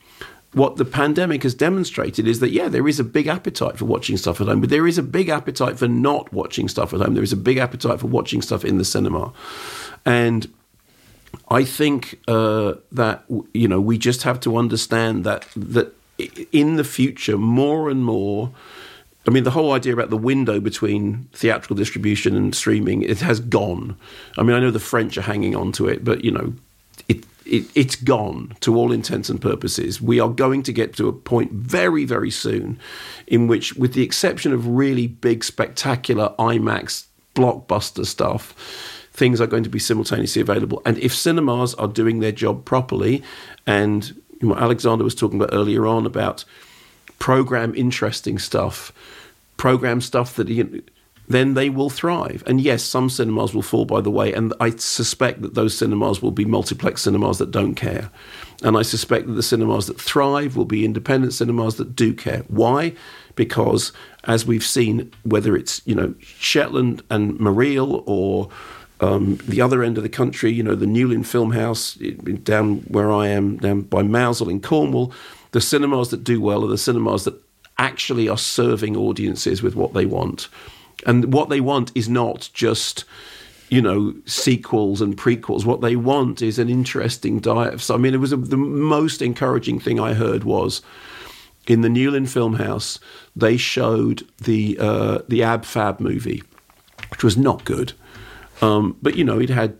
what 0.54 0.76
the 0.76 0.84
pandemic 0.84 1.42
has 1.42 1.54
demonstrated 1.54 2.26
is 2.26 2.40
that, 2.40 2.50
yeah, 2.50 2.68
there 2.68 2.88
is 2.88 3.00
a 3.00 3.04
big 3.04 3.26
appetite 3.26 3.76
for 3.76 3.84
watching 3.84 4.16
stuff 4.16 4.40
at 4.40 4.46
home, 4.46 4.60
but 4.60 4.70
there 4.70 4.86
is 4.86 4.98
a 4.98 5.02
big 5.02 5.28
appetite 5.28 5.78
for 5.78 5.88
not 5.88 6.32
watching 6.32 6.68
stuff 6.68 6.94
at 6.94 7.00
home. 7.00 7.14
There 7.14 7.22
is 7.22 7.32
a 7.32 7.36
big 7.36 7.58
appetite 7.58 8.00
for 8.00 8.06
watching 8.06 8.40
stuff 8.40 8.64
in 8.64 8.78
the 8.78 8.84
cinema. 8.84 9.32
And 10.04 10.52
I 11.50 11.64
think 11.64 12.20
uh, 12.28 12.74
that, 12.92 13.24
you 13.52 13.68
know, 13.68 13.80
we 13.80 13.98
just 13.98 14.22
have 14.22 14.40
to 14.40 14.56
understand 14.56 15.24
that, 15.24 15.46
that 15.56 15.92
in 16.52 16.76
the 16.76 16.84
future, 16.84 17.36
more 17.36 17.90
and 17.90 18.04
more, 18.04 18.52
I 19.26 19.30
mean, 19.30 19.44
the 19.44 19.50
whole 19.50 19.72
idea 19.72 19.92
about 19.92 20.10
the 20.10 20.16
window 20.18 20.60
between 20.60 21.28
theatrical 21.32 21.76
distribution 21.76 22.36
and 22.36 22.54
streaming, 22.54 23.02
it 23.02 23.20
has 23.20 23.40
gone. 23.40 23.96
I 24.38 24.42
mean, 24.42 24.54
I 24.54 24.60
know 24.60 24.70
the 24.70 24.78
French 24.78 25.16
are 25.16 25.22
hanging 25.22 25.56
on 25.56 25.72
to 25.72 25.88
it, 25.88 26.04
but, 26.04 26.24
you 26.24 26.30
know, 26.30 26.52
it, 27.08 27.24
it, 27.46 27.64
it's 27.74 27.96
gone 27.96 28.56
to 28.60 28.76
all 28.76 28.92
intents 28.92 29.28
and 29.28 29.40
purposes. 29.40 30.00
We 30.00 30.20
are 30.20 30.28
going 30.28 30.62
to 30.64 30.72
get 30.72 30.94
to 30.96 31.08
a 31.08 31.12
point 31.12 31.52
very, 31.52 32.04
very 32.04 32.30
soon 32.30 32.78
in 33.26 33.46
which, 33.46 33.74
with 33.74 33.94
the 33.94 34.02
exception 34.02 34.52
of 34.52 34.66
really 34.66 35.06
big, 35.06 35.44
spectacular 35.44 36.34
IMAX 36.38 37.06
blockbuster 37.34 38.06
stuff, 38.06 38.54
things 39.12 39.40
are 39.40 39.46
going 39.46 39.64
to 39.64 39.70
be 39.70 39.78
simultaneously 39.78 40.42
available. 40.42 40.82
And 40.84 40.98
if 40.98 41.14
cinemas 41.14 41.74
are 41.74 41.88
doing 41.88 42.20
their 42.20 42.32
job 42.32 42.64
properly, 42.64 43.22
and 43.66 44.20
what 44.40 44.58
Alexander 44.58 45.04
was 45.04 45.14
talking 45.14 45.40
about 45.40 45.54
earlier 45.54 45.86
on 45.86 46.06
about 46.06 46.44
program 47.18 47.74
interesting 47.74 48.38
stuff, 48.38 48.92
program 49.56 50.00
stuff 50.00 50.34
that 50.36 50.48
you 50.48 50.82
then 51.28 51.54
they 51.54 51.70
will 51.70 51.90
thrive. 51.90 52.42
And 52.46 52.60
yes, 52.60 52.82
some 52.82 53.08
cinemas 53.08 53.54
will 53.54 53.62
fall 53.62 53.84
by 53.84 54.00
the 54.00 54.10
way, 54.10 54.32
and 54.32 54.52
I 54.60 54.70
suspect 54.70 55.42
that 55.42 55.54
those 55.54 55.76
cinemas 55.76 56.20
will 56.20 56.30
be 56.30 56.44
multiplex 56.44 57.02
cinemas 57.02 57.38
that 57.38 57.50
don't 57.50 57.74
care. 57.74 58.10
And 58.62 58.76
I 58.76 58.82
suspect 58.82 59.26
that 59.26 59.34
the 59.34 59.42
cinemas 59.42 59.86
that 59.86 60.00
thrive 60.00 60.56
will 60.56 60.64
be 60.64 60.84
independent 60.84 61.34
cinemas 61.34 61.76
that 61.76 61.96
do 61.96 62.14
care. 62.14 62.44
Why? 62.48 62.94
Because 63.34 63.92
as 64.24 64.46
we've 64.46 64.64
seen, 64.64 65.12
whether 65.22 65.56
it's 65.56 65.82
you 65.84 65.94
know 65.94 66.14
Shetland 66.20 67.02
and 67.10 67.38
Mareel 67.38 68.02
or 68.06 68.48
um, 69.00 69.36
the 69.48 69.60
other 69.60 69.82
end 69.82 69.96
of 69.96 70.02
the 70.02 70.08
country, 70.08 70.52
you 70.52 70.62
know 70.62 70.74
the 70.74 70.86
Newlyn 70.86 71.26
Film 71.26 71.52
House 71.52 71.94
down 72.42 72.78
where 72.88 73.12
I 73.12 73.28
am, 73.28 73.56
down 73.58 73.82
by 73.82 74.02
Mousehole 74.02 74.50
in 74.50 74.60
Cornwall, 74.60 75.12
the 75.52 75.60
cinemas 75.60 76.10
that 76.10 76.24
do 76.24 76.40
well 76.40 76.64
are 76.64 76.68
the 76.68 76.78
cinemas 76.78 77.24
that 77.24 77.34
actually 77.78 78.28
are 78.28 78.38
serving 78.38 78.96
audiences 78.96 79.62
with 79.62 79.74
what 79.74 79.94
they 79.94 80.06
want. 80.06 80.48
And 81.06 81.32
what 81.32 81.48
they 81.48 81.60
want 81.60 81.92
is 81.94 82.08
not 82.08 82.50
just 82.52 83.04
you 83.70 83.80
know 83.80 84.14
sequels 84.26 85.00
and 85.00 85.16
prequels. 85.16 85.64
What 85.64 85.80
they 85.80 85.96
want 85.96 86.42
is 86.42 86.58
an 86.58 86.68
interesting 86.68 87.40
diet 87.40 87.80
so 87.80 87.94
i 87.94 87.98
mean 87.98 88.14
it 88.14 88.18
was 88.18 88.32
a, 88.32 88.36
the 88.36 88.56
most 88.56 89.22
encouraging 89.22 89.80
thing 89.80 89.98
i 89.98 90.12
heard 90.12 90.44
was 90.44 90.82
in 91.66 91.80
the 91.80 91.88
newlyn 91.88 92.28
filmhouse 92.28 92.98
they 93.34 93.56
showed 93.56 94.22
the 94.42 94.76
uh, 94.78 95.18
the 95.28 95.42
ab 95.42 95.64
fab 95.64 95.98
movie 95.98 96.42
which 97.14 97.22
was 97.22 97.36
not 97.36 97.64
good. 97.64 97.92
Um, 98.60 98.96
but 99.00 99.16
you 99.16 99.22
know 99.22 99.38
it 99.38 99.50
had 99.50 99.76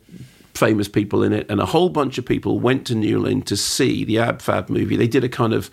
famous 0.55 0.89
people 0.89 1.23
in 1.23 1.33
it, 1.33 1.51
and 1.51 1.61
a 1.61 1.67
whole 1.67 1.89
bunch 1.89 2.17
of 2.19 2.25
people 2.25 2.61
went 2.61 2.87
to 2.87 2.95
Newlyn 2.95 3.45
to 3.45 3.57
see 3.57 4.05
the 4.05 4.19
Ab 4.19 4.41
Fab 4.41 4.69
movie. 4.69 4.97
They 4.97 5.09
did 5.09 5.25
a 5.25 5.29
kind 5.29 5.53
of, 5.53 5.71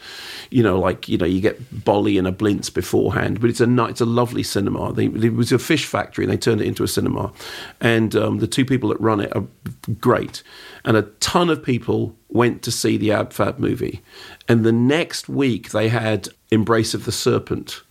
you 0.50 0.64
know, 0.64 0.80
like 0.80 1.08
you 1.08 1.18
know, 1.18 1.26
you 1.26 1.42
get 1.42 1.84
Bolly 1.86 2.18
and 2.18 2.28
a 2.28 2.32
Blintz 2.32 2.74
beforehand, 2.74 3.40
but 3.40 3.50
it's 3.50 3.62
a 3.62 3.86
it's 3.86 4.02
a 4.02 4.06
lovely 4.06 4.44
cinema. 4.44 4.94
They, 4.94 5.06
it 5.06 5.34
was 5.34 5.52
a 5.52 5.60
fish 5.60 5.86
factory, 5.86 6.26
and 6.26 6.32
they 6.32 6.38
turned 6.38 6.62
it 6.62 6.68
into 6.68 6.84
a 6.84 6.88
cinema. 6.88 7.32
And 7.80 8.16
um, 8.16 8.40
the 8.40 8.48
two 8.48 8.66
people 8.66 8.90
that 8.90 9.00
run 9.00 9.20
it 9.20 9.36
are 9.36 9.46
great, 10.00 10.44
and 10.84 10.98
a 10.98 11.04
ton 11.20 11.50
of 11.50 11.64
people 11.64 12.16
went 12.30 12.62
to 12.64 12.72
see 12.72 12.98
the 12.98 13.12
Ab 13.12 13.34
Fab 13.34 13.60
movie. 13.60 14.02
And 14.48 14.66
the 14.66 14.72
next 14.72 15.30
week, 15.30 15.72
they 15.72 15.90
had 15.90 16.30
Embrace 16.50 16.94
of 16.94 17.06
the 17.06 17.12
Serpent 17.12 17.82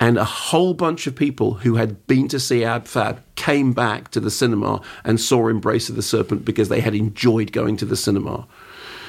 and 0.00 0.16
a 0.16 0.24
whole 0.24 0.72
bunch 0.72 1.06
of 1.06 1.14
people 1.14 1.54
who 1.54 1.76
had 1.76 2.06
been 2.06 2.26
to 2.28 2.40
see 2.40 2.64
Ab 2.64 2.88
Fab 2.88 3.22
came 3.36 3.72
back 3.74 4.10
to 4.12 4.20
the 4.20 4.30
cinema 4.30 4.80
and 5.04 5.20
saw 5.20 5.46
Embrace 5.46 5.90
of 5.90 5.96
the 5.96 6.02
Serpent 6.02 6.44
because 6.44 6.70
they 6.70 6.80
had 6.80 6.94
enjoyed 6.94 7.52
going 7.52 7.76
to 7.76 7.84
the 7.84 7.96
cinema. 7.96 8.46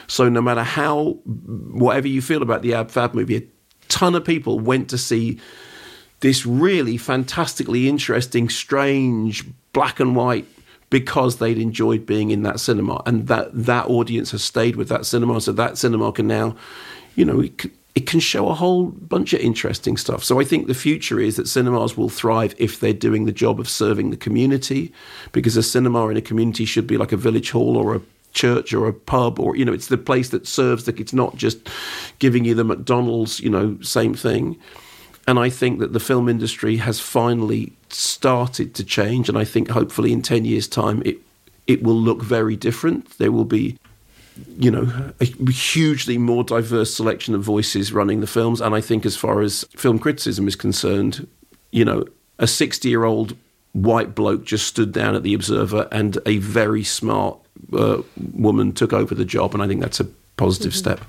So 0.08 0.28
no 0.28 0.42
matter 0.42 0.64
how, 0.64 1.14
whatever 1.24 2.10
you 2.10 2.22
feel 2.22 2.42
about 2.42 2.62
the 2.62 2.74
Ab 2.74 2.92
Fab 2.92 3.14
movie, 3.14 3.38
a 3.38 3.44
ton 3.88 4.16
of 4.16 4.26
people 4.26 4.60
went 4.60 4.90
to 4.90 4.98
see 4.98 5.40
this 6.20 6.46
really 6.46 6.98
fantastically 6.98 7.88
interesting, 7.88 8.50
strange 8.50 9.46
black 9.72 10.02
and 10.02 10.14
white 10.14 10.46
because 10.90 11.38
they'd 11.38 11.58
enjoyed 11.58 12.06
being 12.06 12.32
in 12.32 12.44
that 12.44 12.60
cinema, 12.60 13.02
and 13.06 13.28
that 13.28 13.50
that 13.54 13.88
audience 13.88 14.32
has 14.32 14.44
stayed 14.44 14.76
with 14.76 14.90
that 14.90 15.06
cinema. 15.06 15.40
So 15.40 15.54
that 15.54 15.78
cinema 15.78 16.12
can 16.12 16.28
now, 16.28 16.58
you 17.16 17.24
know, 17.24 17.40
it, 17.40 17.72
it 17.94 18.08
can 18.08 18.20
show 18.20 18.48
a 18.48 18.54
whole 18.54 18.86
bunch 18.86 19.34
of 19.34 19.42
interesting 19.42 19.98
stuff. 19.98 20.24
So 20.24 20.40
I 20.40 20.44
think 20.44 20.68
the 20.68 20.74
future 20.74 21.20
is 21.20 21.36
that 21.36 21.48
cinemas 21.48 21.98
will 21.98 22.10
thrive 22.10 22.56
if 22.58 22.80
they're 22.80 22.94
doing 22.94 23.26
the 23.26 23.32
job 23.32 23.60
of 23.60 23.68
serving 23.70 24.10
the 24.10 24.18
community, 24.18 24.94
because 25.32 25.58
a 25.58 25.64
cinema 25.64 26.08
in 26.08 26.18
a 26.18 26.22
community 26.22 26.66
should 26.66 26.88
be 26.88 26.98
like 26.98 27.12
a 27.12 27.18
village 27.18 27.52
hall 27.52 27.76
or 27.78 27.96
a 27.96 28.02
church 28.34 28.74
or 28.74 28.88
a 28.88 28.94
pub 28.94 29.38
or 29.42 29.58
you 29.58 29.66
know 29.66 29.74
it's 29.74 29.88
the 29.88 29.98
place 29.98 30.30
that 30.30 30.48
serves 30.48 30.86
that 30.86 31.02
it's 31.02 31.12
not 31.12 31.36
just 31.36 31.70
giving 32.20 32.46
you 32.46 32.56
the 32.56 32.64
McDonald's 32.64 33.42
you 33.42 33.50
know 33.50 33.78
same 33.82 34.14
thing 34.14 34.58
and 35.28 35.40
I 35.40 35.50
think 35.50 35.80
that 35.80 35.94
the 35.94 36.00
film 36.00 36.28
industry 36.28 36.78
has 36.78 37.00
finally 37.00 37.74
started 37.90 38.74
to 38.76 38.84
change. 38.84 39.30
And 39.30 39.38
I 39.38 39.46
think 39.46 39.70
hopefully 39.70 40.12
in 40.12 40.22
10 40.22 40.46
years' 40.46 40.68
time, 40.68 41.02
it, 41.06 41.20
it 41.68 41.84
will 41.84 41.96
look 41.96 42.22
very 42.22 42.56
different. 42.56 43.18
There 43.18 43.32
will 43.32 43.46
be, 43.46 43.78
you 44.58 44.72
know, 44.72 45.14
a 45.20 45.26
hugely 45.52 46.18
more 46.18 46.44
diverse 46.44 46.94
selection 46.94 47.36
of 47.36 47.44
voices 47.44 47.92
running 47.92 48.22
the 48.22 48.28
films. 48.28 48.62
And 48.62 48.74
I 48.74 48.82
think 48.82 49.06
as 49.06 49.16
far 49.16 49.42
as 49.42 49.66
film 49.76 50.00
criticism 50.00 50.48
is 50.48 50.56
concerned, 50.56 51.28
you 51.72 51.86
know, 51.86 52.06
a 52.40 52.48
60 52.48 52.88
year 52.90 53.04
old 53.04 53.36
white 53.74 54.16
bloke 54.16 54.44
just 54.44 54.68
stood 54.68 54.92
down 54.92 55.16
at 55.16 55.24
the 55.24 55.34
Observer 55.34 55.88
and 55.92 56.18
a 56.26 56.38
very 56.38 56.84
smart 56.84 57.38
uh, 57.74 58.02
woman 58.34 58.74
took 58.74 58.94
over 58.94 59.16
the 59.16 59.26
job. 59.26 59.54
And 59.54 59.64
I 59.64 59.68
think 59.68 59.82
that's 59.82 60.00
a 60.00 60.06
positive 60.38 60.74
mm-hmm. 60.74 60.80
step. 60.80 61.02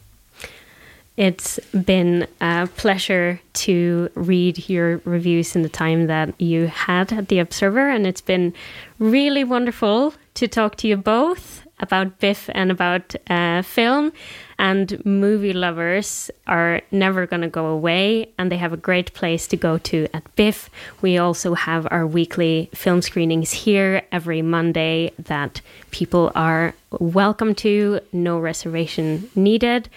It's 1.16 1.60
been 1.84 2.26
a 2.40 2.68
pleasure 2.74 3.38
to 3.54 4.10
read 4.14 4.68
your 4.70 5.02
reviews 5.04 5.54
in 5.54 5.62
the 5.62 5.68
time 5.68 6.06
that 6.06 6.40
you 6.40 6.68
had 6.68 7.12
at 7.12 7.28
The 7.28 7.38
Observer, 7.38 7.86
and 7.86 8.06
it's 8.06 8.22
been 8.22 8.54
really 8.98 9.44
wonderful 9.44 10.14
to 10.34 10.48
talk 10.48 10.76
to 10.76 10.88
you 10.88 10.96
both 10.96 11.51
about 11.82 12.18
Biff 12.18 12.48
and 12.54 12.70
about 12.70 13.14
uh, 13.28 13.62
film. 13.62 14.12
And 14.58 15.04
movie 15.04 15.52
lovers 15.52 16.30
are 16.46 16.80
never 16.92 17.26
going 17.26 17.42
to 17.42 17.48
go 17.48 17.66
away, 17.66 18.28
and 18.38 18.50
they 18.50 18.56
have 18.56 18.72
a 18.72 18.76
great 18.76 19.12
place 19.12 19.48
to 19.48 19.56
go 19.56 19.78
to 19.78 20.06
at 20.14 20.22
Biff. 20.36 20.70
We 21.00 21.18
also 21.18 21.54
have 21.54 21.88
our 21.90 22.06
weekly 22.06 22.70
film 22.72 23.02
screenings 23.02 23.50
here 23.50 24.02
every 24.12 24.40
Monday 24.40 25.12
that 25.18 25.60
people 25.90 26.30
are 26.36 26.74
welcome 27.00 27.56
to, 27.56 28.00
no 28.12 28.38
reservation 28.38 29.28
needed. 29.34 29.88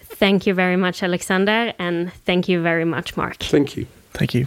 Thank 0.00 0.46
you 0.46 0.54
very 0.54 0.76
much, 0.76 1.02
Alexander, 1.02 1.74
and 1.78 2.12
thank 2.24 2.48
you 2.48 2.62
very 2.62 2.84
much, 2.84 3.16
Mark. 3.16 3.38
Thank 3.38 3.76
you. 3.76 3.86
Thank 4.12 4.34
you. 4.34 4.46